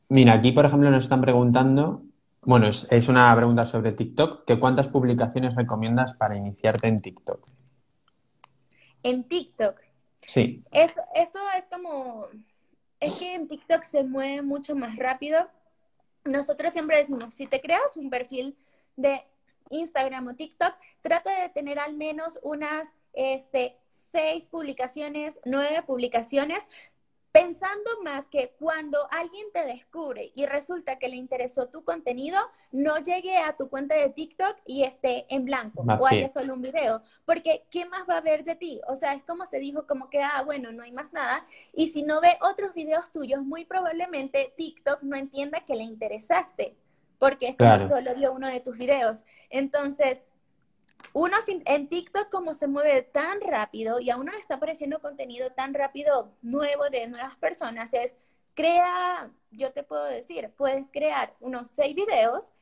Mira, 0.09 0.32
aquí 0.32 0.53
por 0.53 0.64
ejemplo 0.64 0.90
nos 0.90 1.05
están 1.05 1.20
preguntando, 1.20 2.03
bueno, 2.40 2.68
es, 2.68 2.86
es 2.90 3.09
una 3.09 3.34
pregunta 3.36 3.66
sobre 3.66 3.92
TikTok, 3.92 4.46
que 4.46 4.59
cuántas 4.59 4.88
publicaciones 4.88 5.55
recomiendas 5.55 6.14
para 6.14 6.36
iniciarte 6.36 6.88
en 6.88 7.03
TikTok 7.03 7.48
en 9.03 9.24
TikTok. 9.24 9.80
Sí. 10.26 10.62
Esto, 10.70 11.03
esto 11.14 11.38
es 11.59 11.66
como, 11.66 12.28
es 13.00 13.14
que 13.14 13.34
en 13.34 13.48
TikTok 13.48 13.82
se 13.82 14.05
mueve 14.05 14.42
mucho 14.42 14.74
más 14.74 14.96
rápido. 14.96 15.48
Nosotros 16.24 16.72
siempre 16.72 16.98
decimos, 16.98 17.34
si 17.34 17.46
te 17.46 17.61
creas 17.61 17.96
un 17.96 18.11
perfil 18.11 18.57
de 18.96 19.24
Instagram 19.70 20.28
o 20.28 20.34
TikTok, 20.34 20.74
trata 21.00 21.42
de 21.42 21.48
tener 21.48 21.78
al 21.78 21.94
menos 21.94 22.38
unas 22.42 22.94
este, 23.12 23.76
seis 23.86 24.48
publicaciones, 24.48 25.40
nueve 25.44 25.82
publicaciones, 25.82 26.68
pensando 27.33 27.91
más 28.05 28.28
que 28.28 28.55
cuando 28.59 29.09
alguien 29.11 29.47
te 29.53 29.64
descubre 29.64 30.30
y 30.35 30.45
resulta 30.45 30.99
que 30.99 31.09
le 31.09 31.16
interesó 31.16 31.68
tu 31.68 31.83
contenido, 31.83 32.39
no 32.70 32.99
llegue 32.99 33.39
a 33.39 33.57
tu 33.57 33.70
cuenta 33.70 33.95
de 33.95 34.11
TikTok 34.11 34.59
y 34.66 34.85
esté 34.85 35.26
en 35.35 35.47
blanco 35.47 35.83
o 35.83 36.07
haya 36.07 36.28
solo 36.28 36.53
un 36.53 36.62
video, 36.62 37.03
porque 37.24 37.64
¿qué 37.70 37.87
más 37.87 38.09
va 38.09 38.18
a 38.18 38.20
ver 38.20 38.45
de 38.45 38.55
ti? 38.55 38.80
O 38.87 38.97
sea, 38.97 39.14
es 39.14 39.24
como 39.24 39.47
se 39.47 39.59
dijo, 39.59 39.87
como 39.87 40.11
que, 40.11 40.22
ah, 40.22 40.43
bueno, 40.45 40.72
no 40.72 40.83
hay 40.83 40.93
más 40.93 41.12
nada, 41.14 41.47
y 41.72 41.87
si 41.87 42.03
no 42.03 42.20
ve 42.20 42.37
otros 42.43 42.74
videos 42.74 43.11
tuyos, 43.11 43.43
muy 43.43 43.64
probablemente 43.64 44.53
TikTok 44.57 45.03
no 45.03 45.16
entienda 45.16 45.64
que 45.64 45.74
le 45.74 45.85
interesaste, 45.85 46.76
porque 47.18 47.49
es 47.49 47.57
como 47.57 47.78
solo 47.89 48.14
vio 48.14 48.33
uno 48.33 48.49
de 48.49 48.61
tus 48.61 48.76
videos. 48.76 49.24
Entonces, 49.49 50.26
uno 51.12 51.36
en 51.46 51.88
TikTok 51.88 52.30
como 52.30 52.55
se 52.55 52.66
mueve 52.66 53.03
tan 53.03 53.40
rápido 53.40 54.00
y 54.00 54.11
a 54.11 54.16
uno 54.16 54.32
le 54.32 54.38
está 54.38 54.55
apareciendo 54.55 55.00
contenido 55.00 55.50
tan 55.50 55.74
rápido 55.74 56.32
nuevo 56.42 56.88
de 56.90 57.09
nuevas 57.09 57.36
personas, 57.36 57.92
es 57.94 58.16
crea, 58.55 59.30
yo 59.50 59.72
te 59.72 59.82
puedo 59.82 60.05
decir, 60.05 60.50
puedes 60.57 60.90
crear 60.90 61.34
unos 61.40 61.68
seis 61.68 61.94
videos 61.94 62.53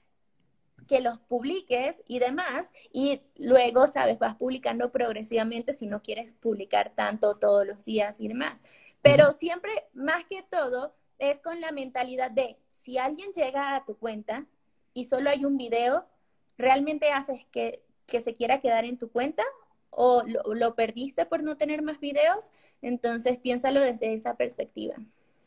que 0.88 1.00
los 1.00 1.20
publiques 1.20 2.02
y 2.08 2.18
demás, 2.18 2.72
y 2.92 3.22
luego, 3.36 3.86
sabes, 3.86 4.18
vas 4.18 4.34
publicando 4.34 4.90
progresivamente 4.90 5.72
si 5.72 5.86
no 5.86 6.02
quieres 6.02 6.32
publicar 6.32 6.92
tanto 6.96 7.36
todos 7.36 7.66
los 7.66 7.84
días 7.84 8.20
y 8.20 8.28
demás. 8.28 8.54
Pero 9.02 9.32
siempre, 9.32 9.70
más 9.92 10.24
que 10.28 10.42
todo, 10.42 10.94
es 11.18 11.38
con 11.38 11.60
la 11.60 11.70
mentalidad 11.70 12.30
de, 12.30 12.56
si 12.68 12.98
alguien 12.98 13.30
llega 13.32 13.76
a 13.76 13.84
tu 13.84 13.96
cuenta 13.98 14.46
y 14.92 15.04
solo 15.04 15.30
hay 15.30 15.44
un 15.44 15.56
video, 15.56 16.06
realmente 16.58 17.12
haces 17.12 17.46
que 17.52 17.84
que 18.10 18.20
se 18.20 18.34
quiera 18.34 18.60
quedar 18.60 18.84
en 18.84 18.98
tu 18.98 19.10
cuenta 19.10 19.44
o 19.90 20.22
lo, 20.26 20.74
perdiste 20.74 21.26
por 21.26 21.42
no 21.42 21.56
tener 21.56 21.82
más 21.82 22.00
videos, 22.00 22.52
entonces 22.82 23.38
piénsalo 23.38 23.80
desde 23.80 24.14
esa 24.14 24.36
perspectiva. 24.36 24.94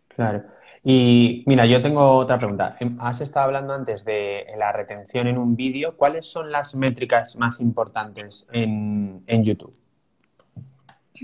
Claro. 0.10 0.44
Y 0.84 1.44
mira, 1.48 1.66
yo 1.66 1.82
tengo 1.82 2.18
otra 2.18 2.38
pregunta. 2.38 2.76
Em, 2.80 2.98
has 3.00 3.20
estado 3.22 3.48
hablando 3.48 3.74
antes 3.74 4.06
de 4.06 4.46
la 4.58 4.72
retención 4.72 5.28
en 5.28 5.38
un 5.38 5.56
vídeo. 5.56 5.98
¿Cuáles 5.98 6.26
son 6.26 6.52
las 6.52 6.76
métricas 6.76 7.36
más 7.36 7.60
importantes 7.60 8.46
en, 8.52 9.24
YouTube? 9.44 9.76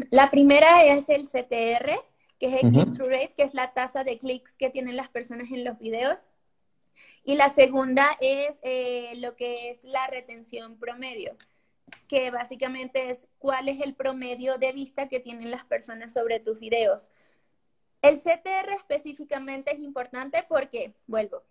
La 0.09 0.31
primera 0.31 0.85
es 0.85 1.09
el 1.09 1.23
CTR, 1.23 1.91
que 2.39 2.47
es 2.47 2.63
el 2.63 2.71
click-through 2.71 3.09
rate, 3.09 3.33
que 3.35 3.43
es 3.43 3.53
la 3.53 3.73
tasa 3.73 4.03
de 4.03 4.17
clics 4.17 4.55
que 4.55 4.69
tienen 4.69 4.95
las 4.95 5.09
personas 5.09 5.51
en 5.51 5.63
los 5.63 5.77
videos. 5.77 6.25
Y 7.23 7.35
la 7.35 7.49
segunda 7.49 8.07
es 8.21 8.59
eh, 8.63 9.13
lo 9.17 9.35
que 9.35 9.69
es 9.69 9.83
la 9.83 10.07
retención 10.07 10.77
promedio, 10.77 11.35
que 12.07 12.31
básicamente 12.31 13.09
es 13.09 13.27
cuál 13.37 13.69
es 13.69 13.79
el 13.81 13.93
promedio 13.93 14.57
de 14.57 14.71
vista 14.71 15.09
que 15.09 15.19
tienen 15.19 15.51
las 15.51 15.65
personas 15.65 16.13
sobre 16.13 16.39
tus 16.39 16.59
videos. 16.59 17.11
El 18.01 18.17
CTR 18.17 18.71
específicamente 18.77 19.73
es 19.73 19.79
importante 19.79 20.45
porque, 20.47 20.93
vuelvo, 21.07 21.43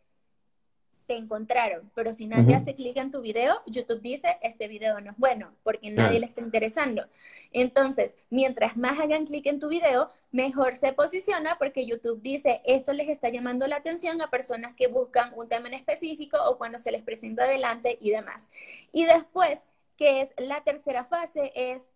te 1.08 1.16
encontraron, 1.16 1.90
pero 1.94 2.12
si 2.12 2.26
nadie 2.26 2.54
hace 2.54 2.74
clic 2.74 2.98
en 2.98 3.10
tu 3.10 3.22
video, 3.22 3.62
YouTube 3.66 4.02
dice, 4.02 4.36
este 4.42 4.68
video 4.68 5.00
no 5.00 5.12
es 5.12 5.16
bueno, 5.16 5.54
porque 5.62 5.90
nadie 5.90 6.20
le 6.20 6.26
está 6.26 6.42
interesando. 6.42 7.02
Entonces, 7.50 8.14
mientras 8.28 8.76
más 8.76 9.00
hagan 9.00 9.24
clic 9.24 9.46
en 9.46 9.58
tu 9.58 9.68
video, 9.68 10.10
mejor 10.32 10.74
se 10.74 10.92
posiciona 10.92 11.56
porque 11.58 11.86
YouTube 11.86 12.20
dice, 12.20 12.60
esto 12.66 12.92
les 12.92 13.08
está 13.08 13.30
llamando 13.30 13.66
la 13.66 13.76
atención 13.76 14.20
a 14.20 14.28
personas 14.28 14.74
que 14.74 14.88
buscan 14.88 15.32
un 15.34 15.48
tema 15.48 15.68
en 15.68 15.74
específico 15.74 16.36
o 16.44 16.58
cuando 16.58 16.76
se 16.76 16.92
les 16.92 17.02
presenta 17.02 17.44
adelante 17.44 17.96
y 18.02 18.10
demás. 18.10 18.50
Y 18.92 19.06
después, 19.06 19.66
que 19.96 20.20
es 20.20 20.34
la 20.36 20.62
tercera 20.62 21.04
fase, 21.04 21.52
es 21.54 21.94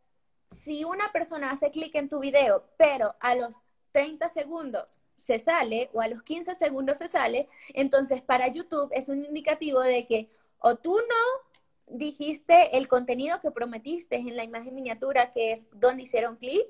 si 0.49 0.85
una 0.85 1.13
persona 1.13 1.51
hace 1.51 1.71
clic 1.71 1.95
en 1.97 2.09
tu 2.09 2.21
video, 2.21 2.65
pero 2.79 3.15
a 3.21 3.35
los 3.35 3.61
30 3.93 4.31
segundos 4.31 5.02
se 5.17 5.39
sale 5.39 5.91
o 5.93 6.01
a 6.01 6.09
los 6.09 6.23
15 6.23 6.55
segundos 6.55 6.99
se 6.99 7.09
sale, 7.09 7.49
entonces 7.75 8.23
para 8.23 8.49
YouTube 8.49 8.91
es 8.93 9.09
un 9.09 9.25
indicativo 9.25 9.81
de 9.81 10.07
que 10.07 10.31
o 10.59 10.77
tú 10.77 10.97
no 10.97 11.97
dijiste 11.99 12.77
el 12.77 12.89
contenido 12.89 13.41
que 13.41 13.51
prometiste 13.51 14.17
en 14.17 14.37
la 14.37 14.45
imagen 14.45 14.75
miniatura, 14.75 15.33
que 15.33 15.53
es 15.53 15.69
donde 15.73 16.05
hicieron 16.05 16.37
clic, 16.37 16.65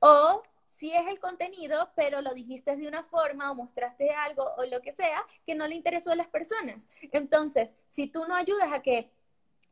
o 0.00 0.42
si 0.66 0.92
es 0.92 1.06
el 1.08 1.18
contenido, 1.18 1.90
pero 1.96 2.20
lo 2.22 2.34
dijiste 2.34 2.76
de 2.76 2.86
una 2.86 3.02
forma 3.02 3.50
o 3.50 3.54
mostraste 3.54 4.10
algo 4.10 4.44
o 4.58 4.64
lo 4.66 4.80
que 4.80 4.92
sea 4.92 5.24
que 5.46 5.54
no 5.54 5.66
le 5.66 5.74
interesó 5.74 6.12
a 6.12 6.16
las 6.16 6.28
personas. 6.28 6.88
Entonces, 7.10 7.74
si 7.86 8.06
tú 8.06 8.26
no 8.26 8.34
ayudas 8.34 8.70
a 8.72 8.82
que 8.82 9.10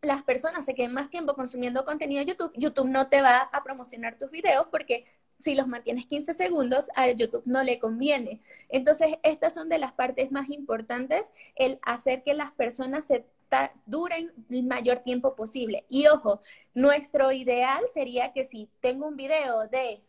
las 0.03 0.23
personas 0.23 0.65
se 0.65 0.75
queden 0.75 0.93
más 0.93 1.09
tiempo 1.09 1.35
consumiendo 1.35 1.85
contenido 1.85 2.21
de 2.21 2.33
YouTube, 2.33 2.53
YouTube 2.55 2.89
no 2.89 3.09
te 3.09 3.23
va 3.23 3.39
a 3.39 3.63
promocionar 3.63 4.19
tus 4.19 4.31
videos 4.31 4.67
porque 4.71 5.05
si 5.39 5.55
los 5.55 5.67
mantienes 5.69 6.07
15 6.07 6.35
segundos, 6.35 6.87
a 6.95 7.11
YouTube 7.11 7.43
no 7.45 7.63
le 7.63 7.79
conviene. 7.79 8.41
Entonces, 8.69 9.15
estas 9.23 9.55
son 9.55 9.69
de 9.69 9.79
las 9.79 9.93
partes 9.93 10.33
más 10.33 10.49
importantes, 10.49 11.33
el 11.55 11.79
hacer 11.83 12.23
que 12.23 12.35
las 12.35 12.53
personas 12.53 13.07
se 13.07 13.25
duren 13.87 14.33
el 14.51 14.65
mayor 14.65 14.99
tiempo 14.99 15.37
posible. 15.37 15.85
Y 15.89 16.07
ojo, 16.09 16.41
nuestro 16.75 17.33
ideal 17.33 17.85
sería 17.93 18.33
que 18.33 18.45
si 18.45 18.69
tengo 18.81 19.07
un 19.07 19.17
video 19.17 19.69
de 19.69 20.03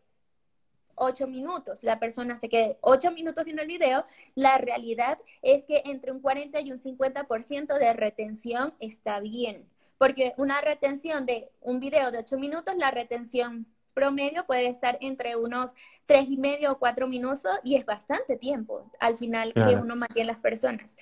8 0.96 1.28
minutos, 1.28 1.84
la 1.84 2.00
persona 2.00 2.38
se 2.38 2.50
quede 2.50 2.78
8 2.82 3.12
minutos 3.12 3.46
viendo 3.46 3.62
el 3.62 3.68
video, 3.68 4.06
la 4.36 4.58
realidad 4.58 5.20
es 5.42 5.66
que 5.66 5.84
entre 5.86 6.12
un 6.12 6.22
40 6.22 6.60
y 6.62 6.72
un 6.72 6.80
50% 6.80 7.78
de 7.78 7.94
retención 7.94 8.74
está 8.80 9.20
bien. 9.20 9.70
Porque 9.98 10.34
una 10.38 10.62
retención 10.62 11.26
de 11.26 11.50
un 11.62 11.80
video 11.80 12.12
de 12.12 12.20
8 12.20 12.38
minutos, 12.38 12.76
la 12.78 12.92
retención 12.92 13.66
promedio 13.98 14.46
puede 14.46 14.68
estar 14.68 15.00
entre 15.02 15.36
unos 15.36 15.74
tres 16.06 16.30
y 16.30 16.38
medio 16.38 16.74
o 16.74 16.78
cuatro 16.78 17.08
minutos 17.08 17.50
y 17.64 17.78
es 17.78 17.84
bastante 17.84 18.38
tiempo 18.38 18.92
al 19.00 19.16
final 19.16 19.54
que 19.56 19.76
uno 19.76 19.96
mantiene 19.96 20.28
las 20.28 20.38
personas. 20.38 20.98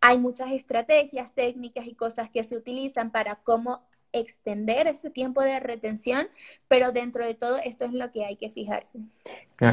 Hay 0.00 0.18
muchas 0.18 0.50
estrategias, 0.50 1.32
técnicas 1.34 1.86
y 1.86 1.94
cosas 1.94 2.28
que 2.28 2.42
se 2.42 2.56
utilizan 2.56 3.12
para 3.12 3.36
cómo 3.36 3.82
extender 4.10 4.88
ese 4.88 5.08
tiempo 5.10 5.40
de 5.40 5.60
retención, 5.60 6.26
pero 6.66 6.90
dentro 6.90 7.24
de 7.24 7.34
todo 7.34 7.58
esto 7.58 7.84
es 7.84 7.92
lo 7.92 8.10
que 8.10 8.24
hay 8.24 8.34
que 8.34 8.50
fijarse. 8.50 8.98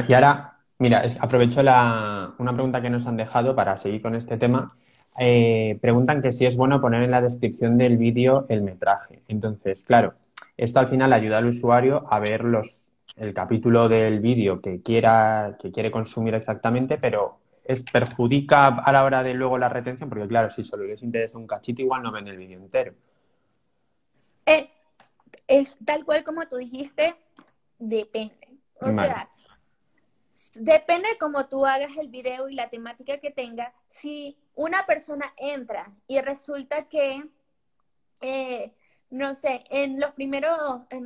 Y 0.08 0.12
ahora, 0.12 0.58
mira, 0.78 1.02
aprovecho 1.18 1.60
la, 1.60 2.34
una 2.38 2.52
pregunta 2.52 2.80
que 2.80 2.90
nos 2.90 3.04
han 3.08 3.16
dejado 3.16 3.56
para 3.56 3.76
seguir 3.78 4.00
con 4.00 4.14
este 4.14 4.36
tema. 4.36 4.76
Eh, 5.18 5.76
preguntan 5.80 6.22
que 6.22 6.32
si 6.32 6.46
es 6.46 6.56
bueno 6.56 6.80
poner 6.80 7.02
en 7.02 7.10
la 7.10 7.20
descripción 7.20 7.76
del 7.76 7.96
vídeo 7.96 8.46
el 8.48 8.62
metraje. 8.62 9.22
Entonces, 9.26 9.82
claro, 9.82 10.14
esto 10.56 10.80
al 10.80 10.88
final 10.88 11.12
ayuda 11.12 11.38
al 11.38 11.46
usuario 11.46 12.04
a 12.10 12.18
ver 12.18 12.44
los, 12.44 12.88
el 13.16 13.34
capítulo 13.34 13.88
del 13.88 14.20
vídeo 14.20 14.60
que 14.60 14.82
quiera, 14.82 15.56
que 15.60 15.72
quiere 15.72 15.90
consumir 15.90 16.34
exactamente, 16.34 16.98
pero 16.98 17.38
es 17.64 17.82
perjudica 17.82 18.68
a 18.68 18.92
la 18.92 19.04
hora 19.04 19.22
de 19.22 19.34
luego 19.34 19.58
la 19.58 19.68
retención, 19.68 20.08
porque 20.08 20.28
claro, 20.28 20.50
si 20.50 20.64
solo 20.64 20.84
les 20.84 21.02
interesa 21.02 21.38
un 21.38 21.46
cachito, 21.46 21.82
igual 21.82 22.02
no 22.02 22.12
ven 22.12 22.28
el 22.28 22.36
vídeo 22.36 22.58
entero. 22.58 22.92
Eh, 24.46 24.70
es 25.48 25.76
tal 25.84 26.04
cual 26.04 26.24
como 26.24 26.46
tú 26.46 26.56
dijiste, 26.56 27.14
depende. 27.78 28.48
O 28.80 28.92
sea, 28.92 29.30
depende 30.54 31.08
de 31.08 31.18
cómo 31.18 31.46
tú 31.46 31.64
hagas 31.64 31.96
el 31.96 32.08
video 32.08 32.48
y 32.48 32.54
la 32.54 32.68
temática 32.68 33.18
que 33.18 33.30
tenga. 33.30 33.72
Si 33.88 34.36
una 34.54 34.84
persona 34.84 35.32
entra 35.36 35.90
y 36.06 36.20
resulta 36.20 36.86
que 36.88 37.24
eh, 38.20 38.72
no 39.14 39.34
sé, 39.36 39.64
en 39.70 40.00
los 40.00 40.12
primeros, 40.12 40.58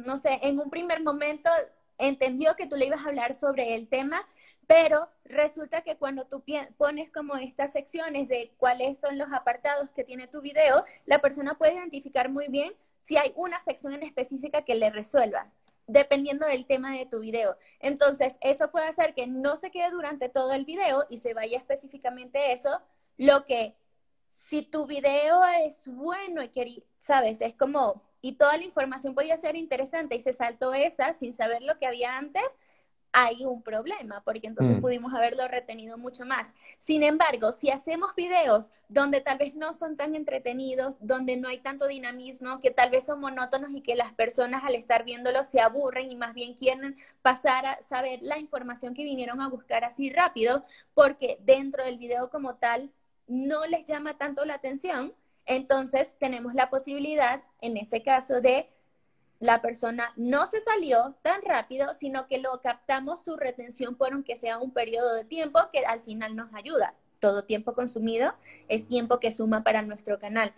no 0.07 0.17
sé, 0.17 0.39
en 0.43 0.59
un 0.59 0.71
primer 0.71 1.03
momento 1.03 1.51
entendió 1.99 2.57
que 2.57 2.67
tú 2.67 2.77
le 2.77 2.87
ibas 2.87 3.05
a 3.05 3.09
hablar 3.09 3.35
sobre 3.37 3.75
el 3.75 3.89
tema, 3.89 4.27
Pero 4.67 5.09
resulta 5.25 5.83
que 5.83 5.97
cuando 5.97 6.27
tú 6.27 6.45
pones 6.77 7.11
como 7.11 7.37
estas 7.37 7.73
secciones 7.73 8.29
de 8.29 8.53
cuáles 8.59 9.01
son 9.01 9.17
los 9.19 9.33
apartados 9.33 9.91
que 9.91 10.05
tiene 10.05 10.27
tu 10.29 10.43
video, 10.43 10.85
la 11.07 11.21
persona 11.21 11.55
puede 11.57 11.75
identificar 11.75 12.29
muy 12.31 12.49
bien 12.49 12.73
si 13.01 13.17
hay 13.17 13.33
una 13.37 13.61
sección 13.61 13.95
en 13.95 14.03
específica 14.03 14.63
que 14.63 14.75
le 14.75 14.91
resuelva 14.91 15.51
dependiendo 15.87 16.47
del 16.47 16.67
tema 16.67 16.93
de 16.97 17.07
tu 17.07 17.21
video. 17.21 17.57
Entonces, 17.81 18.39
eso 18.43 18.71
puede 18.71 18.89
hacer 18.89 19.15
que 19.15 19.27
no 19.27 19.57
se 19.57 19.71
quede 19.71 19.91
durante 19.91 20.29
todo 20.29 20.53
el 20.53 20.67
video 20.67 21.07
y 21.09 21.17
se 21.19 21.33
vaya 21.35 21.57
específicamente 21.57 22.53
eso, 22.53 22.83
lo 23.17 23.47
que 23.47 23.75
si 24.49 24.63
tu 24.63 24.87
video 24.87 25.45
es 25.65 25.87
bueno 25.87 26.43
y 26.43 26.85
sabes, 26.99 27.41
es 27.41 27.55
como, 27.55 28.03
y 28.21 28.33
toda 28.33 28.57
la 28.57 28.65
información 28.65 29.15
podía 29.15 29.37
ser 29.37 29.57
interesante 29.57 30.17
y 30.17 30.21
se 30.21 30.33
saltó 30.33 30.75
esa 30.75 31.13
sin 31.13 31.33
saber 31.33 31.63
lo 31.63 31.79
que 31.79 31.87
había 31.87 32.17
antes, 32.17 32.59
hay 33.13 33.45
un 33.45 33.63
problema, 33.63 34.23
porque 34.23 34.47
entonces 34.47 34.77
mm. 34.77 34.81
pudimos 34.81 35.15
haberlo 35.15 35.49
retenido 35.49 35.97
mucho 35.97 36.25
más. 36.25 36.55
Sin 36.79 37.03
embargo, 37.03 37.53
si 37.53 37.71
hacemos 37.71 38.15
videos 38.15 38.71
donde 38.89 39.21
tal 39.21 39.39
vez 39.39 39.57
no 39.57 39.73
son 39.73 39.97
tan 39.97 40.15
entretenidos, 40.15 40.97
donde 41.01 41.37
no 41.37 41.49
hay 41.49 41.59
tanto 41.59 41.87
dinamismo, 41.87 42.61
que 42.61 42.71
tal 42.71 42.91
vez 42.91 43.07
son 43.07 43.21
monótonos 43.21 43.71
y 43.75 43.81
que 43.81 43.97
las 43.97 44.13
personas 44.13 44.65
al 44.65 44.75
estar 44.75 45.05
viéndolos 45.05 45.47
se 45.47 45.61
aburren 45.61 46.11
y 46.11 46.17
más 46.17 46.35
bien 46.35 46.55
quieren 46.55 46.97
pasar 47.23 47.67
a 47.67 47.83
saber 47.83 48.21
la 48.23 48.39
información 48.39 48.95
que 48.95 49.05
vinieron 49.05 49.41
a 49.41 49.49
buscar 49.49 49.85
así 49.85 50.11
rápido, 50.11 50.65
porque 50.95 51.39
dentro 51.43 51.85
del 51.85 51.99
video 51.99 52.31
como 52.31 52.57
tal 52.57 52.91
no 53.29 53.67
les 53.67 53.87
llama 53.87 54.19
tanto 54.19 54.45
la 54.45 54.55
atención, 54.55 55.15
entonces 55.47 56.17
tenemos 56.19 56.55
la 56.55 56.71
posibilidad, 56.71 57.43
en 57.61 57.77
ese 57.77 58.03
caso, 58.03 58.41
de 58.41 58.69
la 59.41 59.63
persona 59.63 60.13
no 60.17 60.47
se 60.47 60.61
salió 60.61 61.15
tan 61.23 61.43
rápido, 61.43 61.95
sino 61.95 62.27
que 62.27 62.39
lo 62.39 62.61
captamos 62.61 63.23
su 63.23 63.37
retención 63.37 63.95
por 63.95 64.13
aunque 64.13 64.37
sea 64.37 64.59
un 64.59 64.73
periodo 64.73 65.15
de 65.15 65.25
tiempo 65.25 65.61
que 65.73 65.87
al 65.87 66.01
final 66.01 66.35
nos 66.35 66.53
ayuda. 66.55 66.95
Todo 67.21 67.45
tiempo 67.45 67.75
consumido 67.75 68.35
es 68.69 68.87
tiempo 68.87 69.21
que 69.21 69.33
suma 69.33 69.63
para 69.63 69.83
nuestro 69.83 70.19
canal. 70.19 70.53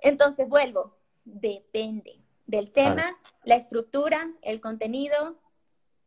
Entonces, 0.00 0.48
vuelvo, 0.48 0.96
depende 1.24 2.20
del 2.46 2.70
tema, 2.70 3.16
la 3.44 3.56
estructura, 3.56 4.30
el 4.42 4.60
contenido, 4.60 5.36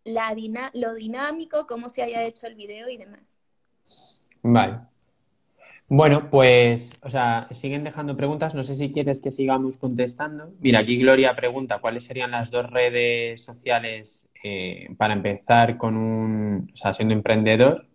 la 0.03 0.35
lo 0.73 0.93
dinámico, 0.93 1.67
cómo 1.67 1.89
se 1.89 2.03
haya 2.03 2.23
hecho 2.23 2.47
el 2.47 2.55
video 2.55 2.89
y 2.89 2.97
demás. 2.97 3.37
Vale. 4.41 4.92
Bueno, 5.95 6.31
pues, 6.31 6.97
o 7.03 7.09
sea, 7.11 7.47
siguen 7.51 7.83
dejando 7.83 8.17
preguntas. 8.17 8.55
No 8.55 8.63
sé 8.63 8.73
si 8.73 8.91
quieres 8.91 9.21
que 9.21 9.29
sigamos 9.29 9.77
contestando. 9.77 10.51
Mira, 10.59 10.79
aquí 10.79 10.97
Gloria 10.97 11.35
pregunta 11.35 11.77
cuáles 11.77 12.05
serían 12.05 12.31
las 12.31 12.49
dos 12.49 12.67
redes 12.71 13.45
sociales 13.45 14.27
eh, 14.43 14.87
para 14.97 15.13
empezar 15.13 15.77
con 15.77 15.95
un, 15.95 16.71
o 16.73 16.75
sea, 16.75 16.95
siendo 16.95 17.13
emprendedor. 17.13 17.85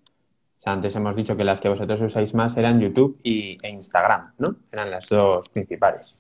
O 0.59 0.61
sea, 0.61 0.75
antes 0.75 0.95
hemos 0.95 1.17
dicho 1.17 1.37
que 1.37 1.43
las 1.43 1.61
que 1.61 1.71
vosotros 1.71 2.01
usáis 2.01 2.35
más 2.35 2.57
eran 2.57 2.79
YouTube 2.79 3.19
y, 3.25 3.59
e 3.67 3.69
Instagram, 3.69 4.33
¿no? 4.39 4.55
Eran 4.71 4.93
las 4.93 5.09
dos 5.09 5.49
principales. 5.49 6.15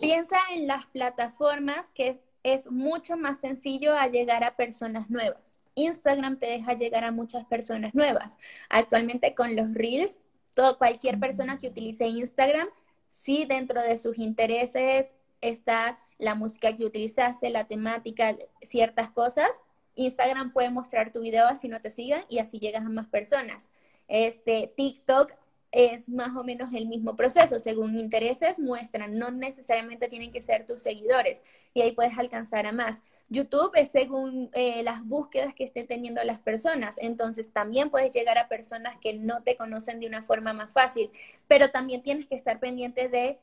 Piensa 0.00 0.38
en 0.54 0.66
las 0.66 0.86
plataformas 0.86 1.90
que 1.90 2.08
es, 2.08 2.22
es 2.42 2.70
mucho 2.70 3.18
más 3.18 3.38
sencillo 3.38 3.92
a 3.92 4.06
llegar 4.06 4.42
a 4.44 4.56
personas 4.56 5.10
nuevas. 5.10 5.60
Instagram 5.74 6.38
te 6.38 6.46
deja 6.46 6.72
llegar 6.72 7.04
a 7.04 7.10
muchas 7.10 7.44
personas 7.44 7.94
nuevas. 7.94 8.38
Actualmente 8.70 9.34
con 9.34 9.56
los 9.56 9.74
Reels 9.74 10.20
todo, 10.54 10.78
cualquier 10.78 11.18
persona 11.18 11.58
que 11.58 11.68
utilice 11.68 12.06
Instagram, 12.06 12.68
si 13.10 13.44
dentro 13.44 13.82
de 13.82 13.98
sus 13.98 14.18
intereses 14.18 15.14
está 15.40 15.98
la 16.18 16.34
música 16.34 16.76
que 16.76 16.84
utilizaste, 16.84 17.50
la 17.50 17.66
temática, 17.66 18.36
ciertas 18.62 19.10
cosas, 19.10 19.50
Instagram 19.96 20.52
puede 20.52 20.70
mostrar 20.70 21.12
tu 21.12 21.20
video 21.20 21.46
así 21.46 21.68
no 21.68 21.80
te 21.80 21.90
sigan 21.90 22.24
y 22.28 22.38
así 22.38 22.58
llegas 22.58 22.84
a 22.84 22.88
más 22.88 23.08
personas. 23.08 23.70
Este 24.08 24.72
TikTok 24.76 25.32
es 25.70 26.08
más 26.08 26.36
o 26.36 26.44
menos 26.44 26.72
el 26.72 26.86
mismo 26.86 27.16
proceso. 27.16 27.58
Según 27.58 27.98
intereses, 27.98 28.58
muestran, 28.58 29.18
no 29.18 29.30
necesariamente 29.30 30.08
tienen 30.08 30.32
que 30.32 30.42
ser 30.42 30.66
tus 30.66 30.80
seguidores 30.82 31.42
y 31.72 31.82
ahí 31.82 31.92
puedes 31.92 32.16
alcanzar 32.16 32.66
a 32.66 32.72
más. 32.72 33.02
YouTube 33.28 33.72
es 33.74 33.90
según 33.90 34.50
eh, 34.52 34.82
las 34.82 35.04
búsquedas 35.04 35.54
que 35.54 35.64
estén 35.64 35.86
teniendo 35.86 36.22
las 36.24 36.40
personas, 36.40 36.96
entonces 36.98 37.52
también 37.52 37.90
puedes 37.90 38.12
llegar 38.12 38.38
a 38.38 38.48
personas 38.48 38.98
que 39.00 39.14
no 39.14 39.42
te 39.42 39.56
conocen 39.56 40.00
de 40.00 40.06
una 40.06 40.22
forma 40.22 40.52
más 40.52 40.72
fácil, 40.72 41.10
pero 41.48 41.70
también 41.70 42.02
tienes 42.02 42.26
que 42.26 42.34
estar 42.36 42.60
pendiente 42.60 43.08
de 43.08 43.38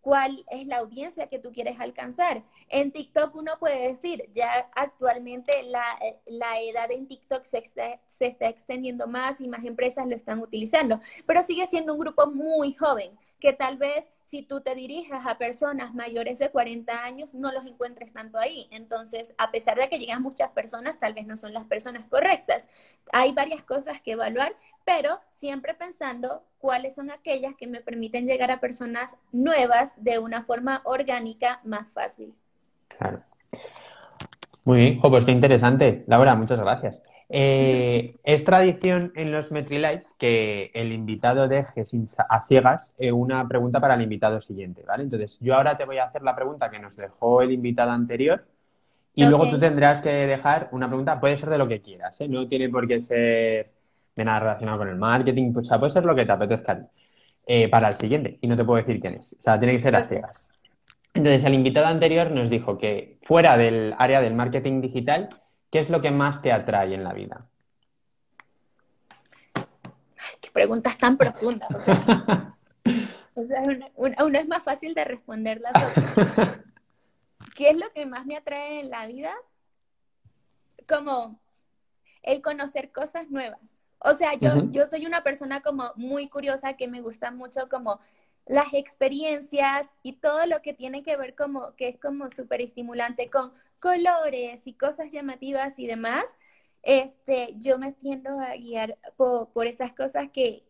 cuál 0.00 0.44
es 0.50 0.68
la 0.68 0.76
audiencia 0.78 1.26
que 1.26 1.40
tú 1.40 1.52
quieres 1.52 1.80
alcanzar. 1.80 2.44
En 2.68 2.92
TikTok 2.92 3.34
uno 3.34 3.58
puede 3.58 3.88
decir, 3.88 4.30
ya 4.32 4.70
actualmente 4.76 5.64
la, 5.64 5.98
la 6.26 6.60
edad 6.60 6.92
en 6.92 7.08
TikTok 7.08 7.44
se 7.44 7.64
se 8.06 8.26
está 8.26 8.48
extendiendo 8.48 9.08
más 9.08 9.40
y 9.40 9.48
más 9.48 9.64
empresas 9.64 10.06
lo 10.06 10.14
están 10.14 10.38
utilizando, 10.40 11.00
pero 11.26 11.42
sigue 11.42 11.66
siendo 11.66 11.92
un 11.94 11.98
grupo 11.98 12.28
muy 12.30 12.74
joven 12.74 13.18
que 13.40 13.52
tal 13.52 13.76
vez 13.76 14.10
si 14.22 14.42
tú 14.42 14.60
te 14.60 14.74
diriges 14.74 15.20
a 15.24 15.38
personas 15.38 15.94
mayores 15.94 16.38
de 16.38 16.50
40 16.50 17.04
años, 17.04 17.34
no 17.34 17.52
los 17.52 17.64
encuentres 17.66 18.12
tanto 18.12 18.38
ahí. 18.38 18.66
Entonces, 18.70 19.34
a 19.38 19.50
pesar 19.50 19.78
de 19.78 19.88
que 19.88 19.98
llegan 19.98 20.22
muchas 20.22 20.50
personas, 20.50 20.98
tal 20.98 21.14
vez 21.14 21.26
no 21.26 21.36
son 21.36 21.52
las 21.52 21.64
personas 21.66 22.04
correctas. 22.08 22.68
Hay 23.12 23.32
varias 23.32 23.62
cosas 23.62 24.00
que 24.00 24.12
evaluar, 24.12 24.54
pero 24.84 25.20
siempre 25.30 25.74
pensando 25.74 26.42
cuáles 26.58 26.94
son 26.96 27.10
aquellas 27.10 27.54
que 27.56 27.66
me 27.66 27.80
permiten 27.80 28.26
llegar 28.26 28.50
a 28.50 28.60
personas 28.60 29.16
nuevas 29.30 29.94
de 29.96 30.18
una 30.18 30.42
forma 30.42 30.82
orgánica 30.84 31.60
más 31.64 31.90
fácil. 31.92 32.34
Claro. 32.88 33.22
Muy 34.64 34.78
bien, 34.78 35.00
pues 35.00 35.24
qué 35.24 35.30
interesante. 35.30 36.04
Laura, 36.08 36.34
muchas 36.34 36.58
gracias. 36.58 37.00
Eh, 37.28 38.14
es 38.22 38.44
tradición 38.44 39.12
en 39.16 39.32
los 39.32 39.50
MetriLive 39.50 40.04
que 40.16 40.70
el 40.74 40.92
invitado 40.92 41.48
deje 41.48 41.84
sin, 41.84 42.04
a 42.28 42.40
ciegas 42.42 42.94
eh, 42.98 43.10
una 43.10 43.46
pregunta 43.48 43.80
para 43.80 43.94
el 43.94 44.02
invitado 44.02 44.40
siguiente, 44.40 44.84
¿vale? 44.86 45.02
Entonces, 45.02 45.38
yo 45.40 45.56
ahora 45.56 45.76
te 45.76 45.84
voy 45.84 45.98
a 45.98 46.04
hacer 46.04 46.22
la 46.22 46.36
pregunta 46.36 46.70
que 46.70 46.78
nos 46.78 46.96
dejó 46.96 47.42
el 47.42 47.50
invitado 47.52 47.90
anterior 47.90 48.44
y 49.14 49.24
luego 49.24 49.48
tú 49.48 49.58
tendrás 49.58 50.02
que 50.02 50.10
dejar 50.10 50.68
una 50.72 50.88
pregunta, 50.88 51.18
puede 51.18 51.36
ser 51.36 51.48
de 51.48 51.58
lo 51.58 51.66
que 51.66 51.80
quieras, 51.80 52.20
¿eh? 52.20 52.28
No 52.28 52.46
tiene 52.46 52.68
por 52.68 52.86
qué 52.86 53.00
ser 53.00 53.72
de 54.14 54.24
nada 54.24 54.40
relacionado 54.40 54.78
con 54.78 54.88
el 54.88 54.96
marketing, 54.96 55.52
pues, 55.52 55.66
o 55.66 55.68
sea, 55.68 55.78
puede 55.78 55.90
ser 55.90 56.04
lo 56.04 56.14
que 56.14 56.26
te 56.26 56.32
apetezca 56.32 56.86
para 57.70 57.88
el 57.88 57.94
siguiente 57.94 58.38
y 58.40 58.46
no 58.46 58.56
te 58.56 58.64
puedo 58.64 58.76
decir 58.78 59.00
quién 59.00 59.14
es, 59.14 59.36
o 59.38 59.42
sea, 59.42 59.58
tiene 59.58 59.76
que 59.76 59.82
ser 59.82 59.96
a 59.96 60.06
ciegas. 60.06 60.50
Entonces, 61.14 61.44
el 61.44 61.54
invitado 61.54 61.86
anterior 61.86 62.30
nos 62.30 62.50
dijo 62.50 62.76
que 62.76 63.18
fuera 63.22 63.56
del 63.56 63.94
área 63.98 64.20
del 64.20 64.34
marketing 64.34 64.82
digital, 64.82 65.30
¿Qué 65.76 65.80
es 65.80 65.90
lo 65.90 66.00
que 66.00 66.10
más 66.10 66.40
te 66.40 66.52
atrae 66.52 66.94
en 66.94 67.04
la 67.04 67.12
vida? 67.12 67.44
qué 70.40 70.50
preguntas 70.50 70.96
tan 70.96 71.18
profundas. 71.18 71.68
una, 73.94 74.38
es 74.38 74.48
más 74.48 74.62
fácil 74.62 74.94
de 74.94 75.04
responder 75.04 75.60
las 75.60 75.74
otras. 75.74 76.60
¿Qué 77.54 77.68
es 77.68 77.76
lo 77.76 77.90
que 77.90 78.06
más 78.06 78.24
me 78.24 78.38
atrae 78.38 78.80
en 78.80 78.88
la 78.88 79.06
vida? 79.06 79.34
Como 80.88 81.38
el 82.22 82.40
conocer 82.40 82.90
cosas 82.90 83.28
nuevas. 83.28 83.82
O 83.98 84.14
sea, 84.14 84.32
yo, 84.32 84.70
yo 84.70 84.86
soy 84.86 85.04
una 85.04 85.22
persona 85.22 85.60
como 85.60 85.92
muy 85.96 86.30
curiosa 86.30 86.72
que 86.78 86.88
me 86.88 87.02
gusta 87.02 87.32
mucho 87.32 87.68
como 87.68 88.00
las 88.46 88.72
experiencias 88.74 89.92
y 90.02 90.14
todo 90.14 90.46
lo 90.46 90.62
que 90.62 90.72
tiene 90.72 91.02
que 91.02 91.16
ver 91.16 91.34
como 91.34 91.74
que 91.74 91.88
es 91.88 91.98
como 91.98 92.30
súper 92.30 92.60
estimulante 92.60 93.28
con 93.28 93.52
colores 93.80 94.66
y 94.66 94.72
cosas 94.74 95.10
llamativas 95.10 95.78
y 95.78 95.86
demás, 95.86 96.36
este, 96.82 97.54
yo 97.58 97.78
me 97.78 97.92
tiendo 97.92 98.38
a 98.38 98.54
guiar 98.54 98.96
por, 99.16 99.66
esas 99.66 99.92
cosas 99.92 100.30
que, 100.32 100.64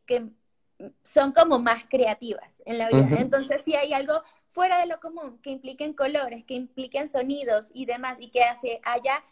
son 1.04 1.32
como 1.32 1.58
más 1.58 1.84
creativas 1.88 2.62
en 2.66 2.78
la 2.78 2.88
vida. 2.88 3.16
Entonces, 3.18 3.62
si 3.62 3.74
hay 3.74 3.94
algo 3.94 4.22
fuera 4.48 4.78
de 4.78 4.86
lo 4.86 5.00
común, 5.00 5.38
que 5.42 5.50
impliquen 5.50 5.94
colores, 5.94 6.44
que 6.44 6.54
impliquen 6.54 7.08
sonidos 7.08 7.70
y 7.72 7.86
demás, 7.86 8.18
y 8.20 8.28
que 8.28 8.42
se 8.60 8.80
haya 8.84 9.22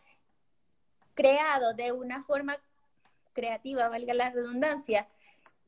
creado 1.15 1.75
de 1.75 1.93
una 1.93 2.23
forma 2.23 2.57
creativa, 3.33 3.89
valga 3.89 4.15
la 4.15 4.31
redundancia, 4.31 5.09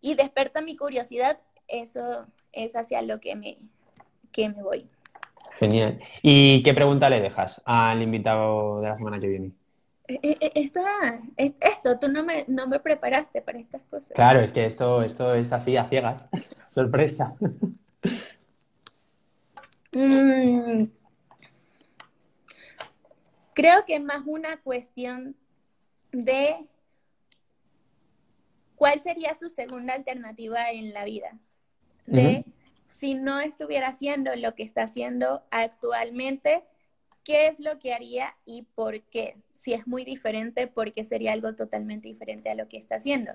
y 0.01 0.14
desperta 0.14 0.61
mi 0.62 0.77
curiosidad, 0.77 1.41
eso 1.68 2.27
es 2.57 2.75
hacia 2.75 3.03
lo 3.03 3.21
que 3.21 3.37
me, 3.37 3.59
que 4.33 4.49
me 4.49 4.63
voy. 4.63 4.89
Genial. 5.59 6.01
¿Y 6.23 6.63
qué 6.63 6.75
pregunta 6.75 7.09
le 7.09 7.21
dejas 7.21 7.63
al 7.65 8.03
invitado 8.03 8.81
de 8.81 8.89
la 8.89 8.97
semana 8.97 9.21
que 9.21 9.29
viene? 9.29 9.53
Eh, 10.09 10.21
eh, 10.23 10.39
eh, 10.41 10.53
esta, 10.55 11.21
esto, 11.37 11.99
tú 11.99 12.09
no 12.09 12.25
me, 12.25 12.45
no 12.49 12.69
me 12.69 12.79
preparaste 12.79 13.43
para 13.43 13.59
estas 13.59 13.83
cosas. 13.83 14.13
Claro, 14.15 14.41
es 14.41 14.53
que 14.53 14.65
esto, 14.65 15.03
esto 15.03 15.35
es 15.35 15.53
así 15.53 15.77
a 15.77 15.89
ciegas. 15.89 16.29
Sorpresa. 16.69 17.35
Mm. 19.93 20.85
creo 23.55 23.87
que 23.87 23.95
es 23.95 24.03
más 24.03 24.21
una 24.27 24.59
cuestión 24.59 25.35
de 26.13 26.57
cuál 28.75 29.01
sería 29.01 29.35
su 29.35 29.49
segunda 29.49 29.95
alternativa 29.95 30.71
en 30.71 30.93
la 30.93 31.05
vida. 31.05 31.39
De 32.07 32.45
si 32.97 33.15
no 33.15 33.41
estuviera 33.41 33.89
haciendo 33.89 34.35
lo 34.37 34.55
que 34.55 34.63
está 34.63 34.85
haciendo 34.85 35.43
actualmente, 35.51 36.65
qué 37.25 37.49
es 37.49 37.61
lo 37.61 37.79
que 37.79 37.93
haría 37.93 38.35
y 38.47 38.63
por 38.75 39.03
qué. 39.03 39.37
si 39.53 39.73
es 39.73 39.87
muy 39.87 40.05
diferente 40.05 40.69
porque 40.69 41.03
sería 41.03 41.33
algo 41.33 41.55
totalmente 41.55 42.09
diferente 42.09 42.49
a 42.51 42.55
lo 42.55 42.69
que 42.69 42.79
está 42.79 42.97
haciendo. 42.97 43.33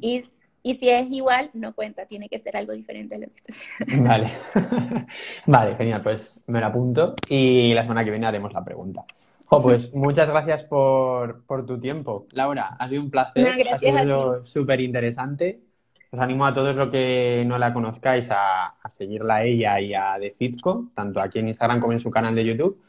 y, 0.00 0.24
y, 0.62 0.74
si 0.74 0.88
es 0.88 1.10
igual, 1.10 1.50
no 1.52 1.74
cuenta, 1.74 2.06
tiene 2.06 2.28
que 2.28 2.38
ser 2.38 2.56
algo 2.56 2.72
diferente 2.72 3.16
a 3.16 3.18
lo 3.18 3.26
que 3.26 3.34
está 3.48 3.52
haciendo. 3.52 4.04
Vale, 4.08 4.30
vale, 5.46 5.76
genial, 5.76 6.02
pues 6.02 6.44
me 6.46 6.60
lo 6.60 6.66
apunto 6.66 7.14
y 7.28 7.74
la 7.74 7.82
semana 7.82 8.04
que 8.04 8.10
viene 8.10 8.26
haremos 8.26 8.52
la 8.52 8.64
pregunta. 8.64 9.04
pues 9.48 9.92
muchas 9.92 10.30
gracias 10.30 10.64
por, 10.64 11.44
por, 11.44 11.66
tu 11.66 11.78
tiempo. 11.78 12.28
Laura, 12.30 12.76
ha 12.78 12.88
sido 12.88 13.02
un 13.02 13.10
placer, 13.10 13.46
ha 13.72 13.78
sido 13.78 14.42
súper 14.44 14.80
interesante. 14.80 15.69
Os 16.12 16.18
animo 16.18 16.44
a 16.44 16.52
todos 16.54 16.74
los 16.74 16.90
que 16.90 17.44
no 17.46 17.56
la 17.56 17.72
conozcáis 17.72 18.28
a, 18.30 18.74
seguirla 18.88 19.36
a 19.36 19.44
ella 19.44 19.80
y 19.80 19.94
a 19.94 20.18
Decizco, 20.18 20.86
tanto 20.94 21.20
aquí 21.20 21.38
en 21.38 21.48
Instagram 21.48 21.78
como 21.80 21.92
en 21.92 22.00
su 22.00 22.10
canal 22.10 22.34
de 22.34 22.44
YouTube. 22.44 22.80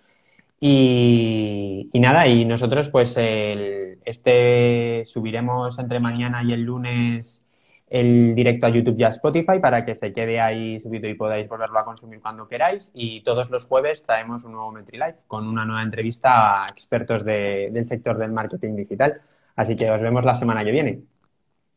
Y, 0.59 1.89
nada, 1.93 2.28
y 2.28 2.45
nosotros 2.45 2.89
pues 2.89 3.15
este 3.17 5.03
subiremos 5.05 5.78
entre 5.80 5.99
mañana 5.99 6.43
y 6.43 6.53
el 6.53 6.61
lunes 6.63 7.45
el 7.89 8.34
directo 8.36 8.67
a 8.67 8.69
YouTube 8.69 8.97
y 8.99 9.03
a 9.03 9.09
Spotify 9.09 9.59
para 9.59 9.86
que 9.86 9.95
se 9.95 10.13
quede 10.13 10.39
ahí 10.39 10.80
subido 10.80 11.09
y 11.09 11.13
podáis 11.13 11.47
volverlo 11.49 11.78
a 11.80 11.86
consumir 11.86 12.22
cuando 12.22 12.47
queráis. 12.47 12.91
Y 12.93 13.22
todos 13.24 13.49
los 13.51 13.65
jueves 13.65 14.03
traemos 14.03 14.45
un 14.45 14.53
nuevo 14.53 14.72
MetriLife 14.72 15.19
con 15.28 15.47
una 15.47 15.65
nueva 15.65 15.84
entrevista 15.84 16.63
a 16.63 16.67
expertos 16.67 17.26
del 17.26 17.86
sector 17.86 18.17
del 18.17 18.32
marketing 18.32 18.76
digital. 18.78 19.22
Así 19.55 19.76
que 19.76 19.91
os 19.91 20.01
vemos 20.01 20.24
la 20.26 20.36
semana 20.36 20.63
que 20.63 20.72
viene. 20.72 21.11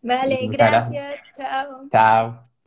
Vale, 0.05 0.46
gracias. 0.48 1.20
Chao. 1.36 1.90
Chao. 1.90 2.53